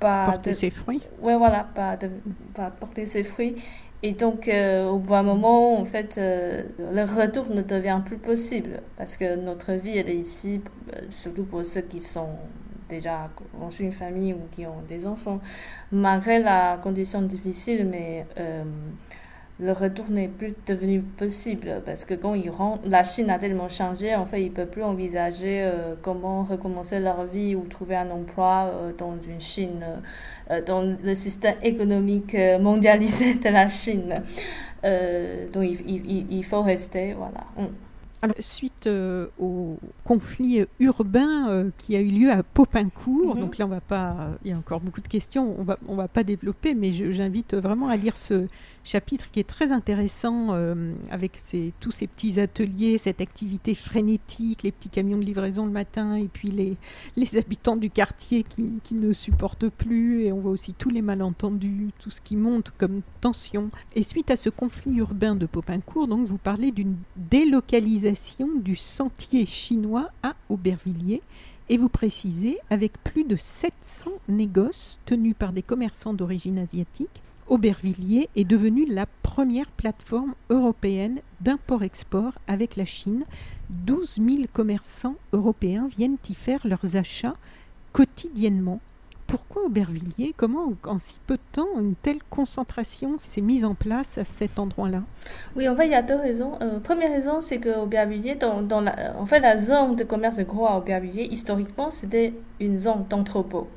porter 0.00 0.52
ses 0.52 0.70
fruits. 0.70 1.02
Oui, 1.22 1.32
voilà, 1.38 1.66
par, 1.74 1.96
porter 2.72 3.06
ses 3.06 3.24
fruits. 3.24 3.54
Et 4.02 4.12
donc, 4.12 4.46
euh, 4.48 4.86
au 4.86 4.98
bout 4.98 5.14
moment, 5.14 5.80
en 5.80 5.84
fait, 5.84 6.20
le 6.20 7.02
retour 7.02 7.48
ne 7.48 7.62
devient 7.62 8.00
plus 8.04 8.18
possible 8.18 8.80
parce 8.96 9.16
que 9.16 9.34
notre 9.34 9.72
vie, 9.72 9.96
elle 9.98 10.10
est 10.10 10.16
ici, 10.16 10.60
surtout 11.10 11.44
pour 11.44 11.64
ceux 11.64 11.80
qui 11.80 12.00
sont 12.00 12.28
déjà 12.88 13.30
conçu 13.58 13.84
une 13.84 13.92
famille 13.92 14.32
ou 14.32 14.40
qui 14.50 14.66
ont 14.66 14.82
des 14.88 15.06
enfants, 15.06 15.40
malgré 15.92 16.38
la 16.38 16.78
condition 16.82 17.22
difficile, 17.22 17.86
mais 17.86 18.26
euh, 18.38 18.64
le 19.60 19.72
retour 19.72 20.06
n'est 20.10 20.28
plus 20.28 20.54
devenu 20.66 21.00
possible 21.00 21.82
parce 21.84 22.04
que 22.04 22.14
quand 22.14 22.34
ils 22.34 22.50
rentrent, 22.50 22.82
la 22.88 23.04
Chine 23.04 23.30
a 23.30 23.38
tellement 23.38 23.68
changé, 23.68 24.14
en 24.14 24.24
fait, 24.24 24.42
ils 24.42 24.50
ne 24.50 24.54
peuvent 24.54 24.68
plus 24.68 24.82
envisager 24.82 25.62
euh, 25.62 25.94
comment 26.00 26.44
recommencer 26.44 27.00
leur 27.00 27.24
vie 27.24 27.54
ou 27.54 27.64
trouver 27.64 27.96
un 27.96 28.10
emploi 28.10 28.70
euh, 28.72 28.92
dans 28.96 29.14
une 29.20 29.40
Chine, 29.40 29.84
dans 30.66 30.96
le 31.02 31.14
système 31.14 31.56
économique 31.62 32.36
mondialisé 32.60 33.34
de 33.44 33.48
la 33.48 33.68
Chine. 33.68 34.22
donc, 34.82 35.64
il, 35.64 35.80
il, 35.86 36.26
il, 36.30 36.44
faut 36.44 36.62
rester, 36.62 37.14
voilà. 37.14 37.44
Mm. 37.56 37.66
Suite 38.40 38.77
euh, 38.86 39.26
au 39.38 39.78
conflit 40.04 40.64
urbain 40.78 41.48
euh, 41.48 41.70
qui 41.78 41.96
a 41.96 42.00
eu 42.00 42.08
lieu 42.08 42.30
à 42.30 42.42
Popincourt, 42.42 43.34
mhm. 43.34 43.40
donc 43.40 43.58
là 43.58 43.66
on 43.66 43.68
va 43.68 43.80
pas, 43.80 44.30
il 44.44 44.50
y 44.50 44.54
a 44.54 44.56
encore 44.56 44.80
beaucoup 44.80 45.00
de 45.00 45.08
questions, 45.08 45.54
on 45.58 45.64
va 45.64 45.78
on 45.88 45.96
va 45.96 46.08
pas 46.08 46.24
développer, 46.24 46.74
mais 46.74 46.92
j'invite 46.92 47.54
vraiment 47.54 47.88
à 47.88 47.96
lire 47.96 48.16
ce 48.16 48.46
chapitre 48.88 49.30
qui 49.30 49.40
est 49.40 49.48
très 49.48 49.70
intéressant 49.70 50.48
euh, 50.52 50.92
avec 51.10 51.38
tous 51.78 51.90
ces 51.90 52.06
petits 52.06 52.40
ateliers, 52.40 52.96
cette 52.96 53.20
activité 53.20 53.74
frénétique, 53.74 54.62
les 54.62 54.72
petits 54.72 54.88
camions 54.88 55.18
de 55.18 55.24
livraison 55.24 55.66
le 55.66 55.72
matin 55.72 56.16
et 56.16 56.28
puis 56.28 56.50
les, 56.50 56.76
les 57.16 57.36
habitants 57.36 57.76
du 57.76 57.90
quartier 57.90 58.42
qui, 58.42 58.80
qui, 58.82 58.94
ne 58.94 59.12
supportent 59.12 59.68
plus 59.68 60.22
et 60.22 60.32
on 60.32 60.40
voit 60.40 60.50
aussi 60.50 60.72
tous 60.72 60.88
les 60.88 61.02
malentendus, 61.02 61.90
tout 61.98 62.10
ce 62.10 62.20
qui 62.20 62.36
monte 62.36 62.72
comme 62.78 63.02
tension. 63.20 63.68
Et 63.94 64.02
suite 64.02 64.30
à 64.30 64.36
ce 64.36 64.48
conflit 64.48 64.96
urbain 64.96 65.36
de 65.36 65.46
Popincourt, 65.46 66.08
donc 66.08 66.26
vous 66.26 66.38
parlez 66.38 66.72
d'une 66.72 66.96
délocalisation 67.16 68.48
du 68.56 68.67
sentier 68.76 69.46
chinois 69.46 70.10
à 70.22 70.34
Aubervilliers 70.48 71.22
et 71.68 71.76
vous 71.76 71.88
précisez 71.88 72.58
avec 72.70 73.02
plus 73.04 73.24
de 73.24 73.36
700 73.36 74.10
négoces 74.28 74.98
tenus 75.04 75.34
par 75.38 75.52
des 75.52 75.62
commerçants 75.62 76.14
d'origine 76.14 76.58
asiatique 76.58 77.22
Aubervilliers 77.48 78.28
est 78.36 78.44
devenue 78.44 78.84
la 78.84 79.06
première 79.22 79.70
plateforme 79.70 80.34
européenne 80.50 81.20
d'import-export 81.40 82.34
avec 82.46 82.76
la 82.76 82.84
Chine. 82.84 83.24
12 83.70 84.16
000 84.16 84.42
commerçants 84.52 85.16
européens 85.32 85.88
viennent 85.88 86.18
y 86.28 86.34
faire 86.34 86.66
leurs 86.66 86.96
achats 86.96 87.36
quotidiennement. 87.92 88.80
Pourquoi 89.28 89.66
Aubervilliers 89.66 90.34
Comment, 90.36 90.72
en 90.84 90.98
si 90.98 91.18
peu 91.26 91.34
de 91.34 91.40
temps, 91.52 91.68
une 91.78 91.94
telle 91.94 92.22
concentration 92.30 93.16
s'est 93.18 93.40
mise 93.40 93.64
en 93.64 93.74
place 93.74 94.18
à 94.18 94.24
cet 94.24 94.58
endroit-là? 94.58 95.02
Oui, 95.54 95.68
en 95.68 95.76
fait, 95.76 95.86
il 95.86 95.92
y 95.92 95.94
a 95.94 96.02
deux 96.02 96.16
raisons. 96.16 96.58
Euh, 96.62 96.80
première 96.80 97.12
raison, 97.12 97.40
c'est 97.40 97.58
que 97.58 97.78
Aubervilliers, 97.78 98.38
la, 98.40 99.14
en 99.16 99.26
fait, 99.26 99.40
la 99.40 99.56
zone 99.56 99.94
de 99.94 100.02
commerce 100.02 100.36
de 100.36 100.42
gros 100.42 100.66
à 100.66 100.78
Aubervilliers, 100.78 101.28
historiquement, 101.30 101.90
c'était 101.90 102.32
une 102.58 102.76
zone 102.76 103.04
d'entrepôt. 103.08 103.68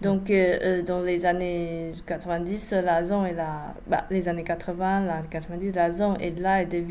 Donc, 0.00 0.30
euh, 0.30 0.58
euh, 0.62 0.82
dans 0.82 1.00
les 1.00 1.24
années 1.24 1.92
90, 2.06 2.74
la 2.84 3.04
zone 3.04 3.26
est 3.26 3.32
là, 3.32 3.74
bah, 3.86 4.04
les 4.10 4.28
années 4.28 4.44
80, 4.44 5.06
la 5.06 5.22
90, 5.30 5.72
la 5.74 5.92
zone 5.92 6.16
est 6.20 6.38
là 6.38 6.62
et 6.62 6.66
de 6.66 6.82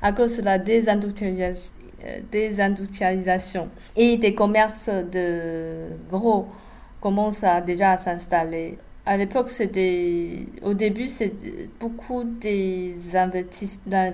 à 0.00 0.12
cause 0.12 0.38
de 0.38 0.42
la 0.42 0.54
euh, 0.54 2.20
désindustrialisation 2.32 3.68
et 3.96 4.16
des 4.16 4.34
commerces 4.34 4.88
de 4.88 5.88
gros 6.10 6.46
commencent 7.04 7.44
à, 7.44 7.60
déjà 7.60 7.90
à 7.90 7.98
s'installer 7.98 8.78
à 9.06 9.18
l'époque, 9.18 9.50
au 10.62 10.72
début, 10.72 11.08
beaucoup 11.78 12.24
des, 12.24 12.94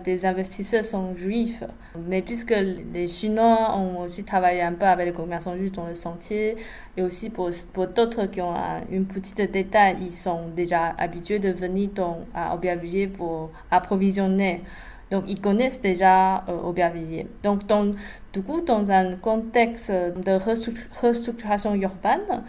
des 0.04 0.26
investisseurs 0.26 0.84
sont 0.84 1.14
juifs, 1.14 1.62
mais 2.08 2.22
puisque 2.22 2.56
les 2.92 3.06
Chinois 3.06 3.76
ont 3.76 4.00
aussi 4.00 4.24
travaillé 4.24 4.62
un 4.62 4.72
peu 4.72 4.86
avec 4.86 5.06
les 5.06 5.12
commerçants 5.12 5.54
juifs 5.54 5.70
dans 5.70 5.86
le 5.86 5.94
sentier, 5.94 6.56
et 6.96 7.02
aussi 7.02 7.30
pour, 7.30 7.50
pour 7.72 7.86
d'autres 7.86 8.26
qui 8.26 8.40
ont 8.40 8.52
une 8.90 9.06
petite 9.06 9.40
détail, 9.52 9.98
ils 10.00 10.10
sont 10.10 10.48
déjà 10.56 10.92
habitués 10.98 11.38
de 11.38 11.50
venir 11.50 11.90
dans, 11.94 12.18
à 12.34 12.56
Aubervilliers 12.56 13.06
pour 13.06 13.50
approvisionner. 13.70 14.62
Donc, 15.12 15.24
ils 15.28 15.40
connaissent 15.40 15.80
déjà 15.80 16.44
euh, 16.48 16.62
Aubervilliers. 16.62 17.26
Donc, 17.42 17.66
dans, 17.66 17.94
du 18.32 18.42
coup, 18.42 18.60
dans 18.60 18.90
un 18.90 19.16
contexte 19.16 19.90
de 19.90 20.32
restructuration 21.00 21.74
urbaine, 21.74 22.44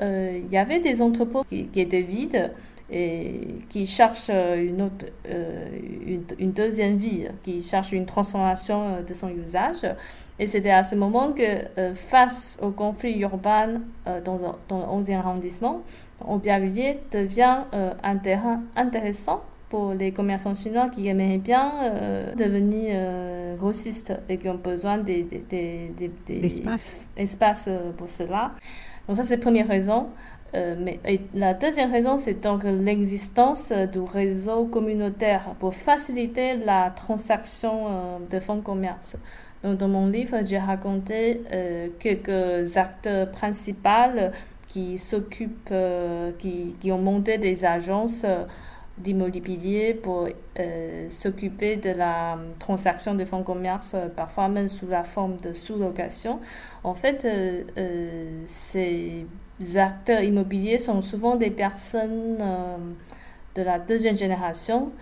il 0.00 0.50
y 0.50 0.56
avait 0.56 0.80
des 0.80 1.02
entrepôts 1.02 1.44
qui, 1.44 1.68
étaient 1.76 2.02
vides 2.02 2.50
et 2.90 3.40
qui 3.70 3.86
cherchent 3.86 4.30
une, 4.30 4.82
autre, 4.82 5.06
euh, 5.26 5.68
une, 6.38 6.52
deuxième 6.52 6.96
vie, 6.96 7.26
qui 7.42 7.62
cherchent 7.62 7.92
une 7.92 8.04
transformation 8.04 8.88
euh, 8.88 9.02
de 9.02 9.14
son 9.14 9.30
usage. 9.30 9.86
Et 10.38 10.46
c'était 10.46 10.70
à 10.70 10.82
ce 10.82 10.94
moment 10.94 11.32
que, 11.32 11.94
face 11.94 12.58
au 12.60 12.70
conflit 12.70 13.18
urbain 13.20 13.80
dans, 14.24 14.58
dans, 14.68 14.78
le 14.78 15.02
11e 15.02 15.18
arrondissement, 15.18 15.82
Aubervilliers 16.26 16.98
devient 17.12 17.64
un 17.72 18.16
terrain 18.16 18.62
intéressant 18.74 19.42
pour 19.68 19.92
les 19.92 20.10
commerçants 20.12 20.54
chinois 20.54 20.88
qui 20.88 21.06
aimeraient 21.06 21.38
bien 21.38 21.72
devenir 22.36 23.56
grossistes 23.56 24.14
et 24.28 24.38
qui 24.38 24.48
ont 24.48 24.56
besoin 24.56 24.98
d'espace 27.16 27.68
pour 27.96 28.08
cela. 28.08 28.52
Donc 29.06 29.16
ça, 29.16 29.22
c'est 29.22 29.36
la 29.36 29.42
première 29.42 29.68
raison. 29.68 30.08
Euh, 30.54 30.74
mais 30.78 31.00
la 31.34 31.54
deuxième 31.54 31.90
raison, 31.90 32.16
c'est 32.18 32.42
donc 32.42 32.64
l'existence 32.64 33.72
du 33.72 34.00
réseau 34.00 34.66
communautaire 34.66 35.54
pour 35.58 35.74
faciliter 35.74 36.56
la 36.58 36.90
transaction 36.90 37.86
euh, 37.88 38.18
de 38.30 38.38
fonds 38.38 38.60
commerce. 38.60 39.16
Donc, 39.64 39.78
dans 39.78 39.88
mon 39.88 40.06
livre, 40.06 40.38
j'ai 40.44 40.58
raconté 40.58 41.42
euh, 41.52 41.88
quelques 41.98 42.76
acteurs 42.76 43.30
principaux 43.30 44.30
qui 44.68 44.98
s'occupent, 44.98 45.74
qui, 46.38 46.76
qui, 46.80 46.92
ont 46.92 46.98
monté 46.98 47.36
des 47.36 47.64
agences 47.64 48.24
d'immobilier 48.98 49.94
pour 49.94 50.28
s'occuper 51.08 51.76
de 51.76 51.90
la 51.90 52.38
transaction 52.58 53.14
de 53.14 53.24
fonds 53.24 53.38
de 53.38 53.44
commerce, 53.44 53.96
parfois 54.16 54.48
même 54.48 54.68
sous 54.68 54.86
la 54.86 55.04
forme 55.04 55.36
de 55.38 55.52
sous-location. 55.52 56.40
En 56.84 56.94
fait, 56.94 57.24
euh, 57.24 57.62
euh, 57.78 58.42
ces 58.44 59.26
acteurs 59.76 60.22
immobiliers 60.22 60.78
sont 60.78 61.00
souvent 61.00 61.36
des 61.36 61.50
personnes 61.50 62.38
euh, 62.40 62.76
de 63.54 63.62
la 63.62 63.78
deuxième 63.78 64.16
génération 64.16 64.92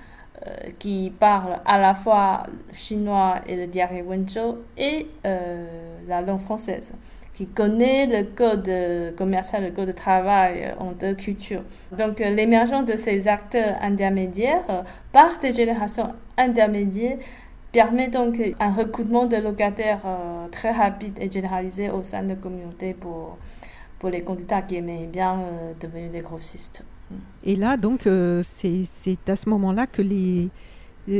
qui 0.79 1.13
parlent 1.19 1.61
à 1.67 1.79
la 1.79 1.93
fois 1.93 2.45
chinois 2.73 3.41
et 3.47 3.57
le 3.57 3.67
diarrhée 3.67 4.01
Wenzhou 4.01 4.57
et 4.79 5.07
la 5.23 6.23
langue 6.23 6.39
française 6.39 6.95
qui 7.41 7.47
connaît 7.47 8.05
le 8.05 8.25
code 8.25 8.71
commercial, 9.17 9.65
le 9.65 9.71
code 9.71 9.87
de 9.87 9.93
travail 9.93 10.75
en 10.79 10.93
deux 10.93 11.15
cultures. 11.15 11.63
Donc 11.97 12.19
l'émergence 12.19 12.85
de 12.85 12.99
ces 12.99 13.29
acteurs 13.29 13.77
intermédiaires 13.81 14.85
par 15.11 15.39
des 15.39 15.55
générations 15.55 16.13
intermédiaires 16.37 17.17
permet 17.73 18.09
donc 18.09 18.39
un 18.59 18.73
recrutement 18.73 19.25
de 19.25 19.37
locataires 19.37 20.03
euh, 20.05 20.49
très 20.49 20.73
rapide 20.73 21.19
et 21.19 21.31
généralisé 21.31 21.91
au 21.91 22.03
sein 22.03 22.23
de 22.23 22.29
la 22.29 22.35
communauté 22.35 22.93
pour, 22.93 23.39
pour 23.99 24.11
les 24.11 24.21
candidats 24.23 24.61
qui 24.61 24.77
aimaient 24.77 25.07
bien 25.07 25.39
euh, 25.39 25.73
devenir 25.81 26.11
des 26.11 26.21
grossistes. 26.21 26.85
Et 27.43 27.57
là, 27.57 27.79
donc, 27.79 28.07
euh, 28.07 28.43
c'est 28.45 29.29
à 29.29 29.37
ce 29.37 29.49
moment-là 29.49 29.87
que 29.87 30.03
les, 30.03 30.51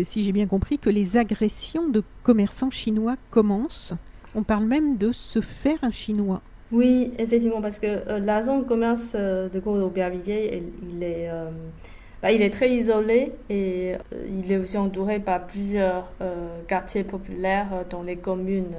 si 0.05 0.23
j'ai 0.23 0.33
bien 0.33 0.47
compris, 0.47 0.79
que 0.79 0.91
les 0.91 1.17
agressions 1.17 1.89
de 1.89 2.03
commerçants 2.23 2.71
chinois 2.71 3.17
commencent. 3.31 3.95
On 4.35 4.43
parle 4.43 4.65
même 4.65 4.97
de 4.97 5.13
se 5.13 5.41
faire 5.41 5.79
un 5.83 5.91
chinois. 5.91 6.43
Oui, 6.73 7.13
effectivement, 7.19 7.61
parce 7.61 7.79
que 7.79 8.19
la 8.19 8.43
zone 8.43 8.63
de 8.63 8.69
commerce 8.69 9.15
de 9.15 9.59
Gros-Aubervilliers, 9.59 10.63
il 10.83 11.03
est 11.03 11.29
bah, 12.23 12.33
il 12.33 12.43
est 12.43 12.51
très 12.51 12.71
isolé 12.71 13.33
et 13.49 13.95
euh, 13.95 14.27
il 14.29 14.53
est 14.53 14.59
aussi 14.59 14.77
entouré 14.77 15.21
par 15.21 15.47
plusieurs 15.47 16.11
euh, 16.21 16.61
quartiers 16.67 17.03
populaires 17.03 17.69
euh, 17.73 17.85
dans 17.89 18.03
les 18.03 18.17
communes 18.17 18.77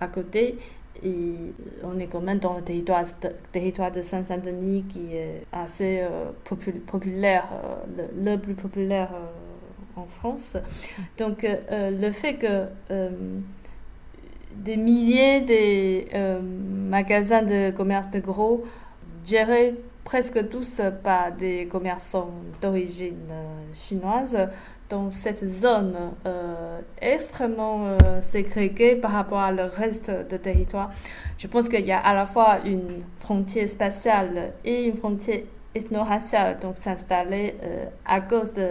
à 0.00 0.08
côté. 0.08 0.58
Et 1.02 1.34
on 1.82 1.98
est 1.98 2.08
quand 2.08 2.20
même 2.20 2.38
dans 2.38 2.54
le 2.54 2.62
territoire, 2.62 3.04
territoire 3.52 3.90
de 3.90 4.02
Saint-Saint-Denis 4.02 4.84
qui 4.86 5.16
est 5.16 5.46
assez 5.50 6.04
populaire, 6.86 7.48
le, 8.18 8.36
plus 8.36 8.52
populaire 8.54 9.08
en 9.96 10.04
France. 10.04 10.58
Donc 11.16 11.46
le 11.70 12.10
fait 12.10 12.34
que 12.34 12.66
des 14.56 14.76
milliers 14.76 15.40
de 15.40 16.40
magasins 16.88 17.42
de 17.42 17.70
commerce 17.70 18.10
de 18.10 18.20
gros 18.20 18.64
gérés 19.24 19.74
presque 20.04 20.48
tous 20.48 20.80
par 21.04 21.32
des 21.32 21.66
commerçants 21.66 22.30
d'origine 22.60 23.28
euh, 23.30 23.44
chinoise 23.72 24.48
dans 24.88 25.10
cette 25.10 25.44
zone 25.44 25.94
euh, 26.26 26.80
extrêmement 27.00 27.86
euh, 27.86 28.20
ségrégée 28.20 28.96
par 28.96 29.12
rapport 29.12 29.52
le 29.52 29.64
reste 29.64 30.10
du 30.28 30.38
territoire. 30.38 30.90
Je 31.38 31.46
pense 31.46 31.68
qu'il 31.68 31.86
y 31.86 31.92
a 31.92 32.00
à 32.00 32.14
la 32.14 32.26
fois 32.26 32.58
une 32.64 33.02
frontière 33.18 33.68
spatiale 33.68 34.52
et 34.64 34.84
une 34.84 34.96
frontière 34.96 35.42
ethno-raciale 35.76 36.58
donc 36.58 36.76
s'installer 36.76 37.54
à 38.04 38.20
cause 38.20 38.52
de, 38.52 38.66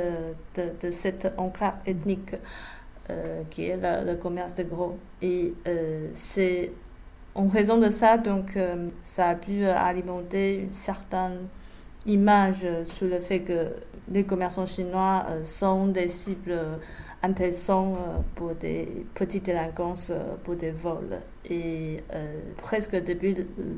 de, 0.57 0.91
cette 0.91 1.34
enclave 1.38 1.75
ethnique 1.86 2.36
qui 3.49 3.66
est 3.66 3.78
le, 3.78 4.16
commerce 4.16 4.53
de 4.55 4.64
gros. 4.64 4.97
Et 5.22 5.53
c'est 6.14 6.72
en 7.36 7.47
raison 7.47 7.78
de 7.78 7.89
ça, 7.89 8.18
donc, 8.18 8.57
euh, 8.57 8.89
ça 9.01 9.30
a 9.30 9.36
pu 9.36 9.64
alimenter 9.66 10.55
une 10.55 10.72
certaine 10.72 11.47
image 12.05 12.66
sur 12.84 13.07
le 13.07 13.20
fait 13.20 13.41
que 13.41 13.68
les 14.12 14.24
commerçants 14.24 14.66
chinois 14.66 15.26
sont 15.43 15.88
des 15.88 16.07
cibles 16.07 16.57
intéressants 17.22 17.97
pour 18.36 18.55
des 18.55 19.05
petites 19.14 19.45
délinquances, 19.45 20.12
pour 20.43 20.55
des 20.55 20.72
vols. 20.72 21.20
Et 21.45 22.01
presque 22.57 22.95
depuis 22.95 23.36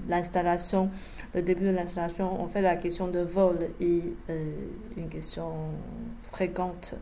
l'installation, 0.08 0.90
le 1.34 1.42
début 1.42 1.66
de 1.66 1.72
l'installation, 1.72 2.42
on 2.42 2.48
fait 2.48 2.62
la 2.62 2.78
question 2.78 3.08
de 3.08 3.20
vol 3.20 3.58
est 3.82 4.04
une 4.96 5.10
question 5.10 5.52
fréquente 6.32 6.96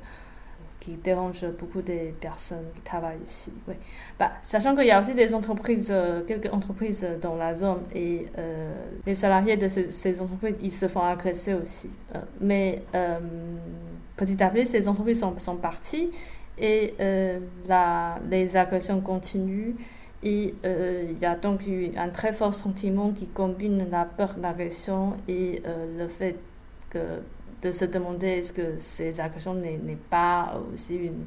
dérange 0.98 1.46
beaucoup 1.60 1.82
des 1.82 2.14
personnes 2.20 2.66
qui 2.76 2.82
travaillent 2.82 3.24
ici. 3.26 3.52
Bah, 4.18 4.32
sachant 4.42 4.76
qu'il 4.76 4.86
y 4.86 4.92
a 4.92 5.00
aussi 5.00 5.14
des 5.14 5.34
entreprises, 5.34 5.90
euh, 5.92 6.24
quelques 6.26 6.52
entreprises 6.54 7.06
dans 7.22 7.36
la 7.36 7.56
zone 7.56 7.82
et 7.94 8.28
euh, 8.38 8.74
les 9.06 9.16
salariés 9.16 9.58
de 9.58 9.68
ces, 9.68 10.22
entreprises, 10.22 10.56
ils 10.62 10.72
se 10.72 10.88
font 10.88 11.02
agresser 11.02 11.54
aussi. 11.54 11.90
Euh, 12.16 12.20
mais 12.42 12.84
petit 14.16 14.42
à 14.44 14.50
petit, 14.50 14.66
ces 14.66 14.88
entreprises 14.88 15.20
sont, 15.20 15.56
parties 15.56 16.10
et 16.58 16.94
les 17.00 18.58
agressions 18.58 19.02
continuent. 19.02 19.76
Et 20.22 20.54
il 20.64 21.18
y 21.18 21.26
a 21.26 21.36
donc 21.36 21.66
eu 21.66 21.92
un 21.96 22.10
très 22.10 22.34
fort 22.34 22.54
sentiment 22.54 23.12
qui 23.12 23.28
combine 23.28 23.90
la 23.90 24.04
peur 24.06 24.36
d'agression 24.36 25.14
et 25.28 25.64
le 25.98 26.08
fait 26.08 26.36
que 26.90 27.22
de 27.62 27.72
se 27.72 27.86
demander 27.86 28.28
est-ce 28.28 28.54
que 28.54 28.78
ces 28.80 29.20
agressions 29.20 29.54
n'est 29.56 29.98
pas 30.10 30.62
aussi 30.74 30.96
une, 30.96 31.26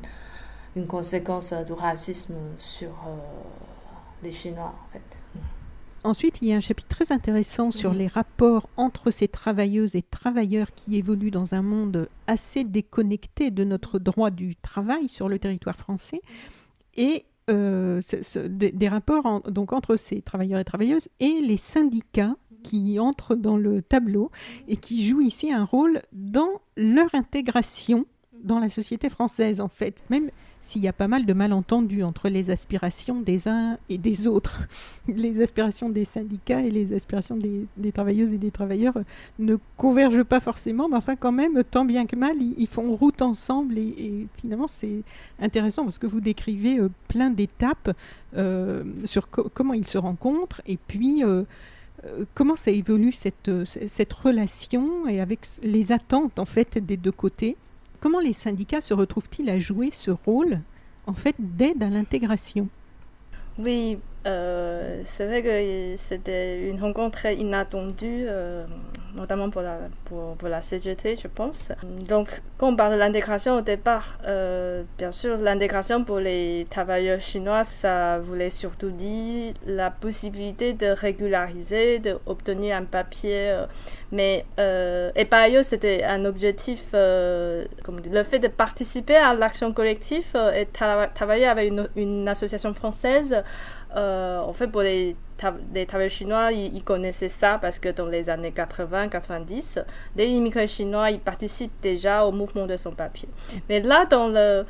une, 0.76 0.86
conséquence 0.86 1.52
du 1.66 1.72
racisme 1.72 2.34
sur 2.56 2.88
euh, 2.88 3.16
les 4.22 4.32
Chinois, 4.32 4.74
en 4.88 4.92
fait. 4.92 5.18
Ensuite, 6.04 6.42
il 6.42 6.48
y 6.48 6.52
a 6.52 6.56
un 6.56 6.60
chapitre 6.60 6.88
très 6.88 7.12
intéressant 7.12 7.70
sur 7.70 7.92
les 7.92 8.08
rapports 8.08 8.68
entre 8.76 9.12
ces 9.12 9.28
travailleuses 9.28 9.94
et 9.94 10.02
travailleurs 10.02 10.74
qui 10.74 10.96
évoluent 10.96 11.30
dans 11.30 11.54
un 11.54 11.62
monde 11.62 12.08
assez 12.26 12.64
déconnecté 12.64 13.52
de 13.52 13.62
notre 13.62 14.00
droit 14.00 14.30
du 14.30 14.56
travail 14.56 15.08
sur 15.08 15.28
le 15.28 15.38
territoire 15.38 15.76
français 15.76 16.20
et 16.96 17.24
euh, 17.50 18.00
des, 18.48 18.88
rapports 18.88 19.42
donc 19.48 19.72
entre 19.72 19.96
ces 19.96 20.22
travailleurs 20.22 20.60
et 20.60 20.64
travailleuses 20.64 21.08
et 21.20 21.40
les 21.40 21.56
syndicats 21.56 22.34
qui 22.62 22.98
entrent 22.98 23.36
dans 23.36 23.56
le 23.56 23.82
tableau 23.82 24.30
et 24.68 24.76
qui 24.76 25.06
jouent 25.06 25.20
ici 25.20 25.52
un 25.52 25.64
rôle 25.64 26.02
dans 26.12 26.60
leur 26.76 27.14
intégration 27.14 28.06
dans 28.42 28.58
la 28.58 28.68
société 28.68 29.08
française, 29.08 29.60
en 29.60 29.68
fait. 29.68 30.02
Même 30.10 30.30
s'il 30.60 30.82
y 30.82 30.88
a 30.88 30.92
pas 30.92 31.08
mal 31.08 31.26
de 31.26 31.32
malentendus 31.32 32.04
entre 32.04 32.28
les 32.28 32.50
aspirations 32.50 33.20
des 33.20 33.48
uns 33.48 33.78
et 33.88 33.98
des 33.98 34.26
autres. 34.28 34.60
Les 35.08 35.42
aspirations 35.42 35.88
des 35.88 36.04
syndicats 36.04 36.62
et 36.62 36.70
les 36.70 36.92
aspirations 36.92 37.36
des, 37.36 37.92
travailleuses 37.92 38.32
et 38.32 38.38
des 38.38 38.52
travailleurs 38.52 38.94
ne 39.40 39.56
convergent 39.76 40.22
pas 40.22 40.38
forcément, 40.38 40.88
mais 40.88 40.96
enfin 40.96 41.16
quand 41.16 41.32
même, 41.32 41.64
tant 41.64 41.84
bien 41.84 42.06
que 42.06 42.14
mal, 42.14 42.36
ils, 42.40 42.68
font 42.68 42.94
route 42.94 43.20
ensemble 43.20 43.76
et, 43.76 44.28
finalement 44.36 44.68
c'est 44.68 45.02
intéressant 45.40 45.82
parce 45.82 45.98
que 45.98 46.06
vous 46.06 46.20
décrivez 46.20 46.78
euh, 46.78 46.88
plein 47.08 47.30
d'étapes 47.30 47.90
euh, 48.36 48.84
sur 49.04 49.28
comment 49.28 49.74
ils 49.74 49.86
se 49.86 49.98
rencontrent 49.98 50.62
et 50.66 50.76
puis... 50.76 51.24
Euh, 51.24 51.42
comment 52.34 52.56
ça 52.56 52.70
évolue 52.70 53.12
cette, 53.12 53.48
euh, 53.48 53.64
cette 53.64 54.12
relation 54.12 55.06
et 55.06 55.20
avec 55.20 55.46
les 55.62 55.92
attentes 55.92 56.38
en 56.38 56.44
fait 56.44 56.78
des 56.78 56.96
deux 56.96 57.12
côtés? 57.12 57.56
Comment 58.00 58.20
les 58.20 58.32
syndicats 58.32 58.80
se 58.80 58.94
retrouvent-ils 58.94 59.48
à 59.48 59.60
jouer 59.60 59.90
ce 59.92 60.10
rôle 60.10 60.60
en 61.06 61.14
fait 61.14 61.36
d'aide 61.38 61.82
à 61.82 61.88
l'intégration? 61.88 62.68
Euh, 64.24 65.00
c'est 65.04 65.26
vrai 65.26 65.42
que 65.42 65.94
c'était 65.96 66.68
une 66.68 66.80
rencontre 66.80 67.18
très 67.18 67.34
inattendue, 67.34 68.26
euh, 68.28 68.64
notamment 69.16 69.50
pour 69.50 69.62
la, 69.62 69.78
pour, 70.04 70.48
la 70.48 70.60
CGT, 70.60 71.16
je 71.16 71.26
pense. 71.26 71.72
Donc, 72.08 72.40
quand 72.56 72.68
on 72.68 72.76
parle 72.76 72.92
de 72.92 72.98
l'intégration 72.98 73.56
au 73.56 73.60
départ, 73.60 74.18
euh, 74.26 74.84
bien 74.96 75.10
sûr, 75.10 75.38
l'intégration 75.38 76.04
pour 76.04 76.20
les 76.20 76.68
travailleurs 76.70 77.20
chinois, 77.20 77.64
ça 77.64 78.20
voulait 78.20 78.50
surtout 78.50 78.90
dire 78.90 79.54
la 79.66 79.90
possibilité 79.90 80.72
de 80.72 80.86
régulariser, 80.86 81.98
d'obtenir 81.98 82.76
un 82.76 82.84
papier. 82.84 83.56
mais, 84.12 84.44
et 85.16 85.24
par 85.24 85.40
ailleurs, 85.40 85.64
c'était 85.64 86.04
un 86.04 86.24
objectif, 86.24 86.92
comme 86.92 88.00
le 88.08 88.22
fait 88.22 88.38
de 88.38 88.48
participer 88.48 89.16
à 89.16 89.34
l'action 89.34 89.72
collective 89.72 90.36
et 90.54 90.66
travailler 90.66 91.46
avec 91.46 91.72
une 91.96 92.28
association 92.28 92.72
française. 92.72 93.42
Euh, 93.96 94.40
en 94.40 94.52
fait, 94.52 94.68
pour 94.68 94.82
les, 94.82 95.16
travailleurs 95.86 96.10
chinois, 96.10 96.52
ils, 96.52 96.82
connaissaient 96.82 97.28
ça 97.28 97.58
parce 97.60 97.78
que 97.78 97.88
dans 97.90 98.06
les 98.06 98.30
années 98.30 98.52
80-90, 98.56 99.84
les 100.16 100.26
immigrés 100.26 100.66
chinois, 100.66 101.10
ils 101.10 101.20
participent 101.20 101.80
déjà 101.82 102.24
au 102.24 102.32
mouvement 102.32 102.66
de 102.66 102.76
son 102.76 102.92
papier. 102.92 103.28
Mais 103.68 103.80
là, 103.80 104.06
dans 104.06 104.28
le, 104.28 104.64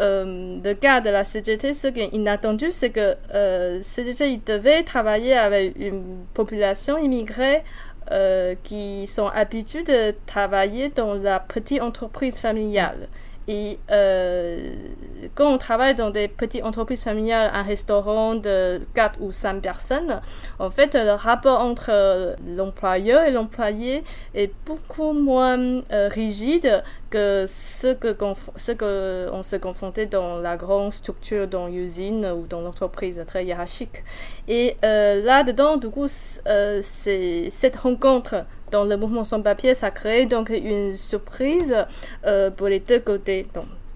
euh, 0.00 0.74
cas 0.74 1.00
de 1.00 1.10
la 1.10 1.24
CGT, 1.24 1.72
ce 1.72 1.88
qui 1.88 2.00
est 2.00 2.10
inattendu, 2.12 2.70
c'est 2.70 2.90
que 2.90 3.16
euh, 3.34 3.80
CGT, 3.82 4.32
il 4.32 4.44
devait 4.44 4.82
travailler 4.82 5.34
avec 5.34 5.74
une 5.76 6.24
population 6.34 6.98
immigrée 6.98 7.62
euh, 8.10 8.54
qui 8.64 9.06
sont 9.06 9.26
habitués 9.26 9.82
de 9.82 10.14
travailler 10.24 10.88
dans 10.88 11.12
la 11.12 11.40
petite 11.40 11.82
entreprise 11.82 12.38
familiale. 12.38 13.06
Et 13.48 13.78
euh, 13.90 14.74
quand 15.38 15.54
on 15.54 15.58
travaille 15.58 15.94
dans 15.94 16.10
des 16.10 16.26
petites 16.26 16.64
entreprises 16.64 17.04
familiales, 17.04 17.52
un 17.54 17.62
restaurant 17.62 18.34
de 18.34 18.80
4 18.94 19.20
ou 19.20 19.30
5 19.30 19.62
personnes, 19.62 20.20
en 20.58 20.68
fait, 20.68 20.96
le 20.96 21.12
rapport 21.12 21.60
entre 21.60 22.34
l'employeur 22.56 23.22
et 23.22 23.30
l'employé 23.30 24.02
est 24.34 24.50
beaucoup 24.66 25.12
moins 25.12 25.80
euh, 25.92 26.08
rigide 26.08 26.82
que 27.10 27.44
ce 27.46 27.94
que, 27.94 28.16
ce 28.56 28.72
se 29.44 29.56
confrontait 29.56 30.06
dans 30.06 30.38
la 30.38 30.56
grande 30.56 30.92
structure, 30.92 31.46
dans 31.46 31.68
l'usine 31.68 32.26
ou 32.26 32.48
dans 32.48 32.60
l'entreprise 32.60 33.22
très 33.24 33.44
hiérarchique. 33.44 34.02
Et 34.48 34.76
euh, 34.84 35.22
là-dedans, 35.22 35.76
du 35.76 35.88
coup, 35.88 36.08
cette 36.08 37.76
rencontre 37.76 38.44
dans 38.72 38.82
le 38.82 38.96
mouvement 38.96 39.22
sans 39.22 39.40
papier, 39.40 39.74
ça 39.74 39.92
crée 39.92 40.26
donc 40.26 40.50
une 40.50 40.96
surprise 40.96 41.86
euh, 42.26 42.50
pour 42.50 42.66
les 42.66 42.80
deux 42.80 42.98
côtés. 42.98 43.46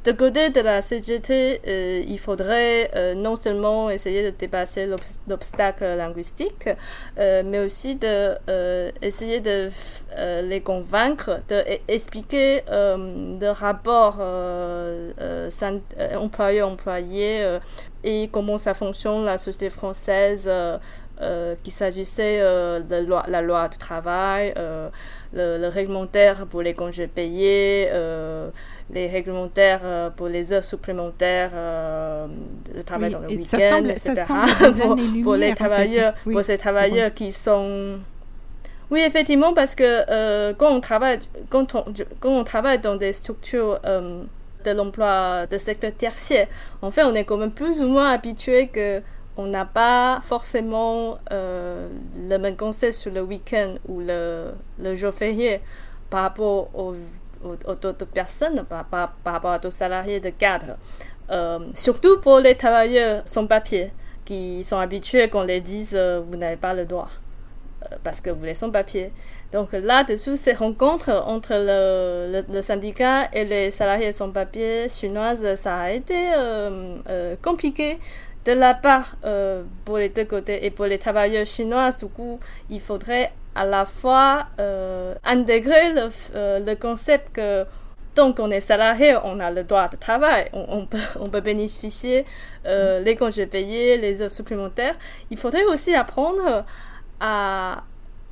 De 0.04 0.12
côté 0.12 0.50
de 0.50 0.60
la 0.60 0.82
CGT, 0.82 1.60
euh, 1.66 2.02
il 2.06 2.18
faudrait 2.18 2.90
euh, 2.96 3.14
non 3.14 3.36
seulement 3.36 3.88
essayer 3.88 4.24
de 4.24 4.36
dépasser 4.36 4.88
l'obstacle 5.28 5.84
linguistique, 5.84 6.68
mais 7.16 7.60
aussi 7.60 7.96
de 7.96 8.36
essayer 9.00 9.40
de 9.40 9.68
les 10.42 10.60
convaincre, 10.60 11.40
d'expliquer 11.48 12.62
de 12.68 13.40
le 13.40 13.50
rapport 13.50 14.18
employeur-employé 16.16 17.58
et 18.04 18.28
comment 18.32 18.58
ça 18.58 18.74
fonctionne 18.74 19.24
la 19.24 19.38
société 19.38 19.70
française 19.70 20.50
euh, 21.22 21.54
qu'il 21.62 21.72
s'agissait 21.72 22.40
euh, 22.40 22.80
de 22.80 23.06
la 23.28 23.42
loi 23.42 23.68
du 23.68 23.78
travail, 23.78 24.52
euh, 24.56 24.88
le, 25.32 25.68
réglementaire 25.68 26.46
pour 26.46 26.62
les 26.62 26.74
congés 26.74 27.06
payés, 27.06 27.88
les 28.92 29.08
réglementaires 29.08 30.12
pour 30.16 30.28
les 30.28 30.52
heures 30.52 30.62
supplémentaires 30.62 31.50
de 31.52 32.82
travail 32.82 33.10
dans 33.10 33.20
le 33.20 33.28
week-end, 33.28 33.84
etc. 33.84 34.24
pour, 35.22 35.36
les 35.36 35.54
travailleurs, 35.54 36.14
pour 36.24 36.42
ces 36.42 36.58
travailleurs 36.58 37.14
qui 37.14 37.32
sont 37.32 37.98
oui, 38.90 39.00
effectivement, 39.00 39.54
parce 39.54 39.74
que 39.74 40.52
quand, 40.52 40.70
on 40.70 40.80
travaille, 40.80 41.20
quand, 41.48 41.74
on, 41.74 41.84
quand 42.20 42.30
on 42.30 42.44
travaille 42.44 42.78
dans 42.78 42.96
des 42.96 43.14
structures 43.14 43.80
de 43.82 44.70
l'emploi 44.70 45.46
de 45.46 45.56
secteur 45.56 45.92
tertiaire, 45.92 46.46
en 46.82 46.90
fait, 46.90 47.04
on 47.04 47.14
est 47.14 47.24
quand 47.24 47.38
même 47.38 47.52
plus 47.52 47.80
ou 47.80 47.88
moins 47.88 48.10
habitué 48.10 48.68
que 48.68 49.02
on 49.36 49.46
n'a 49.46 49.64
pas 49.64 50.20
forcément 50.22 51.18
euh, 51.32 51.88
le 52.28 52.36
même 52.36 52.56
concept 52.56 52.94
sur 52.94 53.12
le 53.12 53.22
week-end 53.22 53.76
ou 53.88 54.00
le, 54.00 54.52
le, 54.78 54.94
jour 54.94 55.12
férié 55.12 55.60
par 56.10 56.22
rapport 56.22 56.68
aux, 56.74 56.94
autres 57.44 58.06
personnes, 58.06 58.64
par, 58.68 58.84
par, 58.84 59.12
rapport 59.24 59.58
aux 59.64 59.70
salariés 59.70 60.20
de 60.20 60.30
cadre. 60.30 60.76
Euh, 61.30 61.58
surtout 61.74 62.20
pour 62.20 62.40
les 62.40 62.56
travailleurs 62.56 63.22
sans 63.24 63.46
papier 63.46 63.92
qui 64.24 64.64
sont 64.64 64.76
habitués 64.78 65.28
qu'on 65.28 65.44
les 65.44 65.60
dise 65.60 65.92
euh, 65.94 66.20
vous 66.28 66.36
n'avez 66.36 66.56
pas 66.56 66.74
le 66.74 66.84
droit 66.84 67.08
parce 68.04 68.20
que 68.20 68.30
vous 68.30 68.44
êtes 68.46 68.56
sans 68.56 68.70
papier. 68.70 69.12
Donc 69.52 69.72
là-dessous, 69.72 70.36
ces 70.36 70.52
rencontres 70.52 71.10
entre 71.26 71.52
le, 71.54 72.42
le, 72.48 72.62
syndicat 72.62 73.28
et 73.32 73.44
les 73.44 73.70
salariés 73.70 74.12
sans 74.12 74.30
papier 74.30 74.88
chinoises, 74.88 75.56
ça 75.56 75.80
a 75.80 75.90
été 75.90 76.14
compliqué 77.42 77.98
de 78.44 78.52
la 78.52 78.74
part 78.74 79.16
euh, 79.24 79.62
pour 79.84 79.98
les 79.98 80.08
deux 80.08 80.24
côtés 80.24 80.64
et 80.64 80.70
pour 80.70 80.86
les 80.86 80.98
travailleurs 80.98 81.46
chinois, 81.46 81.90
du 81.92 82.06
coup, 82.06 82.40
il 82.70 82.80
faudrait 82.80 83.32
à 83.54 83.64
la 83.64 83.84
fois 83.84 84.46
euh, 84.58 85.14
intégrer 85.24 85.92
le, 85.92 86.08
euh, 86.34 86.58
le, 86.60 86.74
concept 86.74 87.34
que 87.34 87.64
tant 88.14 88.32
qu'on 88.32 88.50
est 88.50 88.60
salarié, 88.60 89.16
on 89.24 89.40
a 89.40 89.50
le 89.50 89.64
droit 89.64 89.88
de 89.88 89.96
travail, 89.96 90.48
on, 90.52 90.86
peut, 90.86 90.98
on 91.18 91.28
peut, 91.28 91.40
bénéficier 91.40 92.26
mm. 92.64 93.02
les 93.04 93.16
congés 93.16 93.46
payés, 93.46 93.96
les 93.96 94.20
heures 94.22 94.30
supplémentaires. 94.30 94.96
Il 95.30 95.38
faudrait 95.38 95.64
aussi 95.64 95.94
apprendre 95.94 96.64
à 97.20 97.84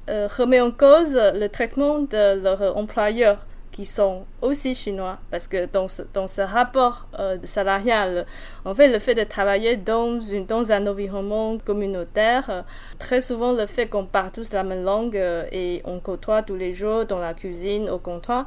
remet 0.09 0.61
en 0.61 0.71
cause 0.71 1.15
le 1.35 1.47
traitement 1.49 2.01
de 2.01 2.43
leur 2.43 2.77
employeur 2.77 3.47
qui 3.73 3.85
sont 3.85 4.27
aussi 4.43 4.75
chinois, 4.75 5.19
parce 5.31 5.47
que 5.47 5.67
dans 5.67 5.87
ce, 5.87 6.03
dans 6.13 6.27
ce 6.27 6.41
rapport 6.41 7.07
euh, 7.19 7.39
salarial, 7.45 8.27
en 8.65 8.75
fait, 8.75 8.89
le 8.89 8.99
fait 8.99 9.15
de 9.15 9.25
travailler 9.25 9.77
dans, 9.77 10.21
une, 10.21 10.45
dans 10.45 10.73
un 10.73 10.87
environnement 10.87 11.57
communautaire, 11.59 12.47
euh, 12.51 12.63
très 12.99 13.21
souvent 13.21 13.53
le 13.53 13.67
fait 13.67 13.87
qu'on 13.87 14.07
parle 14.07 14.33
tous 14.33 14.53
la 14.53 14.65
même 14.65 14.83
langue 14.83 15.17
euh, 15.17 15.45
et 15.53 15.83
on 15.85 16.01
côtoie 16.01 16.43
tous 16.43 16.57
les 16.57 16.75
jours 16.75 17.07
dans 17.07 17.19
la 17.19 17.35
cuisine, 17.35 17.89
au 17.89 17.99
comptoir, 17.99 18.47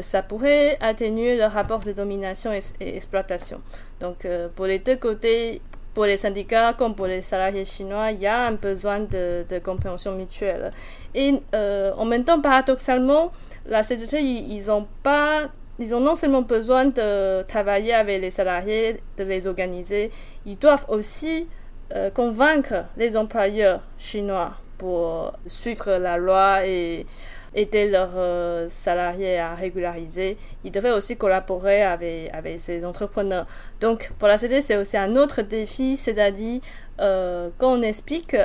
ça 0.00 0.22
pourrait 0.22 0.78
atténuer 0.80 1.36
le 1.36 1.44
rapport 1.44 1.80
de 1.80 1.92
domination 1.92 2.52
et, 2.52 2.60
exploitation. 2.80 3.60
Donc, 4.00 4.26
pour 4.54 4.66
les 4.66 4.78
deux 4.78 4.96
côtés, 4.96 5.60
pour 5.94 6.04
les 6.04 6.16
syndicats 6.16 6.72
comme 6.72 6.94
pour 6.94 7.06
les 7.06 7.20
salariés 7.20 7.64
chinois, 7.64 8.10
il 8.12 8.20
y 8.20 8.26
a 8.26 8.46
un 8.46 8.52
besoin 8.52 9.00
de, 9.00 9.44
de 9.48 9.58
compréhension 9.58 10.12
mutuelle. 10.12 10.72
Et 11.14 11.34
en 11.52 12.04
même 12.04 12.24
temps, 12.24 12.40
paradoxalement, 12.40 13.32
la 13.66 13.82
CGT, 13.82 14.22
ils 14.22 14.70
ont 14.70 14.86
pas 15.02 15.48
ils 15.78 15.94
ont 15.94 16.00
non 16.00 16.14
seulement 16.14 16.42
besoin 16.42 16.84
de 16.84 17.42
travailler 17.42 17.94
avec 17.94 18.20
les 18.20 18.30
salariés, 18.30 19.00
de 19.16 19.24
les 19.24 19.46
organiser, 19.46 20.10
ils 20.46 20.58
doivent 20.58 20.84
aussi 20.88 21.48
euh, 21.94 22.10
convaincre 22.10 22.84
les 22.96 23.16
employeurs 23.16 23.80
chinois 23.98 24.52
pour 24.78 25.32
suivre 25.46 25.96
la 25.96 26.18
loi 26.18 26.66
et 26.66 27.06
aider 27.54 27.90
leurs 27.90 28.16
euh, 28.16 28.66
salariés 28.68 29.38
à 29.38 29.54
régulariser. 29.54 30.36
Ils 30.64 30.72
devraient 30.72 30.92
aussi 30.92 31.16
collaborer 31.16 31.82
avec, 31.82 32.32
avec 32.32 32.60
ces 32.60 32.84
entrepreneurs. 32.84 33.46
Donc, 33.80 34.12
pour 34.18 34.28
la 34.28 34.38
CGT, 34.38 34.60
c'est 34.60 34.76
aussi 34.76 34.96
un 34.96 35.16
autre 35.16 35.42
défi, 35.42 35.96
c'est-à-dire 35.96 36.60
euh, 37.00 37.50
quand 37.58 37.82
explique 37.82 38.36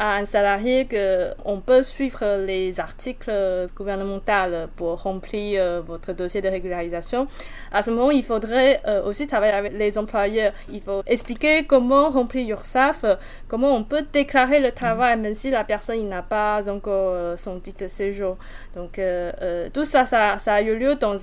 à 0.00 0.16
un 0.16 0.24
salarié 0.24 0.88
qu'on 0.88 1.60
peut 1.60 1.82
suivre 1.82 2.44
les 2.44 2.80
articles 2.80 3.30
gouvernementaux 3.76 4.30
pour 4.76 5.02
remplir 5.02 5.60
euh, 5.60 5.82
votre 5.86 6.12
dossier 6.12 6.40
de 6.40 6.48
régularisation. 6.48 7.26
À 7.70 7.82
ce 7.82 7.90
moment, 7.90 8.10
il 8.10 8.24
faudrait 8.24 8.80
euh, 8.86 9.02
aussi 9.04 9.26
travailler 9.26 9.52
avec 9.52 9.72
les 9.74 9.98
employeurs. 9.98 10.52
Il 10.72 10.80
faut 10.80 11.02
expliquer 11.06 11.64
comment 11.64 12.08
remplir 12.10 12.48
URSAF, 12.48 13.04
comment 13.46 13.74
on 13.74 13.84
peut 13.84 14.06
déclarer 14.12 14.60
le 14.60 14.72
travail 14.72 15.18
même 15.18 15.34
si 15.34 15.50
la 15.50 15.64
personne 15.64 16.08
n'a 16.08 16.22
pas 16.22 16.68
encore 16.70 17.12
euh, 17.14 17.36
son 17.36 17.60
titre 17.60 17.84
de 17.84 17.88
séjour. 17.88 18.36
Donc 18.74 19.00
tout 19.74 19.84
ça, 19.84 20.06
ça, 20.06 20.36
a 20.54 20.62
eu 20.62 20.76
lieu 20.78 20.94
dans 20.94 21.16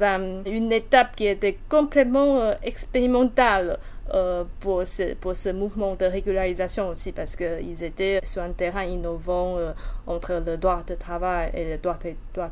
une 0.45 0.71
étape 0.71 1.15
qui 1.15 1.25
était 1.25 1.57
complètement 1.69 2.53
expérimentale. 2.63 3.79
Euh, 4.13 4.45
pour, 4.61 4.87
ce, 4.87 5.15
pour 5.15 5.35
ce 5.35 5.49
mouvement 5.49 5.93
de 5.95 6.05
régularisation 6.05 6.87
aussi 6.87 7.11
parce 7.11 7.35
qu'ils 7.35 7.83
étaient 7.83 8.21
sur 8.23 8.41
un 8.41 8.51
terrain 8.51 8.83
innovant 8.83 9.57
euh, 9.57 9.73
entre 10.05 10.41
le 10.45 10.55
droit 10.55 10.81
de 10.87 10.95
travail 10.95 11.51
et 11.53 11.71
le 11.71 11.77
droit, 11.77 11.97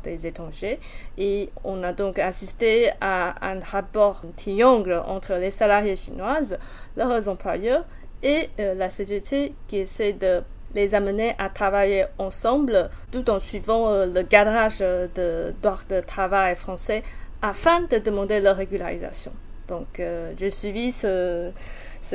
des 0.02 0.26
étrangers. 0.26 0.78
Et 1.16 1.48
on 1.64 1.82
a 1.82 1.94
donc 1.94 2.18
assisté 2.18 2.90
à 3.00 3.34
un 3.40 3.60
rapport 3.60 4.22
triangle 4.36 5.02
entre 5.06 5.34
les 5.34 5.50
salariés 5.50 5.96
chinoises, 5.96 6.58
leurs 6.94 7.26
employeurs 7.26 7.84
et 8.22 8.50
euh, 8.60 8.74
la 8.74 8.90
CGT 8.90 9.54
qui 9.66 9.78
essaie 9.78 10.12
de 10.12 10.42
les 10.74 10.94
amener 10.94 11.34
à 11.38 11.48
travailler 11.48 12.04
ensemble 12.18 12.90
tout 13.10 13.30
en 13.30 13.38
suivant 13.38 14.04
le 14.04 14.22
cadrage 14.24 14.80
de 14.80 15.54
droit 15.62 15.78
de 15.88 16.00
travail 16.00 16.54
français 16.54 17.02
afin 17.40 17.80
de 17.80 17.96
demander 17.96 18.40
leur 18.40 18.56
régularisation. 18.56 19.32
Donc, 19.68 20.00
euh, 20.00 20.32
j'ai 20.36 20.50
suivi 20.50 20.92
ce, 20.92 21.50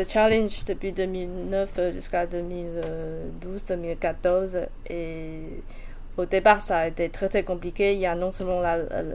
challenge 0.08 0.64
depuis 0.66 0.92
2009 0.94 1.72
euh, 1.78 1.94
jusqu'à 1.94 2.26
2012-2014 2.26 4.68
et 4.90 5.42
au 6.18 6.26
départ, 6.26 6.62
ça 6.62 6.80
a 6.80 6.88
été 6.88 7.10
très 7.10 7.30
très 7.30 7.44
compliqué. 7.44 7.94
Il 7.94 8.00
y 8.00 8.06
a 8.06 8.16
non 8.16 8.32
seulement 8.32 8.62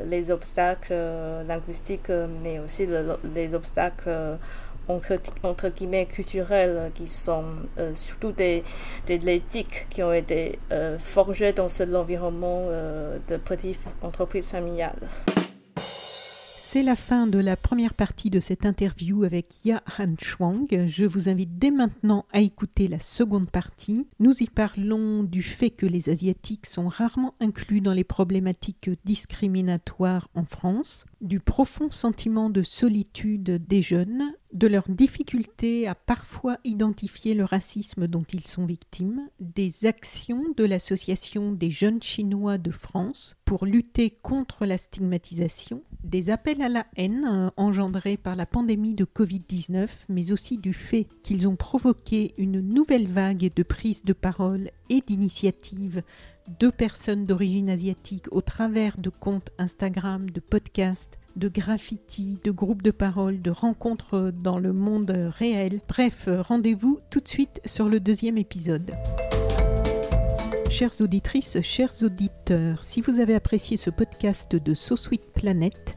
les 0.07 0.30
obstacles 0.30 0.93
euh, 0.93 1.43
linguistiques, 1.45 2.11
mais 2.43 2.59
aussi 2.59 2.87
les 3.34 3.55
obstacles 3.55 4.39
entre, 4.89 5.68
guillemets 5.68 6.07
culturels 6.07 6.91
qui 6.95 7.07
sont 7.07 7.45
surtout 7.95 8.32
des, 8.32 8.64
des 9.07 9.18
l'éthique 9.18 9.87
qui 9.91 10.03
ont 10.03 10.12
été 10.12 10.59
forgés 10.99 11.53
dans 11.53 11.68
cet 11.68 11.95
environnement 11.95 12.66
de 13.28 13.37
petites 13.37 13.80
entreprises 14.03 14.49
familiales. 14.49 14.99
C'est 16.68 16.82
la 16.82 16.96
fin 16.96 17.28
de 17.28 17.38
la 17.38 17.56
première 17.56 17.94
partie 17.94 18.28
de 18.28 18.40
cette 18.40 18.66
interview 18.66 19.22
avec 19.22 19.64
Ya 19.64 19.84
Han 20.00 20.16
Chuang. 20.18 20.66
Je 20.88 21.04
vous 21.04 21.28
invite 21.28 21.60
dès 21.60 21.70
maintenant 21.70 22.26
à 22.32 22.40
écouter 22.40 22.88
la 22.88 22.98
seconde 22.98 23.48
partie. 23.48 24.08
Nous 24.18 24.42
y 24.42 24.48
parlons 24.48 25.22
du 25.22 25.42
fait 25.42 25.70
que 25.70 25.86
les 25.86 26.08
Asiatiques 26.08 26.66
sont 26.66 26.88
rarement 26.88 27.34
inclus 27.38 27.80
dans 27.80 27.92
les 27.92 28.02
problématiques 28.02 28.90
discriminatoires 29.04 30.28
en 30.34 30.44
France, 30.44 31.04
du 31.20 31.38
profond 31.38 31.92
sentiment 31.92 32.50
de 32.50 32.64
solitude 32.64 33.64
des 33.64 33.80
jeunes, 33.80 34.32
de 34.53 34.66
leur 34.66 34.88
difficulté 34.88 35.86
à 35.86 35.94
parfois 35.94 36.59
identifier 36.64 37.34
le 37.34 37.44
racisme 37.44 38.07
dont 38.07 38.24
ils 38.32 38.47
sont 38.47 38.66
victimes, 38.66 39.28
des 39.40 39.86
actions 39.86 40.42
de 40.57 40.64
l'Association 40.64 41.53
des 41.53 41.70
jeunes 41.70 42.03
chinois 42.03 42.59
de 42.59 42.70
France 42.70 43.36
pour 43.44 43.66
lutter 43.66 44.11
contre 44.11 44.66
la 44.66 44.78
stigmatisation, 44.78 45.82
des 46.05 46.30
appels 46.30 46.62
à 46.62 46.68
la 46.68 46.86
haine 46.97 47.26
euh, 47.28 47.51
engendrés 47.57 48.16
par 48.16 48.36
la 48.36 48.47
pandémie 48.47 48.94
de 48.94 49.05
Covid-19, 49.05 49.88
mais 50.09 50.32
aussi 50.32 50.59
du 50.59 50.72
fait 50.72 51.07
qu'ils 51.22 51.49
ont 51.49 51.57
provoqué 51.57 52.34
une 52.38 52.61
nouvelle 52.61 53.09
vague 53.09 53.53
de 53.55 53.62
prises 53.62 54.05
de 54.05 54.12
parole 54.12 54.70
et 54.88 55.01
d'initiatives 55.01 56.03
de 56.61 56.70
personnes 56.70 57.26
d'origine 57.26 57.70
asiatique 57.70 58.26
au 58.30 58.40
travers 58.40 58.99
de 58.99 59.11
comptes 59.11 59.51
Instagram, 59.59 60.30
de 60.30 60.40
podcasts, 60.40 61.18
de 61.37 61.49
graffitis, 61.49 62.39
de 62.43 62.51
groupes 62.51 62.82
de 62.82 62.91
parole, 62.91 63.41
de 63.41 63.51
rencontres 63.51 64.32
dans 64.43 64.59
le 64.59 64.72
monde 64.72 65.11
réel. 65.39 65.80
Bref, 65.89 66.28
rendez-vous 66.28 67.01
tout 67.11 67.20
de 67.20 67.28
suite 67.28 67.61
sur 67.64 67.89
le 67.89 68.01
deuxième 68.01 68.39
épisode. 68.39 68.93
Chères 70.70 71.01
auditrices, 71.01 71.61
chers 71.62 72.03
auditeurs, 72.03 72.82
si 72.82 73.01
vous 73.01 73.20
avez 73.20 73.34
apprécié 73.34 73.76
ce 73.76 73.89
podcast 73.91 74.57
de 74.57 74.74
So 74.74 74.97
Sweet 74.97 75.32
Planet, 75.32 75.97